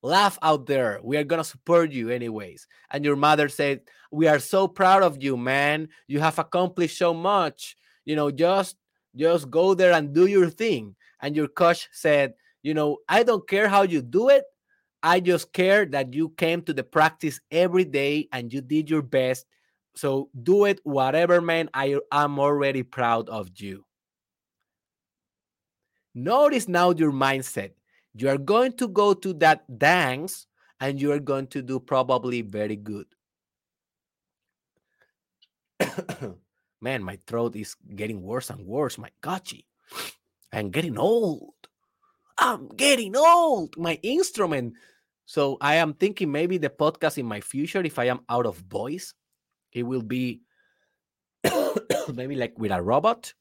Laugh 0.03 0.37
out 0.41 0.67
there. 0.67 0.99
We 1.03 1.17
are 1.17 1.23
to 1.23 1.43
support 1.43 1.91
you 1.91 2.09
anyways. 2.09 2.67
And 2.91 3.03
your 3.03 3.15
mother 3.15 3.49
said 3.49 3.81
we 4.11 4.27
are 4.27 4.39
so 4.39 4.67
proud 4.67 5.03
of 5.03 5.21
you 5.21 5.37
man. 5.37 5.89
You 6.07 6.19
have 6.19 6.39
accomplished 6.39 6.97
so 6.97 7.13
much. 7.13 7.75
You 8.05 8.15
know 8.15 8.31
just 8.31 8.75
just 9.15 9.49
go 9.49 9.73
there 9.73 9.93
and 9.93 10.13
do 10.13 10.27
your 10.27 10.49
thing. 10.49 10.95
And 11.21 11.35
your 11.35 11.47
coach 11.47 11.89
said 11.91 12.33
you 12.63 12.73
know 12.73 12.97
i 13.07 13.23
don't 13.23 13.47
care 13.47 13.67
how 13.67 13.83
you 13.83 14.01
do 14.01 14.29
it. 14.29 14.43
I 15.03 15.19
just 15.19 15.53
care 15.53 15.85
that 15.85 16.13
you 16.13 16.29
came 16.29 16.61
to 16.63 16.73
the 16.73 16.83
practice 16.83 17.39
every 17.51 17.85
day 17.85 18.27
and 18.33 18.51
you 18.51 18.61
did 18.61 18.89
your 18.89 19.03
best. 19.03 19.45
So 19.95 20.29
do 20.43 20.65
it 20.65 20.79
whatever 20.83 21.39
man. 21.39 21.69
I 21.73 21.99
am 22.11 22.39
already 22.39 22.83
proud 22.83 23.29
of 23.29 23.49
you. 23.55 23.85
Notice 26.13 26.67
now 26.67 26.91
your 26.91 27.11
mindset. 27.11 27.71
You 28.15 28.29
are 28.29 28.39
going 28.39 28.73
to 28.77 28.87
go 28.87 29.13
to 29.13 29.33
that 29.33 29.77
dance 29.77 30.47
and 30.79 30.99
you 30.99 31.11
are 31.11 31.19
going 31.19 31.47
to 31.47 31.61
do 31.61 31.79
probably 31.79 32.41
very 32.41 32.75
good 32.75 33.05
man, 36.81 37.03
my 37.03 37.19
throat 37.27 37.55
is 37.55 37.75
getting 37.95 38.21
worse 38.21 38.49
and 38.49 38.65
worse. 38.65 38.97
My 38.97 39.09
gotchi. 39.21 39.65
I'm 40.51 40.69
getting 40.69 40.97
old. 40.97 41.53
I'm 42.37 42.69
getting 42.69 43.15
old. 43.15 43.77
My 43.77 43.99
instrument. 44.03 44.75
So 45.25 45.57
I 45.59 45.75
am 45.75 45.93
thinking 45.93 46.31
maybe 46.31 46.57
the 46.57 46.69
podcast 46.69 47.17
in 47.17 47.25
my 47.25 47.41
future, 47.41 47.81
if 47.81 47.99
I 47.99 48.05
am 48.05 48.21
out 48.29 48.45
of 48.45 48.57
voice, 48.57 49.13
it 49.73 49.83
will 49.83 50.01
be 50.01 50.41
maybe 52.13 52.35
like 52.35 52.57
with 52.57 52.71
a 52.71 52.81
robot. 52.81 53.33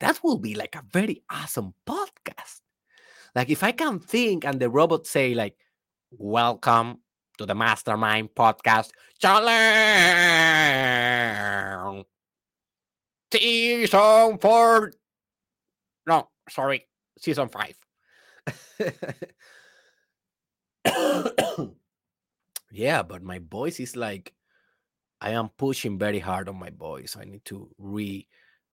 That 0.00 0.22
will 0.22 0.38
be 0.38 0.54
like 0.54 0.74
a 0.74 0.84
very 0.92 1.22
awesome 1.30 1.74
podcast. 1.86 2.60
Like 3.34 3.48
if 3.48 3.62
I 3.62 3.72
can 3.72 4.00
think 4.00 4.44
and 4.44 4.60
the 4.60 4.68
robot 4.68 5.06
say 5.06 5.32
like, 5.34 5.56
"Welcome 6.10 7.01
to 7.42 7.46
the 7.46 7.54
Mastermind 7.54 8.30
Podcast," 8.34 8.90
challenge 9.18 10.62
season 13.32 14.38
four. 14.38 14.92
No, 16.06 16.28
sorry, 16.48 16.86
season 17.18 17.48
five. 17.48 17.74
yeah, 22.70 23.02
but 23.02 23.22
my 23.22 23.38
voice 23.38 23.80
is 23.80 23.96
like 23.96 24.32
I 25.20 25.30
am 25.30 25.48
pushing 25.56 25.98
very 25.98 26.18
hard 26.18 26.48
on 26.48 26.58
my 26.58 26.70
voice. 26.70 27.16
I 27.18 27.24
need 27.24 27.44
to 27.46 27.68
re 27.78 28.26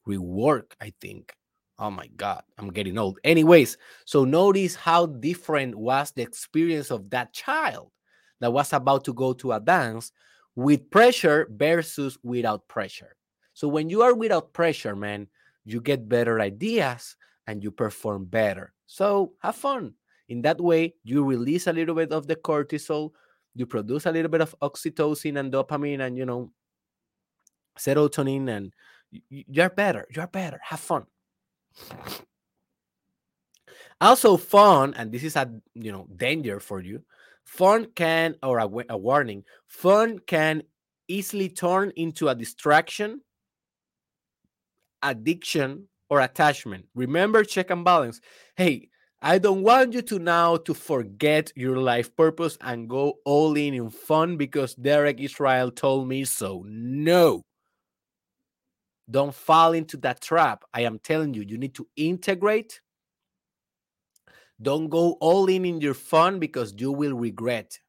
rework, 0.08 0.74
I 0.82 0.94
think. 1.02 1.34
Oh 1.78 1.90
my 1.90 2.08
god, 2.18 2.44
I'm 2.58 2.70
getting 2.70 2.98
old. 2.98 3.20
Anyways, 3.24 3.78
so 4.06 4.26
notice 4.26 4.76
how 4.76 5.06
different 5.06 5.76
was 5.76 6.12
the 6.12 6.24
experience 6.24 6.92
of 6.92 7.10
that 7.12 7.34
child 7.34 7.92
that 8.40 8.52
was 8.52 8.74
about 8.74 9.04
to 9.06 9.14
go 9.14 9.34
to 9.34 9.54
a 9.54 9.60
dance 9.60 10.12
with 10.56 10.90
pressure 10.90 11.48
versus 11.52 12.18
without 12.24 12.68
pressure. 12.68 13.16
So 13.54 13.68
when 13.68 13.90
you 13.90 14.02
are 14.02 14.14
without 14.14 14.54
pressure, 14.54 14.96
man, 14.96 15.28
you 15.66 15.82
get 15.82 16.10
better 16.10 16.40
ideas 16.40 17.16
and 17.48 17.64
you 17.64 17.72
perform 17.72 18.26
better. 18.26 18.74
So 18.86 19.34
have 19.40 19.56
fun. 19.56 19.94
In 20.30 20.42
that 20.44 20.62
way, 20.62 20.96
you 21.04 21.24
release 21.24 21.68
a 21.68 21.74
little 21.74 21.96
bit 21.96 22.12
of 22.12 22.28
the 22.28 22.36
cortisol, 22.36 23.12
you 23.56 23.66
produce 23.66 24.06
a 24.06 24.12
little 24.12 24.30
bit 24.30 24.42
of 24.42 24.56
oxytocin 24.62 25.40
and 25.40 25.52
dopamine 25.52 26.02
and, 26.02 26.18
you 26.18 26.26
know, 26.26 26.52
serotonin, 27.78 28.50
and 28.50 28.74
you're 29.30 29.70
better. 29.70 30.08
You're 30.14 30.28
better. 30.28 30.60
Have 30.64 30.80
fun. 30.80 31.06
Also, 34.02 34.38
fun, 34.38 34.94
and 34.94 35.12
this 35.12 35.24
is 35.24 35.36
a 35.36 35.50
you 35.74 35.92
know 35.92 36.08
danger 36.16 36.60
for 36.60 36.82
you. 36.82 37.04
Fun 37.50 37.88
can, 37.96 38.36
or 38.44 38.60
a, 38.60 38.70
a 38.90 38.98
warning, 38.98 39.44
fun 39.68 40.20
can 40.20 40.64
easily 41.08 41.50
turn 41.50 41.92
into 41.96 42.28
a 42.30 42.36
distraction 42.36 43.22
addiction 45.02 45.88
or 46.10 46.22
attachment. 46.22 46.86
Remember, 46.96 47.44
check 47.44 47.70
and 47.70 47.84
balance. 47.84 48.20
Hey, 48.56 48.90
I 49.22 49.38
don't 49.38 49.64
want 49.64 49.94
you 49.94 50.02
to 50.04 50.20
now 50.20 50.58
to 50.58 50.74
forget 50.74 51.52
your 51.56 51.78
life 51.78 52.16
purpose 52.16 52.58
and 52.62 52.90
go 52.90 53.16
all 53.26 53.56
in 53.58 53.74
in 53.74 53.90
fun 53.90 54.38
because 54.38 54.76
Derek 54.76 55.20
Israel 55.20 55.72
told 55.72 56.08
me 56.08 56.24
so. 56.26 56.64
No. 56.68 57.42
Don't 59.10 59.34
fall 59.34 59.74
into 59.74 59.98
that 59.98 60.22
trap. 60.22 60.64
I 60.74 60.82
am 60.82 61.00
telling 61.00 61.34
you, 61.34 61.42
you 61.42 61.58
need 61.58 61.74
to 61.76 61.88
integrate. 61.96 62.80
Don't 64.62 64.90
go 64.90 65.14
all 65.22 65.48
in 65.48 65.64
in 65.66 65.80
your 65.80 65.94
fun 65.94 66.40
because 66.40 66.74
you 66.78 66.92
will 66.92 67.14
regret. 67.14 67.80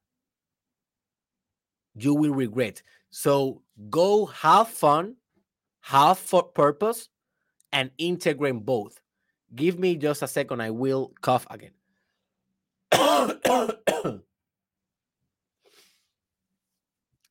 You 1.95 2.13
will 2.13 2.33
regret. 2.33 2.81
So 3.09 3.61
go 3.89 4.27
have 4.27 4.69
fun, 4.69 5.17
have 5.81 6.17
for 6.17 6.43
purpose 6.43 7.09
and 7.73 7.91
integrate 7.97 8.65
both. 8.65 9.01
Give 9.53 9.77
me 9.77 9.97
just 9.97 10.21
a 10.21 10.27
second. 10.27 10.61
I 10.61 10.69
will 10.69 11.11
cough 11.21 11.45
again. 11.49 11.71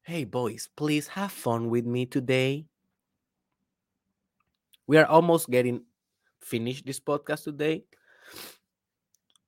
hey, 0.03 0.25
boys, 0.25 0.69
please 0.77 1.09
have 1.09 1.33
fun 1.33 1.71
with 1.71 1.87
me 1.87 2.05
today. 2.05 2.67
We 4.87 4.99
are 4.99 5.07
almost 5.07 5.49
getting 5.49 5.85
finished 6.43 6.85
this 6.85 7.01
podcast 7.01 7.45
today. 7.45 7.85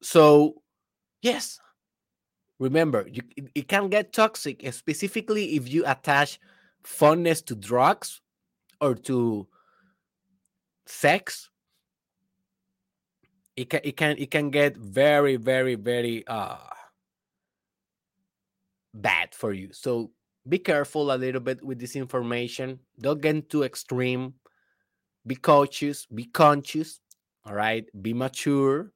So, 0.02 0.62
yes, 1.22 1.60
remember, 2.58 3.06
you, 3.10 3.22
it, 3.54 3.68
can 3.68 3.88
get 3.88 4.12
toxic, 4.12 4.66
specifically 4.72 5.56
if 5.56 5.72
you 5.72 5.84
attach 5.86 6.38
fondness 6.82 7.42
to 7.42 7.54
drugs 7.54 8.20
or 8.80 8.94
to 8.94 9.46
sex. 10.86 11.48
It 13.54 13.68
can 13.70 13.80
it 13.84 13.96
can 13.96 14.16
it 14.18 14.30
can 14.30 14.50
get 14.50 14.76
very 14.76 15.36
very 15.36 15.74
very 15.74 16.24
uh 16.26 16.56
bad 18.94 19.34
for 19.34 19.52
you. 19.52 19.68
So 19.72 20.10
be 20.48 20.58
careful 20.58 21.12
a 21.12 21.16
little 21.16 21.40
bit 21.40 21.62
with 21.62 21.78
this 21.78 21.94
information. 21.94 22.80
Don't 22.98 23.20
get 23.20 23.48
too 23.50 23.62
extreme. 23.62 24.34
Be 25.26 25.36
cautious 25.36 26.06
be 26.06 26.24
conscious 26.24 27.00
all 27.44 27.54
right? 27.54 27.84
Be 28.00 28.14
mature 28.14 28.92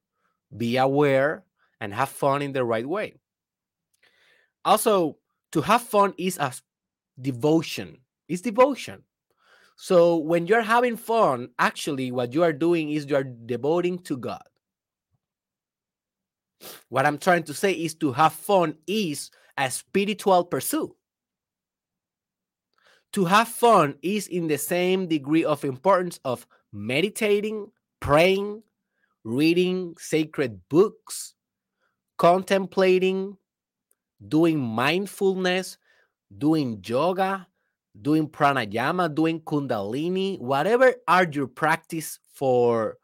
be 0.55 0.77
aware 0.77 1.43
and 1.81 1.93
have 1.93 2.09
fun 2.09 2.41
in 2.41 2.53
the 2.53 2.63
right 2.63 2.87
way 2.87 3.15
also 4.65 5.17
to 5.51 5.61
have 5.61 5.81
fun 5.81 6.13
is 6.17 6.37
a 6.37 6.53
devotion 7.21 7.97
it's 8.27 8.41
devotion 8.41 9.03
so 9.77 10.17
when 10.17 10.47
you're 10.47 10.63
having 10.63 10.97
fun, 10.97 11.49
actually, 11.59 12.11
what 12.11 12.33
you 12.33 12.41
are 12.41 12.51
doing 12.51 12.89
is 12.89 13.05
you 13.05 13.15
are 13.15 13.23
devoting 13.23 13.99
to 13.99 14.17
God. 14.17 14.41
What 16.89 17.05
I'm 17.05 17.19
trying 17.19 17.43
to 17.43 17.53
say 17.53 17.73
is 17.73 17.93
to 17.95 18.11
have 18.11 18.33
fun 18.33 18.75
is 18.87 19.29
a 19.55 19.69
spiritual 19.69 20.45
pursuit. 20.45 20.93
to 23.13 23.25
have 23.25 23.47
fun 23.47 23.95
is 24.01 24.27
in 24.27 24.47
the 24.47 24.57
same 24.57 25.07
degree 25.07 25.43
of 25.43 25.63
importance 25.63 26.19
of 26.25 26.45
meditating, 26.73 27.71
praying, 27.99 28.61
reading 29.27 29.93
sacred 29.99 30.61
books, 30.69 31.33
contemplating, 32.17 33.35
doing 34.25 34.57
mindfulness, 34.57 35.77
doing 36.37 36.81
yoga, 36.85 37.45
doing 38.01 38.29
pranayama, 38.29 39.13
doing 39.13 39.41
kundalini, 39.41 40.39
whatever 40.39 40.95
are 41.09 41.27
your 41.29 41.47
practice 41.47 42.19
for 42.33 42.97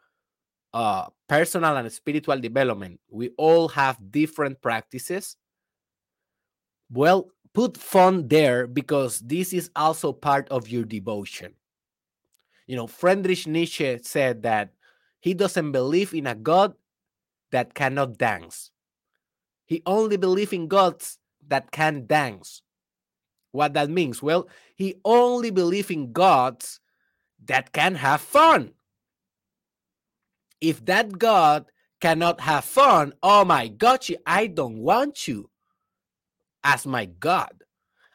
uh, 0.73 1.05
personal 1.27 1.75
and 1.75 1.91
spiritual 1.91 2.39
development. 2.39 3.01
We 3.11 3.31
all 3.37 3.67
have 3.69 3.97
different 4.09 4.61
practices. 4.61 5.35
Well, 6.89 7.31
put 7.53 7.75
fun 7.77 8.29
there 8.29 8.65
because 8.65 9.19
this 9.19 9.51
is 9.51 9.69
also 9.75 10.13
part 10.13 10.47
of 10.49 10.69
your 10.69 10.85
devotion. 10.85 11.53
You 12.65 12.77
know, 12.77 12.87
Friedrich 12.87 13.45
Nietzsche 13.45 13.99
said 14.03 14.43
that 14.43 14.71
he 15.23 15.33
doesn't 15.33 15.71
believe 15.71 16.13
in 16.13 16.27
a 16.27 16.35
God 16.35 16.73
that 17.53 17.73
cannot 17.73 18.17
dance. 18.17 18.71
He 19.63 19.81
only 19.85 20.17
believes 20.17 20.51
in 20.51 20.67
gods 20.67 21.17
that 21.47 21.71
can 21.71 22.05
dance. 22.05 22.61
What 23.53 23.73
that 23.75 23.89
means? 23.89 24.21
Well, 24.21 24.49
he 24.75 24.95
only 25.05 25.49
believes 25.49 25.89
in 25.89 26.11
gods 26.11 26.81
that 27.45 27.71
can 27.71 27.95
have 27.95 28.19
fun. 28.19 28.73
If 30.59 30.83
that 30.87 31.17
God 31.17 31.71
cannot 32.01 32.41
have 32.41 32.65
fun, 32.65 33.13
oh 33.23 33.45
my 33.45 33.69
God, 33.69 34.05
I 34.25 34.47
don't 34.47 34.79
want 34.79 35.25
you 35.25 35.49
as 36.65 36.85
my 36.85 37.05
God. 37.05 37.62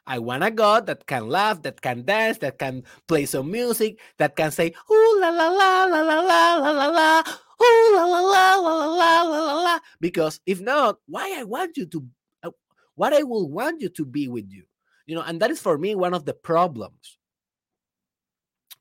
I 0.09 0.17
want 0.17 0.43
a 0.43 0.49
God 0.49 0.87
that 0.87 1.05
can 1.05 1.29
laugh, 1.29 1.61
that 1.61 1.81
can 1.81 2.03
dance, 2.03 2.39
that 2.39 2.57
can 2.57 2.83
play 3.07 3.27
some 3.27 3.51
music, 3.51 3.99
that 4.17 4.35
can 4.35 4.49
say, 4.49 4.73
ooh 4.91 5.17
la 5.21 5.29
la 5.29 5.49
la 5.49 5.85
la 5.85 6.01
la 6.01 6.19
la 6.19 6.55
la 6.57 6.71
la 6.71 6.87
la, 6.87 7.23
ooh 7.61 7.93
la 7.93 8.05
la 8.05 8.19
la 8.19 8.55
la 8.55 8.75
la 8.75 8.85
la 8.95 9.21
la 9.21 9.39
la 9.45 9.61
la. 9.61 9.79
Because 10.01 10.39
if 10.47 10.61
not, 10.61 10.97
why 11.05 11.35
I 11.37 11.43
want 11.43 11.77
you 11.77 11.85
to, 11.85 12.03
uh, 12.41 12.49
what 12.95 13.13
I 13.13 13.21
will 13.21 13.47
want 13.51 13.81
you 13.81 13.89
to 13.89 14.05
be 14.05 14.27
with 14.27 14.49
you, 14.49 14.63
you 15.05 15.13
know, 15.13 15.21
and 15.21 15.39
that 15.41 15.51
is 15.51 15.61
for 15.61 15.77
me 15.77 15.93
one 15.93 16.15
of 16.15 16.25
the 16.25 16.33
problems 16.33 17.19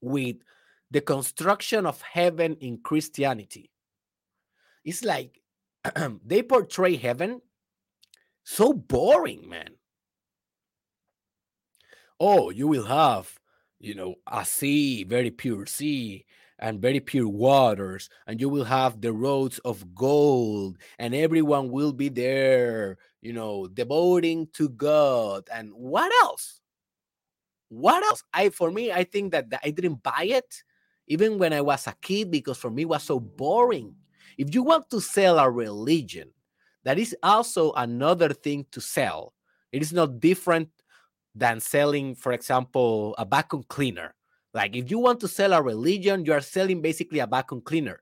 with 0.01 0.37
the 0.91 1.03
construction 1.03 1.85
of 1.85 2.01
heaven 2.01 2.57
in 2.63 2.79
Christianity. 2.79 3.71
It's 4.83 5.05
like 5.05 5.43
they 6.25 6.43
portray 6.43 6.97
heaven 6.97 7.43
so 8.45 8.73
boring, 8.73 9.47
man 9.47 9.75
oh, 12.21 12.51
you 12.51 12.67
will 12.67 12.85
have, 12.85 13.39
you 13.81 13.95
know, 13.95 14.17
a 14.27 14.45
sea, 14.45 15.05
very 15.05 15.31
pure 15.31 15.67
sea, 15.67 16.25
and 16.59 16.83
very 16.83 17.01
pure 17.01 17.29
waters, 17.29 18.11
and 18.27 18.41
you 18.41 18.49
will 18.49 18.65
have 18.65 19.01
the 19.01 19.13
roads 19.13 19.59
of 19.61 19.95
gold, 19.95 20.77
and 20.99 21.15
everyone 21.15 21.71
will 21.71 21.93
be 21.93 22.09
there, 22.09 22.99
you 23.23 23.33
know, 23.33 23.67
devoting 23.69 24.49
to 24.55 24.69
God. 24.71 25.49
And 25.53 25.73
what 25.73 26.13
else? 26.25 26.61
What 27.69 28.03
else? 28.05 28.25
I 28.33 28.49
for 28.49 28.71
me, 28.71 28.91
I 28.91 29.05
think 29.05 29.33
that 29.33 29.47
I 29.63 29.71
didn't 29.71 30.03
buy 30.03 30.25
it 30.31 30.63
even 31.09 31.39
when 31.39 31.53
I 31.53 31.61
was 31.61 31.87
a 31.87 31.95
kid 32.01 32.31
because 32.31 32.59
for 32.59 32.71
me 32.71 32.85
was 32.85 33.03
so 33.03 33.19
boring. 33.19 33.95
If 34.37 34.55
you 34.55 34.63
want 34.63 34.91
to 34.91 35.01
sell 35.01 35.39
a 35.39 35.51
religion, 35.51 36.31
that 36.85 36.99
is 36.99 37.17
also 37.23 37.73
another 37.73 38.33
thing 38.33 38.67
to 38.71 38.81
sell. 38.81 39.35
It 39.73 39.83
is 39.83 39.93
not 39.93 40.21
different 40.21 40.69
than 41.39 41.61
selling, 41.61 42.15
for 42.15 42.33
example, 42.33 43.15
a 43.19 43.25
vacuum 43.25 43.65
cleaner. 43.69 44.15
Like 44.55 44.77
if 44.77 44.91
you 44.91 44.99
want 44.99 45.21
to 45.21 45.29
sell 45.29 45.53
a 45.53 45.63
religion, 45.63 46.25
you 46.25 46.33
are 46.33 46.41
selling 46.41 46.83
basically 46.83 47.21
a 47.21 47.27
vacuum 47.27 47.61
cleaner. 47.61 48.01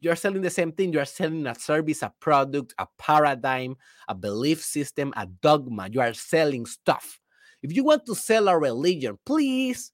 You're 0.00 0.16
selling 0.16 0.42
the 0.42 0.50
same 0.50 0.72
thing. 0.72 0.92
You 0.92 1.00
are 1.00 1.04
selling 1.04 1.46
a 1.46 1.54
service, 1.54 2.02
a 2.02 2.12
product, 2.20 2.74
a 2.78 2.86
paradigm, 2.98 3.76
a 4.08 4.14
belief 4.14 4.62
system, 4.62 5.12
a 5.16 5.26
dogma. 5.26 5.88
You 5.90 6.00
are 6.00 6.12
selling 6.12 6.66
stuff. 6.66 7.20
If 7.62 7.74
you 7.74 7.84
want 7.84 8.04
to 8.06 8.14
sell 8.14 8.48
a 8.48 8.58
religion, 8.58 9.18
please 9.24 9.92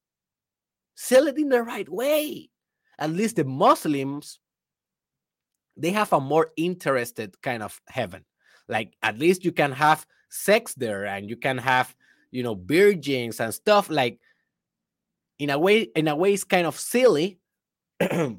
sell 0.94 1.26
it 1.26 1.36
in 1.36 1.50
the 1.50 1.62
right 1.62 1.88
way. 1.88 2.48
At 2.98 3.10
least 3.10 3.36
the 3.36 3.44
Muslims, 3.44 4.40
they 5.76 5.90
have 5.90 6.12
a 6.12 6.20
more 6.20 6.52
interested 6.56 7.40
kind 7.42 7.62
of 7.62 7.80
heaven. 7.88 8.24
Like 8.68 8.94
at 9.02 9.18
least 9.18 9.44
you 9.44 9.52
can 9.52 9.72
have 9.72 10.06
sex 10.30 10.74
there 10.74 11.04
and 11.04 11.28
you 11.28 11.36
can 11.36 11.58
have 11.58 11.94
you 12.32 12.42
know 12.42 12.58
virgins 12.66 13.38
and 13.38 13.54
stuff 13.54 13.88
like 13.88 14.18
in 15.38 15.50
a 15.50 15.58
way 15.58 15.82
in 15.94 16.08
a 16.08 16.16
way 16.16 16.32
it's 16.32 16.44
kind 16.44 16.66
of 16.66 16.78
silly 16.78 17.38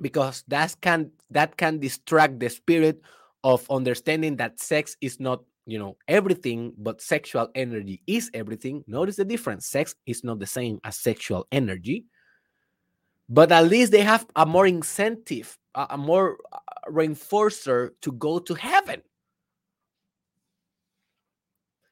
because 0.00 0.44
that 0.46 0.76
can 0.80 1.10
that 1.30 1.56
can 1.56 1.80
distract 1.80 2.38
the 2.38 2.48
spirit 2.48 3.00
of 3.42 3.68
understanding 3.70 4.36
that 4.36 4.60
sex 4.60 4.96
is 5.00 5.18
not 5.18 5.42
you 5.66 5.78
know 5.78 5.96
everything 6.06 6.72
but 6.78 7.00
sexual 7.00 7.48
energy 7.54 8.02
is 8.06 8.30
everything. 8.34 8.84
Notice 8.86 9.16
the 9.16 9.24
difference. 9.24 9.66
Sex 9.66 9.94
is 10.06 10.22
not 10.22 10.38
the 10.38 10.46
same 10.46 10.80
as 10.84 10.96
sexual 10.96 11.46
energy. 11.50 12.04
But 13.28 13.50
at 13.50 13.66
least 13.66 13.90
they 13.90 14.02
have 14.02 14.24
a 14.36 14.46
more 14.46 14.68
incentive 14.68 15.58
a, 15.76 15.98
more 15.98 16.38
uh, 16.52 16.58
reinforcer 16.90 17.90
to 18.00 18.12
go 18.12 18.38
to 18.38 18.54
heaven 18.54 19.02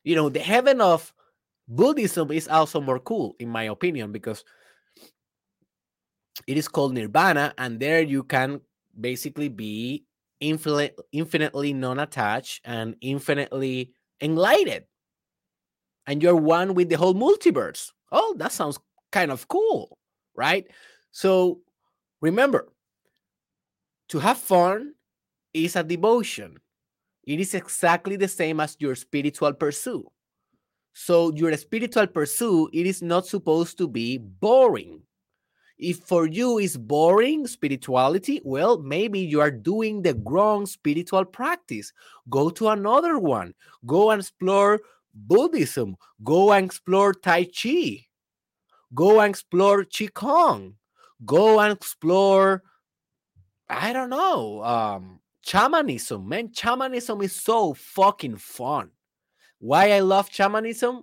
you 0.05 0.15
know, 0.15 0.29
the 0.29 0.41
heaven 0.41 0.81
of 0.81 1.13
Buddhism 1.67 2.31
is 2.31 2.47
also 2.47 2.81
more 2.81 3.01
cool, 3.01 3.35
in 3.39 3.49
my 3.49 3.65
opinion, 3.65 4.13
because 4.13 4.45
it 6.47 6.57
is 6.57 6.69
called 6.69 6.95
nirvana, 6.95 7.55
and 7.59 7.81
there 7.81 8.03
you 8.03 8.23
can 8.23 8.61
basically 9.01 9.49
be 9.49 10.05
infinite, 10.41 10.99
infinitely 11.13 11.73
non-attached 11.73 12.61
and 12.65 12.97
infinitely 13.01 13.93
enlightened, 14.21 14.85
and 16.07 16.23
you're 16.23 16.37
one 16.37 16.75
with 16.75 16.89
the 16.91 16.97
whole 16.97 17.15
multiverse. 17.15 17.91
Oh, 18.13 18.35
that 18.39 18.53
sounds 18.53 18.79
kind 19.11 19.31
of 19.31 19.49
cool, 19.49 19.97
right? 20.37 20.67
So 21.13 21.61
remember, 22.21 22.69
to 24.09 24.19
have 24.19 24.39
fun 24.39 24.95
is 25.55 25.77
a 25.77 25.83
devotion. 25.83 26.59
It 27.27 27.41
is 27.41 27.55
exactly 27.55 28.16
the 28.16 28.29
same 28.29 28.61
as 28.61 28.77
your 28.79 28.95
spiritual 28.95 29.53
pursuit. 29.53 30.07
So 30.93 31.33
your 31.35 31.57
spiritual 31.57 32.07
pursuit, 32.07 32.70
it 32.72 32.87
is 32.87 33.03
not 33.03 33.27
supposed 33.27 33.79
to 33.79 33.89
be 33.89 34.18
boring. 34.18 35.03
If 35.77 35.99
for 35.99 36.27
you 36.27 36.59
is 36.59 36.77
boring 36.77 37.47
spirituality, 37.49 38.41
well, 38.45 38.79
maybe 38.79 39.18
you 39.18 39.41
are 39.41 39.51
doing 39.51 40.03
the 40.03 40.14
wrong 40.25 40.66
spiritual 40.66 41.25
practice. 41.25 41.93
Go 42.31 42.49
to 42.51 42.68
another 42.68 43.18
one. 43.18 43.55
Go 43.85 44.11
and 44.11 44.20
explore 44.20 44.81
Buddhism. 45.12 45.97
Go 46.22 46.53
and 46.53 46.66
explore 46.66 47.12
Tai 47.12 47.45
Chi. 47.47 48.07
Go 48.95 49.20
and 49.20 49.31
explore 49.31 49.85
Qigong. 49.85 50.75
Go 51.25 51.59
and 51.59 51.72
explore, 51.72 52.62
I 53.68 53.93
don't 53.93 54.11
know, 54.11 54.62
um, 54.62 55.20
shamanism, 55.45 56.28
man. 56.28 56.53
Shamanism 56.53 57.20
is 57.22 57.34
so 57.34 57.74
fucking 57.74 58.36
fun. 58.36 58.90
Why 59.59 59.92
I 59.92 60.01
love 60.01 60.28
shamanism? 60.30 61.03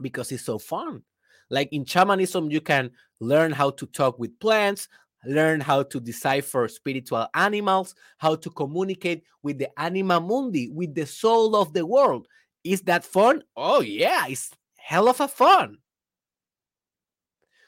Because 0.00 0.32
it's 0.32 0.44
so 0.44 0.58
fun. 0.58 1.02
Like 1.50 1.68
in 1.72 1.84
shamanism, 1.84 2.50
you 2.50 2.60
can 2.60 2.90
learn 3.20 3.52
how 3.52 3.70
to 3.70 3.86
talk 3.86 4.18
with 4.18 4.38
plants, 4.40 4.88
learn 5.26 5.60
how 5.60 5.82
to 5.82 6.00
decipher 6.00 6.68
spiritual 6.68 7.26
animals, 7.34 7.94
how 8.18 8.36
to 8.36 8.50
communicate 8.50 9.24
with 9.42 9.58
the 9.58 9.68
anima 9.78 10.20
mundi, 10.20 10.68
with 10.68 10.94
the 10.94 11.06
soul 11.06 11.56
of 11.56 11.72
the 11.72 11.84
world. 11.84 12.26
Is 12.64 12.82
that 12.82 13.04
fun? 13.04 13.42
Oh, 13.56 13.80
yeah, 13.80 14.26
it's 14.28 14.50
hell 14.76 15.08
of 15.08 15.20
a 15.20 15.28
fun. 15.28 15.78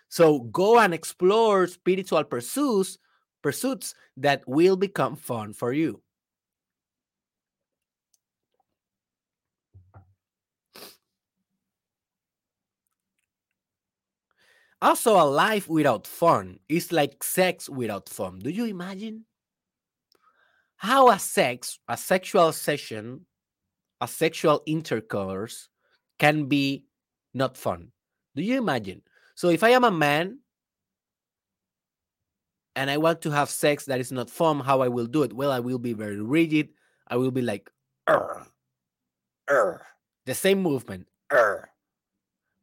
So 0.08 0.40
go 0.40 0.78
and 0.78 0.92
explore 0.92 1.66
spiritual 1.66 2.24
pursuits 2.24 2.98
pursuits 3.42 3.94
that 4.16 4.46
will 4.46 4.76
become 4.76 5.16
fun 5.16 5.52
for 5.52 5.72
you. 5.72 6.00
Also, 14.82 15.14
a 15.14 15.22
life 15.22 15.68
without 15.68 16.08
fun 16.08 16.58
is 16.68 16.90
like 16.90 17.22
sex 17.22 17.68
without 17.68 18.08
fun. 18.08 18.40
Do 18.40 18.50
you 18.50 18.64
imagine? 18.64 19.26
How 20.74 21.10
a 21.10 21.20
sex, 21.20 21.78
a 21.86 21.96
sexual 21.96 22.50
session, 22.50 23.26
a 24.00 24.08
sexual 24.08 24.60
intercourse 24.66 25.68
can 26.18 26.46
be 26.46 26.86
not 27.32 27.56
fun. 27.56 27.92
Do 28.34 28.42
you 28.42 28.58
imagine? 28.58 29.02
So, 29.36 29.50
if 29.50 29.62
I 29.62 29.70
am 29.70 29.84
a 29.84 29.92
man 29.92 30.40
and 32.76 32.90
I 32.90 32.96
want 32.96 33.20
to 33.22 33.30
have 33.30 33.50
sex 33.50 33.84
that 33.86 34.00
is 34.00 34.12
not 34.12 34.30
fun, 34.30 34.60
how 34.60 34.80
I 34.80 34.88
will 34.88 35.06
do 35.06 35.22
it? 35.22 35.32
Well, 35.32 35.50
I 35.52 35.60
will 35.60 35.78
be 35.78 35.92
very 35.92 36.20
rigid. 36.20 36.70
I 37.08 37.16
will 37.16 37.30
be 37.30 37.42
like, 37.42 37.70
the 40.26 40.34
same 40.34 40.62
movement, 40.62 41.06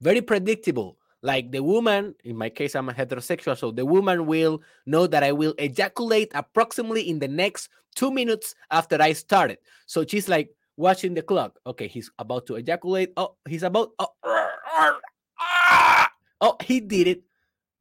very 0.02 0.22
predictable. 0.22 0.98
Like 1.22 1.52
the 1.52 1.62
woman, 1.62 2.16
in 2.24 2.38
my 2.38 2.50
case, 2.50 2.76
I'm 2.76 2.88
a 2.88 2.94
heterosexual, 2.94 3.58
so 3.58 3.72
the 3.72 3.86
woman 3.86 4.26
will 4.26 4.62
know 4.86 5.06
that 5.08 5.22
I 5.22 5.34
will 5.34 5.54
ejaculate 5.58 6.32
approximately 6.34 7.10
in 7.10 7.20
the 7.20 7.28
next 7.28 7.70
two 7.96 8.10
minutes 8.10 8.56
after 8.72 9.02
I 9.02 9.12
started. 9.14 9.58
So 9.86 10.06
she's 10.06 10.30
like 10.30 10.56
watching 10.78 11.14
the 11.14 11.22
clock. 11.22 11.60
Okay, 11.68 11.88
he's 11.88 12.10
about 12.18 12.48
to 12.48 12.56
ejaculate. 12.56 13.12
Oh, 13.18 13.36
he's 13.48 13.64
about. 13.64 13.92
Oh, 14.00 14.08
oh 16.42 16.56
he 16.64 16.80
did 16.80 17.08
it. 17.08 17.24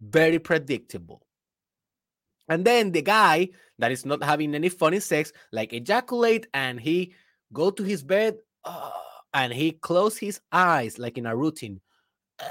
Very 0.00 0.40
predictable. 0.40 1.22
And 2.48 2.64
then 2.64 2.92
the 2.92 3.02
guy 3.02 3.50
that 3.78 3.92
is 3.92 4.04
not 4.04 4.22
having 4.22 4.54
any 4.54 4.68
funny 4.68 5.00
sex, 5.00 5.32
like 5.52 5.72
ejaculate, 5.72 6.46
and 6.54 6.80
he 6.80 7.14
go 7.52 7.70
to 7.70 7.82
his 7.82 8.02
bed, 8.02 8.38
uh, 8.64 8.90
and 9.34 9.52
he 9.52 9.72
close 9.72 10.16
his 10.16 10.40
eyes 10.50 10.98
like 10.98 11.18
in 11.18 11.26
a 11.26 11.36
routine, 11.36 11.80
uh, 12.40 12.46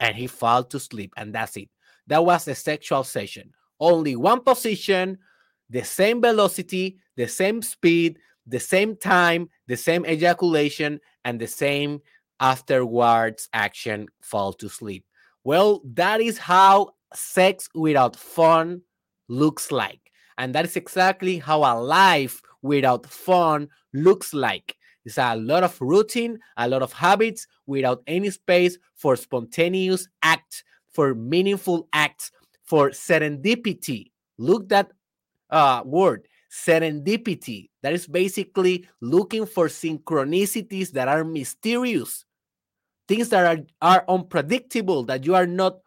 and 0.00 0.16
he 0.16 0.26
fall 0.26 0.64
to 0.64 0.78
sleep, 0.78 1.12
and 1.16 1.34
that's 1.34 1.56
it. 1.56 1.68
That 2.06 2.24
was 2.24 2.44
the 2.44 2.54
sexual 2.54 3.04
session. 3.04 3.52
Only 3.80 4.16
one 4.16 4.40
position, 4.40 5.18
the 5.68 5.84
same 5.84 6.20
velocity, 6.20 6.98
the 7.16 7.28
same 7.28 7.60
speed, 7.62 8.18
the 8.46 8.60
same 8.60 8.96
time, 8.96 9.50
the 9.66 9.76
same 9.76 10.06
ejaculation, 10.06 11.00
and 11.24 11.38
the 11.38 11.46
same 11.46 12.00
afterwards 12.40 13.48
action 13.52 14.08
fall 14.22 14.52
to 14.54 14.68
sleep. 14.68 15.04
Well, 15.44 15.82
that 15.94 16.20
is 16.20 16.38
how 16.38 16.90
sex 17.14 17.68
without 17.74 18.16
fun 18.16 18.82
looks 19.28 19.70
like. 19.70 20.00
And 20.38 20.54
that 20.54 20.64
is 20.64 20.76
exactly 20.76 21.38
how 21.38 21.60
a 21.60 21.74
life 21.78 22.42
without 22.62 23.06
fun 23.06 23.68
looks 23.92 24.32
like. 24.32 24.76
It's 25.04 25.18
a 25.18 25.36
lot 25.36 25.62
of 25.62 25.80
routine, 25.80 26.38
a 26.56 26.68
lot 26.68 26.82
of 26.82 26.92
habits 26.92 27.46
without 27.66 28.02
any 28.06 28.30
space 28.30 28.78
for 28.94 29.16
spontaneous 29.16 30.08
acts, 30.22 30.64
for 30.92 31.14
meaningful 31.14 31.88
acts, 31.92 32.30
for 32.62 32.90
serendipity. 32.90 34.10
Look 34.36 34.68
that 34.68 34.92
uh, 35.50 35.82
word, 35.84 36.28
serendipity. 36.50 37.70
That 37.82 37.94
is 37.94 38.06
basically 38.06 38.86
looking 39.00 39.46
for 39.46 39.68
synchronicities 39.68 40.90
that 40.92 41.08
are 41.08 41.24
mysterious, 41.24 42.24
things 43.06 43.30
that 43.30 43.46
are, 43.46 43.64
are 43.80 44.04
unpredictable, 44.08 45.04
that 45.04 45.24
you 45.24 45.34
are 45.34 45.46
not 45.46 45.78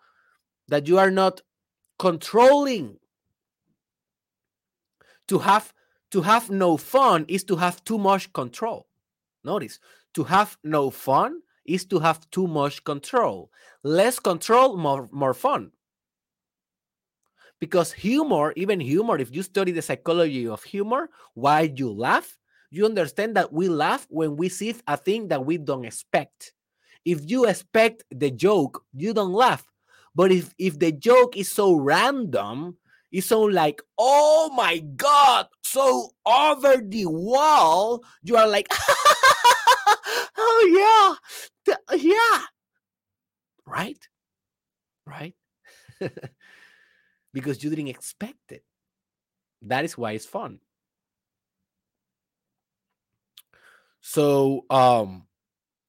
that 0.67 0.87
you 0.87 0.97
are 0.97 1.11
not 1.11 1.41
controlling 1.99 2.97
to 5.31 5.39
have 5.39 5.73
to 6.11 6.21
have 6.21 6.49
no 6.49 6.75
fun 6.75 7.23
is 7.29 7.45
to 7.45 7.55
have 7.55 7.81
too 7.85 7.97
much 7.97 8.33
control. 8.33 8.87
Notice 9.45 9.79
to 10.13 10.25
have 10.25 10.57
no 10.61 10.89
fun 10.89 11.39
is 11.63 11.85
to 11.85 11.99
have 11.99 12.29
too 12.31 12.47
much 12.47 12.83
control. 12.83 13.49
Less 13.81 14.19
control 14.19 14.75
more 14.75 15.07
more 15.13 15.33
fun. 15.33 15.71
Because 17.61 17.93
humor 17.93 18.51
even 18.57 18.81
humor 18.81 19.17
if 19.19 19.33
you 19.33 19.41
study 19.41 19.71
the 19.71 19.81
psychology 19.81 20.49
of 20.49 20.63
humor 20.63 21.09
why 21.33 21.71
you 21.73 21.89
laugh 21.89 22.37
you 22.71 22.85
understand 22.85 23.37
that 23.37 23.53
we 23.53 23.69
laugh 23.69 24.05
when 24.09 24.35
we 24.35 24.49
see 24.49 24.75
a 24.87 24.97
thing 24.97 25.29
that 25.29 25.45
we 25.45 25.57
don't 25.57 25.85
expect. 25.85 26.51
If 27.05 27.29
you 27.31 27.45
expect 27.45 28.03
the 28.11 28.31
joke 28.31 28.83
you 28.91 29.13
don't 29.13 29.31
laugh. 29.31 29.63
But 30.13 30.33
if 30.33 30.53
if 30.57 30.77
the 30.77 30.91
joke 30.91 31.37
is 31.37 31.49
so 31.49 31.71
random 31.71 32.75
it's 33.11 33.27
so 33.27 33.41
like, 33.41 33.81
oh 33.97 34.51
my 34.55 34.79
God, 34.79 35.47
so 35.63 36.11
over 36.25 36.77
the 36.77 37.05
wall, 37.05 38.03
you 38.23 38.37
are 38.37 38.47
like, 38.47 38.67
oh 40.37 41.17
yeah, 41.67 41.75
yeah. 41.97 42.45
Right? 43.65 43.99
Right? 45.05 45.35
because 47.33 47.63
you 47.63 47.69
didn't 47.69 47.87
expect 47.87 48.51
it. 48.51 48.63
That 49.63 49.85
is 49.85 49.97
why 49.97 50.13
it's 50.13 50.25
fun. 50.25 50.59
So, 54.01 54.65
um, 54.69 55.27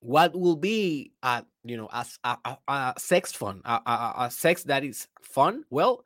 what 0.00 0.38
will 0.38 0.56
be, 0.56 1.12
uh, 1.22 1.42
you 1.64 1.76
know, 1.76 1.88
as 1.92 2.18
a, 2.24 2.36
a, 2.44 2.58
a 2.68 2.94
sex 2.98 3.32
fun, 3.32 3.62
a, 3.64 3.80
a, 3.86 4.14
a 4.26 4.30
sex 4.30 4.64
that 4.64 4.84
is 4.84 5.08
fun? 5.22 5.64
Well, 5.70 6.04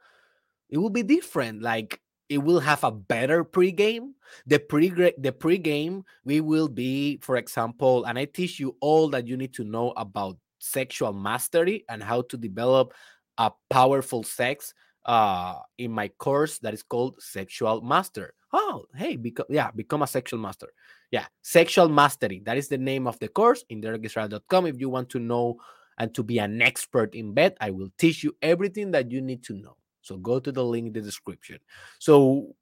it 0.70 0.78
will 0.78 0.90
be 0.90 1.02
different. 1.02 1.62
Like 1.62 2.00
it 2.28 2.38
will 2.38 2.60
have 2.60 2.84
a 2.84 2.90
better 2.90 3.44
pregame. 3.44 4.12
The 4.46 4.58
pre 4.58 4.90
the 4.90 5.32
pregame 5.32 6.02
we 6.24 6.40
will 6.40 6.68
be, 6.68 7.18
for 7.22 7.36
example, 7.36 8.04
and 8.04 8.18
I 8.18 8.24
teach 8.24 8.58
you 8.58 8.76
all 8.80 9.08
that 9.10 9.26
you 9.26 9.36
need 9.36 9.54
to 9.54 9.64
know 9.64 9.92
about 9.96 10.38
sexual 10.58 11.12
mastery 11.12 11.84
and 11.88 12.02
how 12.02 12.22
to 12.22 12.36
develop 12.36 12.92
a 13.38 13.52
powerful 13.70 14.22
sex 14.22 14.72
uh 15.04 15.54
in 15.78 15.92
my 15.92 16.08
course 16.18 16.58
that 16.58 16.74
is 16.74 16.82
called 16.82 17.14
sexual 17.20 17.80
master 17.80 18.34
oh 18.52 18.84
hey 18.96 19.14
become 19.14 19.46
yeah 19.48 19.70
become 19.70 20.02
a 20.02 20.06
sexual 20.06 20.40
master 20.40 20.68
yeah 21.12 21.26
sexual 21.42 21.88
mastery 21.88 22.42
that 22.44 22.56
is 22.56 22.66
the 22.66 22.78
name 22.78 23.06
of 23.06 23.16
the 23.20 23.28
course 23.28 23.64
in 23.68 23.80
derekisrael.com 23.80 24.66
if 24.66 24.80
you 24.80 24.88
want 24.88 25.08
to 25.08 25.20
know 25.20 25.56
and 25.98 26.12
to 26.12 26.24
be 26.24 26.38
an 26.38 26.60
expert 26.60 27.14
in 27.14 27.32
bed 27.32 27.54
i 27.60 27.70
will 27.70 27.90
teach 27.98 28.24
you 28.24 28.34
everything 28.42 28.90
that 28.90 29.12
you 29.12 29.20
need 29.20 29.44
to 29.44 29.54
know 29.54 29.76
so 30.06 30.16
go 30.16 30.38
to 30.38 30.52
the 30.52 30.64
link 30.64 30.86
in 30.86 30.92
the 30.92 31.00
description. 31.00 31.58
So 31.98 32.54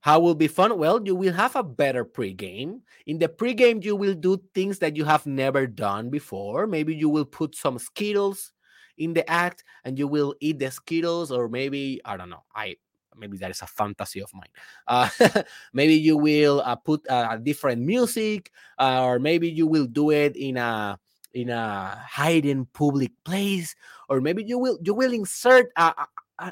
how 0.00 0.20
will 0.20 0.34
be 0.34 0.48
fun? 0.48 0.76
Well, 0.76 1.00
you 1.02 1.14
will 1.14 1.32
have 1.32 1.56
a 1.56 1.62
better 1.62 2.04
pregame. 2.04 2.80
In 3.06 3.18
the 3.18 3.28
pregame, 3.28 3.82
you 3.82 3.96
will 3.96 4.12
do 4.12 4.38
things 4.54 4.78
that 4.80 4.96
you 4.96 5.04
have 5.06 5.24
never 5.24 5.66
done 5.66 6.10
before. 6.10 6.66
Maybe 6.66 6.94
you 6.94 7.08
will 7.08 7.24
put 7.24 7.56
some 7.56 7.78
Skittles 7.78 8.52
in 8.98 9.14
the 9.14 9.28
act 9.30 9.64
and 9.82 9.98
you 9.98 10.06
will 10.06 10.34
eat 10.40 10.58
the 10.58 10.70
Skittles, 10.70 11.32
or 11.32 11.48
maybe 11.48 12.02
I 12.04 12.18
don't 12.18 12.28
know. 12.28 12.44
I 12.54 12.76
maybe 13.16 13.38
that 13.38 13.50
is 13.50 13.62
a 13.62 13.66
fantasy 13.66 14.20
of 14.20 14.30
mine. 14.34 14.52
Uh, 14.86 15.08
maybe 15.72 15.94
you 15.94 16.18
will 16.18 16.60
uh, 16.60 16.76
put 16.76 17.00
a 17.08 17.40
different 17.42 17.80
music, 17.80 18.52
uh, 18.78 19.02
or 19.02 19.18
maybe 19.18 19.48
you 19.48 19.66
will 19.66 19.86
do 19.86 20.10
it 20.10 20.36
in 20.36 20.58
a 20.58 20.98
in 21.32 21.50
a 21.50 21.98
hidden 22.14 22.66
public 22.72 23.12
place, 23.24 23.74
or 24.08 24.20
maybe 24.20 24.44
you 24.44 24.58
will 24.58 24.78
you 24.82 24.92
will 24.92 25.12
insert 25.12 25.72
a, 25.76 26.06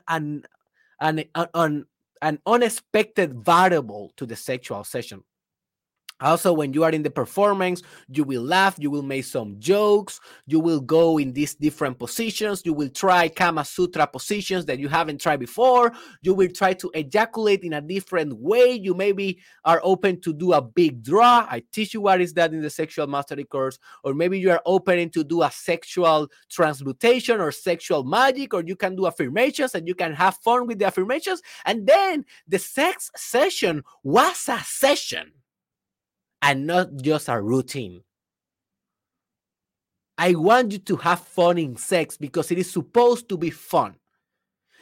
an 0.09 0.45
an 1.01 1.25
an 1.55 1.87
an 2.23 2.39
unexpected 2.47 3.35
variable 3.35 4.13
to 4.17 4.27
the 4.27 4.37
sexual 4.37 4.85
session 4.85 5.23
also, 6.23 6.53
when 6.53 6.73
you 6.73 6.85
are 6.85 6.91
in 6.91 7.03
the 7.03 7.11
performance, 7.11 7.83
you 8.09 8.25
will 8.25 8.43
laugh, 8.43 8.77
you 8.79 8.91
will 8.91 9.03
make 9.03 9.25
some 9.25 9.57
jokes, 9.59 10.21
you 10.47 10.61
will 10.61 10.81
go 10.81 11.19
in 11.19 11.33
these 11.33 11.55
different 11.55 11.99
positions, 11.99 12.63
you 12.65 12.73
will 12.73 12.89
try 12.89 13.29
Kama 13.29 13.65
Sutra 13.65 14.07
positions 14.07 14.65
that 14.67 14.79
you 14.79 14.89
haven't 14.89 15.21
tried 15.21 15.41
before, 15.41 15.93
you 16.23 16.35
will 16.35 16.49
try 16.49 16.73
to 16.75 16.91
ejaculate 16.95 17.65
in 17.65 17.73
a 17.75 17.81
different 17.81 18.35
way. 18.37 18.73
You 18.73 18.95
maybe 18.95 19.41
are 19.65 19.81
open 19.83 20.21
to 20.23 20.33
do 20.33 20.53
a 20.53 20.63
big 20.63 21.03
draw. 21.03 21.47
I 21.51 21.63
teach 21.73 21.95
you 21.95 22.01
what 22.01 22.21
is 22.21 22.33
that 22.35 22.53
in 22.53 22.63
the 22.63 22.71
sexual 22.71 23.07
mastery 23.07 23.45
course, 23.45 23.79
or 24.05 24.15
maybe 24.15 24.39
you 24.39 24.51
are 24.51 24.63
open 24.65 25.11
to 25.11 25.25
do 25.25 25.43
a 25.43 25.51
sexual 25.51 26.29
transmutation 26.49 27.41
or 27.41 27.51
sexual 27.53 28.05
magic, 28.05 28.55
or 28.55 28.63
you 28.63 28.77
can 28.77 28.97
do 28.97 29.07
affirmations 29.07 29.75
and 29.75 29.89
you 29.89 29.95
can 29.95 30.13
have 30.13 30.37
fun 30.37 30.67
with 30.67 30.79
the 30.79 30.87
affirmations. 30.87 31.43
And 31.65 31.87
then 31.87 32.25
the 32.47 32.59
sex 32.59 33.11
session 33.17 33.83
was 34.03 34.49
a 34.49 34.59
session 34.65 35.33
and 36.43 36.67
not 36.67 36.97
just 36.97 37.29
a 37.29 37.41
routine. 37.41 38.03
I 40.19 40.35
want 40.35 40.73
you 40.73 40.79
to 40.79 40.97
have 40.97 41.21
fun 41.21 41.57
in 41.57 41.77
sex 41.77 42.17
because 42.17 42.51
it 42.51 42.59
is 42.59 42.71
supposed 42.71 43.29
to 43.31 43.39
be 43.39 43.51
fun. 43.51 43.95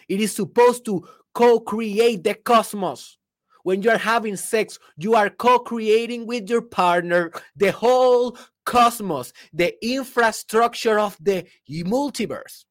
It 0.09 0.21
is 0.21 0.35
supposed 0.35 0.85
to 0.87 1.07
co 1.35 1.61
create 1.61 2.25
the 2.25 2.35
cosmos. 2.35 3.19
When 3.63 3.83
you 3.83 3.91
are 3.91 3.99
having 3.99 4.37
sex, 4.37 4.79
you 4.97 5.15
are 5.15 5.31
co 5.31 5.59
creating 5.61 6.27
with 6.27 6.49
your 6.51 6.63
partner 6.63 7.31
the 7.55 7.73
whole 7.73 8.37
cosmos, 8.65 9.33
the 9.53 9.75
infrastructure 9.87 10.99
of 10.99 11.17
the 11.21 11.47
multiverse. 11.71 12.65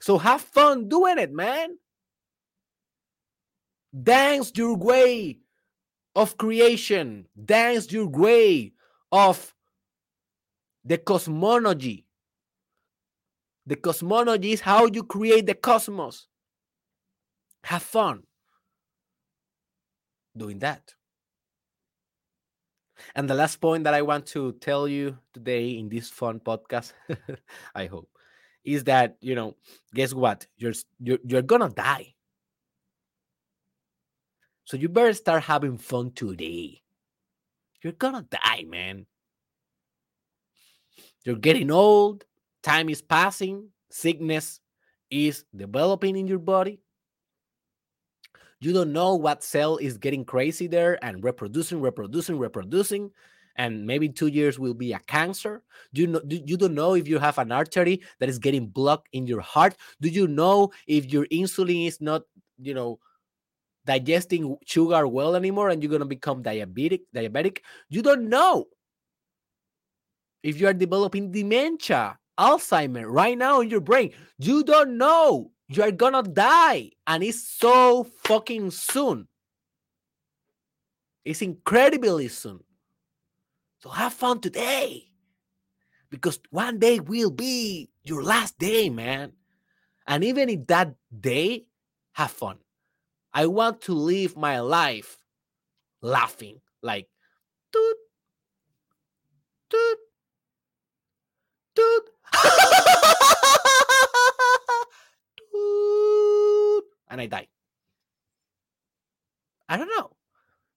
So 0.00 0.18
have 0.18 0.42
fun 0.42 0.88
doing 0.88 1.18
it, 1.18 1.32
man. 1.32 1.78
Dance 4.02 4.52
your 4.54 4.76
way 4.76 5.38
of 6.14 6.36
creation. 6.36 7.26
Dance 7.44 7.90
your 7.92 8.06
way 8.06 8.72
of 9.10 9.54
the 10.84 10.98
cosmology. 10.98 12.06
The 13.66 13.76
cosmology 13.76 14.52
is 14.52 14.60
how 14.60 14.86
you 14.86 15.04
create 15.04 15.46
the 15.46 15.54
cosmos. 15.54 16.26
Have 17.64 17.82
fun 17.82 18.24
doing 20.36 20.58
that. 20.60 20.94
And 23.14 23.28
the 23.28 23.34
last 23.34 23.60
point 23.60 23.84
that 23.84 23.94
I 23.94 24.02
want 24.02 24.26
to 24.26 24.52
tell 24.60 24.86
you 24.86 25.18
today 25.32 25.70
in 25.70 25.88
this 25.88 26.08
fun 26.08 26.40
podcast, 26.40 26.92
I 27.74 27.86
hope, 27.86 28.08
is 28.64 28.84
that 28.84 29.16
you 29.20 29.34
know, 29.34 29.56
guess 29.94 30.14
what? 30.14 30.46
You're 30.56 30.74
you're, 31.00 31.18
you're 31.24 31.42
gonna 31.42 31.70
die. 31.70 32.14
So 34.64 34.76
you 34.76 34.88
better 34.88 35.12
start 35.12 35.42
having 35.42 35.78
fun 35.78 36.12
today. 36.12 36.82
You're 37.82 37.94
gonna 37.94 38.26
die, 38.30 38.64
man. 38.68 39.06
You're 41.24 41.36
getting 41.36 41.70
old. 41.70 42.24
time 42.62 42.88
is 42.88 43.02
passing, 43.02 43.68
sickness 43.90 44.60
is 45.10 45.44
developing 45.54 46.16
in 46.16 46.28
your 46.28 46.38
body. 46.38 46.80
You 48.60 48.72
don't 48.72 48.92
know 48.92 49.16
what 49.16 49.42
cell 49.42 49.78
is 49.78 49.98
getting 49.98 50.24
crazy 50.24 50.68
there 50.68 51.04
and 51.04 51.24
reproducing, 51.24 51.80
reproducing, 51.80 52.38
reproducing 52.38 53.10
and 53.56 53.86
maybe 53.86 54.08
two 54.08 54.28
years 54.28 54.58
will 54.58 54.74
be 54.74 54.92
a 54.92 54.98
cancer 55.00 55.62
do 55.92 56.02
you 56.02 56.06
know 56.06 56.20
do, 56.20 56.40
you 56.44 56.56
don't 56.56 56.74
know 56.74 56.94
if 56.94 57.06
you 57.06 57.18
have 57.18 57.38
an 57.38 57.52
artery 57.52 58.00
that 58.18 58.28
is 58.28 58.38
getting 58.38 58.66
blocked 58.66 59.08
in 59.12 59.26
your 59.26 59.40
heart 59.40 59.76
do 60.00 60.08
you 60.08 60.26
know 60.26 60.70
if 60.86 61.12
your 61.12 61.26
insulin 61.26 61.86
is 61.86 62.00
not 62.00 62.22
you 62.60 62.74
know 62.74 62.98
digesting 63.84 64.56
sugar 64.64 65.06
well 65.06 65.34
anymore 65.34 65.70
and 65.70 65.82
you're 65.82 65.90
going 65.90 66.00
to 66.00 66.06
become 66.06 66.42
diabetic 66.42 67.00
diabetic 67.14 67.58
you 67.88 68.02
don't 68.02 68.28
know 68.28 68.66
if 70.42 70.60
you 70.60 70.66
are 70.66 70.74
developing 70.74 71.30
dementia 71.30 72.18
alzheimer 72.38 73.04
right 73.06 73.36
now 73.36 73.60
in 73.60 73.68
your 73.68 73.80
brain 73.80 74.12
you 74.38 74.62
don't 74.64 74.96
know 74.96 75.50
you 75.68 75.82
are 75.82 75.90
gonna 75.90 76.22
die 76.22 76.90
and 77.06 77.22
it's 77.22 77.42
so 77.42 78.04
fucking 78.24 78.70
soon 78.70 79.26
it's 81.24 81.42
incredibly 81.42 82.28
soon 82.28 82.60
so 83.78 83.90
have 83.90 84.12
fun 84.12 84.40
today 84.40 85.12
because 86.12 86.38
one 86.50 86.78
day 86.78 87.00
will 87.00 87.30
be 87.30 87.88
your 88.04 88.22
last 88.22 88.58
day, 88.58 88.90
man. 88.90 89.32
And 90.06 90.22
even 90.22 90.50
if 90.50 90.66
that 90.68 90.94
day, 91.08 91.64
have 92.12 92.30
fun. 92.30 92.58
I 93.34 93.46
want 93.46 93.82
to 93.82 93.94
live 93.94 94.36
my 94.36 94.60
life 94.60 95.18
laughing, 96.00 96.60
like, 96.82 97.08
toot, 97.72 97.96
toot, 99.70 99.98
toot, 101.76 102.04
and 107.08 107.20
I 107.20 107.26
die. 107.26 107.48
I 109.68 109.76
don't 109.76 109.88
know 109.88 110.16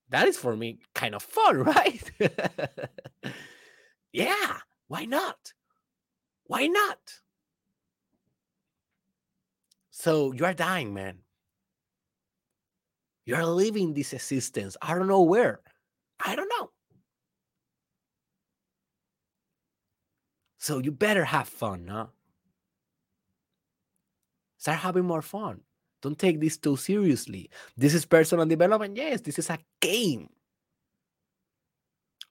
that 0.09 0.27
is 0.27 0.37
for 0.37 0.55
me 0.55 0.79
kind 0.93 1.15
of 1.15 1.23
fun, 1.23 1.57
right? 1.63 2.11
yeah, 4.13 4.57
why 4.87 5.05
not? 5.05 5.53
Why 6.45 6.67
not? 6.67 6.99
So 9.91 10.33
you 10.33 10.45
are 10.45 10.53
dying, 10.53 10.93
man. 10.93 11.19
You 13.25 13.35
are 13.35 13.45
living 13.45 13.93
this 13.93 14.13
existence. 14.13 14.77
I 14.81 14.93
don't 14.93 15.07
know 15.07 15.21
where. 15.21 15.61
I 16.23 16.35
don't 16.35 16.49
know. 16.59 16.69
So 20.59 20.79
you 20.79 20.91
better 20.91 21.25
have 21.25 21.47
fun, 21.47 21.87
huh? 21.89 22.07
Start 24.57 24.79
having 24.79 25.05
more 25.05 25.21
fun. 25.21 25.61
Don't 26.01 26.17
take 26.17 26.39
this 26.39 26.57
too 26.57 26.75
seriously. 26.75 27.49
This 27.77 27.93
is 27.93 28.05
personal 28.05 28.45
development. 28.45 28.97
Yes, 28.97 29.21
this 29.21 29.39
is 29.39 29.49
a 29.49 29.59
game. 29.81 30.29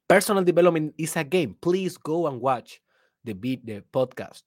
Personal 0.08 0.44
development 0.44 0.94
is 0.98 1.16
a 1.16 1.24
game. 1.24 1.56
Please 1.60 1.96
go 1.96 2.26
and 2.26 2.40
watch 2.40 2.80
the 3.24 3.34
beat 3.34 3.64
the 3.66 3.82
podcast. 3.92 4.42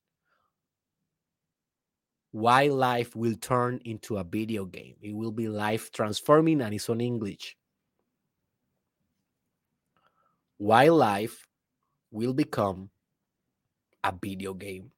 Why 2.32 2.68
life 2.68 3.16
will 3.16 3.36
turn 3.36 3.80
into 3.86 4.18
a 4.18 4.24
video 4.24 4.66
game. 4.66 4.96
It 5.02 5.16
will 5.16 5.32
be 5.32 5.48
life 5.48 5.92
transforming 5.92 6.62
and 6.62 6.74
it's 6.74 6.90
on 6.90 7.02
English. 7.02 7.56
Why 10.58 10.90
life 10.90 11.48
will 12.12 12.34
become 12.34 12.90
a 14.04 14.12
video 14.12 14.54
game. 14.54 14.92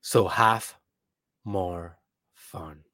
So 0.00 0.28
have 0.28 0.74
more 1.44 1.98
fun. 2.32 2.84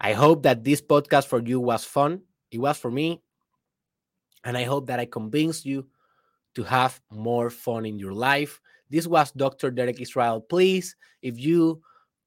I 0.00 0.12
hope 0.12 0.42
that 0.42 0.64
this 0.64 0.82
podcast 0.82 1.26
for 1.26 1.40
you 1.40 1.60
was 1.60 1.84
fun. 1.84 2.22
It 2.50 2.58
was 2.58 2.78
for 2.78 2.90
me. 2.90 3.22
And 4.44 4.56
I 4.56 4.64
hope 4.64 4.86
that 4.86 5.00
I 5.00 5.06
convinced 5.06 5.64
you 5.64 5.86
to 6.54 6.62
have 6.64 7.00
more 7.10 7.50
fun 7.50 7.86
in 7.86 7.98
your 7.98 8.12
life. 8.12 8.60
This 8.90 9.06
was 9.06 9.32
Dr. 9.32 9.70
Derek 9.70 10.00
Israel. 10.00 10.40
Please, 10.40 10.96
if 11.22 11.38
you 11.38 11.82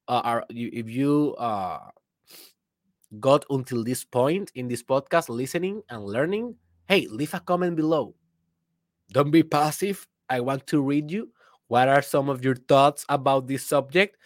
uh, 0.08 0.22
are 0.24 0.44
if 0.50 0.88
you 0.88 1.34
uh, 1.38 1.78
got 3.18 3.44
until 3.50 3.82
this 3.82 4.04
point 4.04 4.50
in 4.54 4.68
this 4.68 4.82
podcast 4.82 5.28
listening 5.28 5.82
and 5.88 6.04
learning, 6.04 6.54
hey, 6.88 7.06
leave 7.08 7.34
a 7.34 7.40
comment 7.40 7.76
below. 7.76 8.14
Don't 9.12 9.30
be 9.30 9.42
passive. 9.42 10.06
I 10.28 10.40
want 10.40 10.66
to 10.68 10.82
read 10.82 11.10
you. 11.10 11.30
What 11.68 11.88
are 11.88 12.02
some 12.02 12.28
of 12.28 12.44
your 12.44 12.56
thoughts 12.56 13.04
about 13.08 13.46
this 13.46 13.66
subject? 13.66 14.16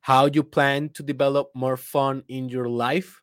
How 0.00 0.26
you 0.26 0.42
plan 0.42 0.88
to 0.90 1.02
develop 1.02 1.50
more 1.54 1.76
fun 1.76 2.24
in 2.28 2.48
your 2.48 2.68
life? 2.68 3.20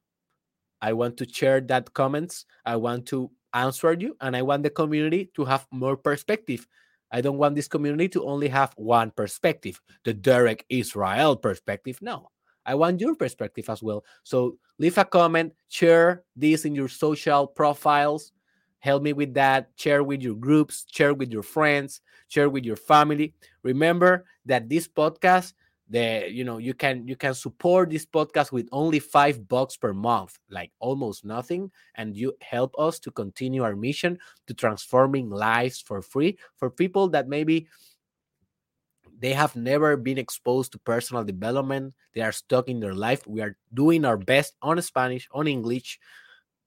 I 0.82 0.94
want 0.94 1.18
to 1.18 1.30
share 1.30 1.62
that 1.62 1.94
comments. 1.94 2.46
I 2.66 2.76
want 2.76 3.08
to 3.08 3.32
answer 3.54 3.94
you 3.94 4.16
and 4.22 4.36
I 4.36 4.42
want 4.44 4.64
the 4.64 4.70
community 4.70 5.32
to 5.36 5.46
have 5.46 5.66
more 5.72 5.98
perspective. 5.98 6.68
I 7.12 7.22
don't 7.22 7.38
want 7.38 7.56
this 7.56 7.68
community 7.68 8.10
to 8.10 8.26
only 8.26 8.48
have 8.50 8.74
one 8.76 9.12
perspective, 9.12 9.82
the 10.04 10.14
Derek 10.14 10.66
Israel 10.70 11.36
perspective. 11.36 12.00
No, 12.02 12.30
I 12.66 12.76
want 12.76 13.00
your 13.00 13.16
perspective 13.16 13.70
as 13.70 13.82
well. 13.82 14.04
So 14.24 14.58
leave 14.78 14.98
a 14.98 15.06
comment, 15.06 15.54
share 15.70 16.24
this 16.36 16.66
in 16.66 16.76
your 16.76 16.90
social 16.90 17.48
profiles, 17.48 18.34
help 18.80 19.04
me 19.04 19.14
with 19.14 19.34
that 19.34 19.70
share 19.76 20.04
with 20.04 20.22
your 20.22 20.36
groups 20.36 20.86
share 20.92 21.14
with 21.14 21.32
your 21.32 21.44
friends 21.44 22.02
share 22.28 22.50
with 22.50 22.64
your 22.64 22.76
family 22.76 23.34
remember 23.64 24.26
that 24.46 24.70
this 24.70 24.88
podcast 24.88 25.54
the 25.90 26.28
you 26.30 26.44
know 26.44 26.58
you 26.58 26.74
can 26.74 27.08
you 27.08 27.16
can 27.16 27.34
support 27.34 27.90
this 27.90 28.06
podcast 28.06 28.52
with 28.52 28.68
only 28.72 29.00
five 29.00 29.48
bucks 29.48 29.78
per 29.78 29.94
month 29.94 30.38
like 30.50 30.72
almost 30.80 31.24
nothing 31.24 31.72
and 31.96 32.16
you 32.16 32.34
help 32.42 32.76
us 32.78 33.00
to 33.00 33.12
continue 33.12 33.64
our 33.64 33.76
mission 33.76 34.18
to 34.48 34.54
transforming 34.54 35.30
lives 35.30 35.80
for 35.80 36.02
free 36.02 36.38
for 36.58 36.70
people 36.70 37.08
that 37.08 37.28
maybe 37.28 37.68
they 39.20 39.34
have 39.34 39.56
never 39.56 39.98
been 39.98 40.20
exposed 40.20 40.72
to 40.72 40.78
personal 40.78 41.24
development. 41.24 41.92
They 42.14 42.22
are 42.22 42.32
stuck 42.32 42.68
in 42.68 42.80
their 42.80 42.94
life. 42.94 43.26
We 43.26 43.42
are 43.42 43.58
doing 43.74 44.06
our 44.06 44.18
best 44.18 44.56
on 44.62 44.80
spanish 44.82 45.28
on 45.32 45.48
english 45.48 46.00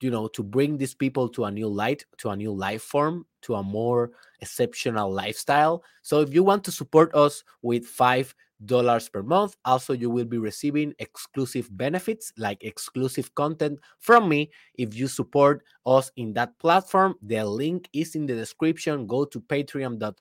you 0.01 0.11
know 0.11 0.27
to 0.29 0.43
bring 0.43 0.77
these 0.77 0.95
people 0.95 1.29
to 1.29 1.45
a 1.45 1.51
new 1.51 1.68
light 1.68 2.05
to 2.18 2.31
a 2.31 2.37
new 2.37 2.53
life 2.53 2.83
form 2.83 3.27
to 3.43 3.55
a 3.55 3.62
more 3.62 4.11
exceptional 4.41 5.12
lifestyle. 5.12 5.83
So 6.03 6.21
if 6.21 6.35
you 6.35 6.43
want 6.43 6.64
to 6.64 6.73
support 6.73 7.14
us 7.14 7.45
with 7.62 7.87
five 7.87 8.35
dollars 8.67 9.09
per 9.09 9.23
month. 9.23 9.57
Also 9.65 9.93
you 9.93 10.11
will 10.11 10.25
be 10.25 10.39
receiving 10.39 10.95
exclusive 10.99 11.69
benefits 11.77 12.33
like 12.37 12.63
exclusive 12.63 13.35
content 13.35 13.79
from 13.99 14.29
me. 14.29 14.51
If 14.75 14.95
you 14.95 15.09
support 15.09 15.63
us 15.87 16.11
in 16.17 16.33
that 16.35 16.59
platform 16.59 17.15
the 17.23 17.45
link 17.45 17.89
is 17.93 18.15
in 18.15 18.27
the 18.27 18.35
description. 18.35 19.07
Go 19.07 19.25
to 19.25 19.41
patreon.com 19.41 20.15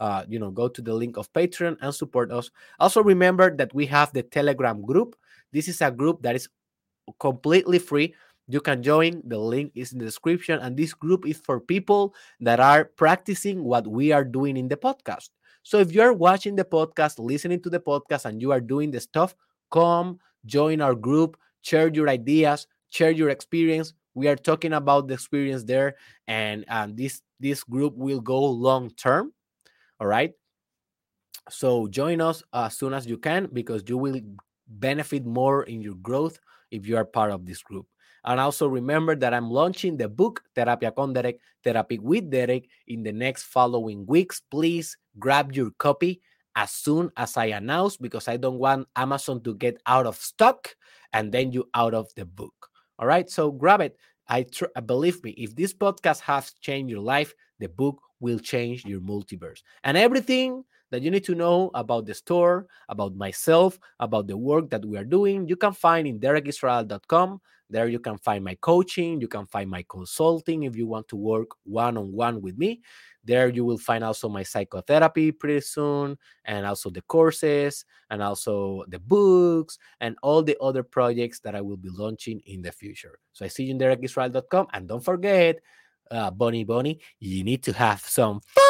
uh, 0.00 0.24
you 0.28 0.38
know, 0.38 0.50
go 0.50 0.68
to 0.68 0.82
the 0.82 0.94
link 0.94 1.16
of 1.16 1.32
Patreon 1.32 1.76
and 1.80 1.94
support 1.94 2.30
us. 2.30 2.50
Also, 2.78 3.02
remember 3.02 3.54
that 3.56 3.74
we 3.74 3.86
have 3.86 4.12
the 4.12 4.22
Telegram 4.22 4.82
group. 4.82 5.16
This 5.52 5.68
is 5.68 5.80
a 5.80 5.90
group 5.90 6.22
that 6.22 6.36
is 6.36 6.48
completely 7.18 7.78
free. 7.78 8.14
You 8.46 8.60
can 8.60 8.82
join. 8.82 9.22
The 9.24 9.38
link 9.38 9.72
is 9.74 9.92
in 9.92 9.98
the 9.98 10.04
description. 10.04 10.60
And 10.60 10.76
this 10.76 10.94
group 10.94 11.26
is 11.26 11.38
for 11.38 11.60
people 11.60 12.14
that 12.40 12.60
are 12.60 12.84
practicing 12.84 13.64
what 13.64 13.86
we 13.86 14.12
are 14.12 14.24
doing 14.24 14.56
in 14.56 14.68
the 14.68 14.76
podcast 14.76 15.30
so 15.68 15.78
if 15.80 15.92
you're 15.92 16.14
watching 16.14 16.56
the 16.56 16.64
podcast 16.64 17.18
listening 17.18 17.60
to 17.60 17.68
the 17.68 17.78
podcast 17.78 18.24
and 18.24 18.40
you 18.40 18.52
are 18.52 18.60
doing 18.60 18.90
the 18.90 18.98
stuff 18.98 19.34
come 19.70 20.18
join 20.46 20.80
our 20.80 20.94
group 20.94 21.36
share 21.60 21.88
your 21.88 22.08
ideas 22.08 22.66
share 22.88 23.10
your 23.10 23.28
experience. 23.28 23.92
We 24.14 24.28
are 24.28 24.36
talking 24.36 24.72
about 24.72 25.08
the 25.08 25.14
experience 25.14 25.64
there 25.64 25.96
and 26.26 26.64
um, 26.68 26.96
this 26.96 27.20
this 27.38 27.62
group 27.62 27.94
will 27.96 28.20
go 28.20 28.42
long 28.44 28.90
term 28.90 29.32
all 30.00 30.06
right? 30.06 30.32
So 31.50 31.86
join 31.88 32.22
us 32.22 32.42
as 32.54 32.76
soon 32.76 32.94
as 32.94 33.06
you 33.06 33.18
can 33.18 33.48
because 33.52 33.82
you 33.86 33.98
will 33.98 34.20
benefit 34.66 35.26
more 35.26 35.64
in 35.64 35.82
your 35.82 35.96
growth 35.96 36.38
if 36.70 36.86
you 36.86 36.96
are 36.96 37.04
part 37.04 37.30
of 37.30 37.44
this 37.44 37.62
group 37.62 37.86
and 38.28 38.38
also 38.38 38.68
remember 38.68 39.16
that 39.16 39.32
I'm 39.32 39.50
launching 39.50 39.96
the 39.96 40.06
book 40.06 40.42
Terapia 40.54 40.94
con 40.94 41.14
Derek, 41.14 41.40
Therapy 41.64 41.98
with 41.98 42.30
Derek 42.30 42.68
in 42.86 43.02
the 43.02 43.12
next 43.12 43.44
following 43.44 44.04
weeks. 44.04 44.42
Please 44.50 44.98
grab 45.18 45.52
your 45.52 45.70
copy 45.78 46.20
as 46.54 46.70
soon 46.70 47.10
as 47.16 47.38
I 47.38 47.46
announce 47.46 47.96
because 47.96 48.28
I 48.28 48.36
don't 48.36 48.58
want 48.58 48.86
Amazon 48.94 49.42
to 49.44 49.54
get 49.54 49.80
out 49.86 50.06
of 50.06 50.16
stock 50.16 50.76
and 51.14 51.32
then 51.32 51.52
you 51.52 51.70
out 51.72 51.94
of 51.94 52.12
the 52.16 52.26
book. 52.26 52.68
All 52.98 53.06
right, 53.06 53.30
so 53.30 53.50
grab 53.50 53.80
it. 53.80 53.96
I 54.28 54.42
tr- 54.42 54.76
uh, 54.76 54.82
believe 54.82 55.24
me, 55.24 55.30
if 55.38 55.56
this 55.56 55.72
podcast 55.72 56.20
has 56.20 56.52
changed 56.60 56.90
your 56.90 57.00
life, 57.00 57.32
the 57.60 57.68
book 57.70 57.98
will 58.20 58.38
change 58.38 58.84
your 58.84 59.00
multiverse. 59.00 59.62
And 59.84 59.96
everything 59.96 60.64
that 60.90 61.02
you 61.02 61.10
need 61.10 61.24
to 61.24 61.34
know 61.34 61.70
about 61.74 62.06
the 62.06 62.14
store, 62.14 62.66
about 62.88 63.14
myself, 63.14 63.78
about 64.00 64.26
the 64.26 64.36
work 64.36 64.70
that 64.70 64.84
we 64.84 64.96
are 64.96 65.04
doing, 65.04 65.48
you 65.48 65.56
can 65.56 65.72
find 65.72 66.06
in 66.06 66.18
derekisrael.com. 66.18 67.40
There 67.70 67.88
you 67.88 67.98
can 67.98 68.16
find 68.16 68.42
my 68.42 68.54
coaching, 68.54 69.20
you 69.20 69.28
can 69.28 69.44
find 69.46 69.68
my 69.68 69.84
consulting 69.88 70.62
if 70.62 70.74
you 70.74 70.86
want 70.86 71.06
to 71.08 71.16
work 71.16 71.48
one 71.64 71.98
on 71.98 72.12
one 72.12 72.40
with 72.40 72.56
me. 72.56 72.80
There 73.24 73.50
you 73.50 73.62
will 73.62 73.76
find 73.76 74.02
also 74.02 74.30
my 74.30 74.42
psychotherapy 74.42 75.32
pretty 75.32 75.60
soon, 75.60 76.16
and 76.46 76.64
also 76.64 76.88
the 76.88 77.02
courses, 77.02 77.84
and 78.08 78.22
also 78.22 78.84
the 78.88 78.98
books, 78.98 79.76
and 80.00 80.16
all 80.22 80.42
the 80.42 80.56
other 80.62 80.82
projects 80.82 81.40
that 81.40 81.54
I 81.54 81.60
will 81.60 81.76
be 81.76 81.90
launching 81.90 82.40
in 82.46 82.62
the 82.62 82.72
future. 82.72 83.18
So 83.34 83.44
I 83.44 83.48
see 83.48 83.64
you 83.64 83.72
in 83.72 83.78
derekisrael.com. 83.78 84.68
And 84.72 84.88
don't 84.88 85.04
forget, 85.04 85.58
uh, 86.10 86.30
Bonnie 86.30 86.64
Bonnie, 86.64 87.00
you 87.20 87.44
need 87.44 87.62
to 87.64 87.74
have 87.74 88.00
some 88.00 88.40
fun. 88.40 88.67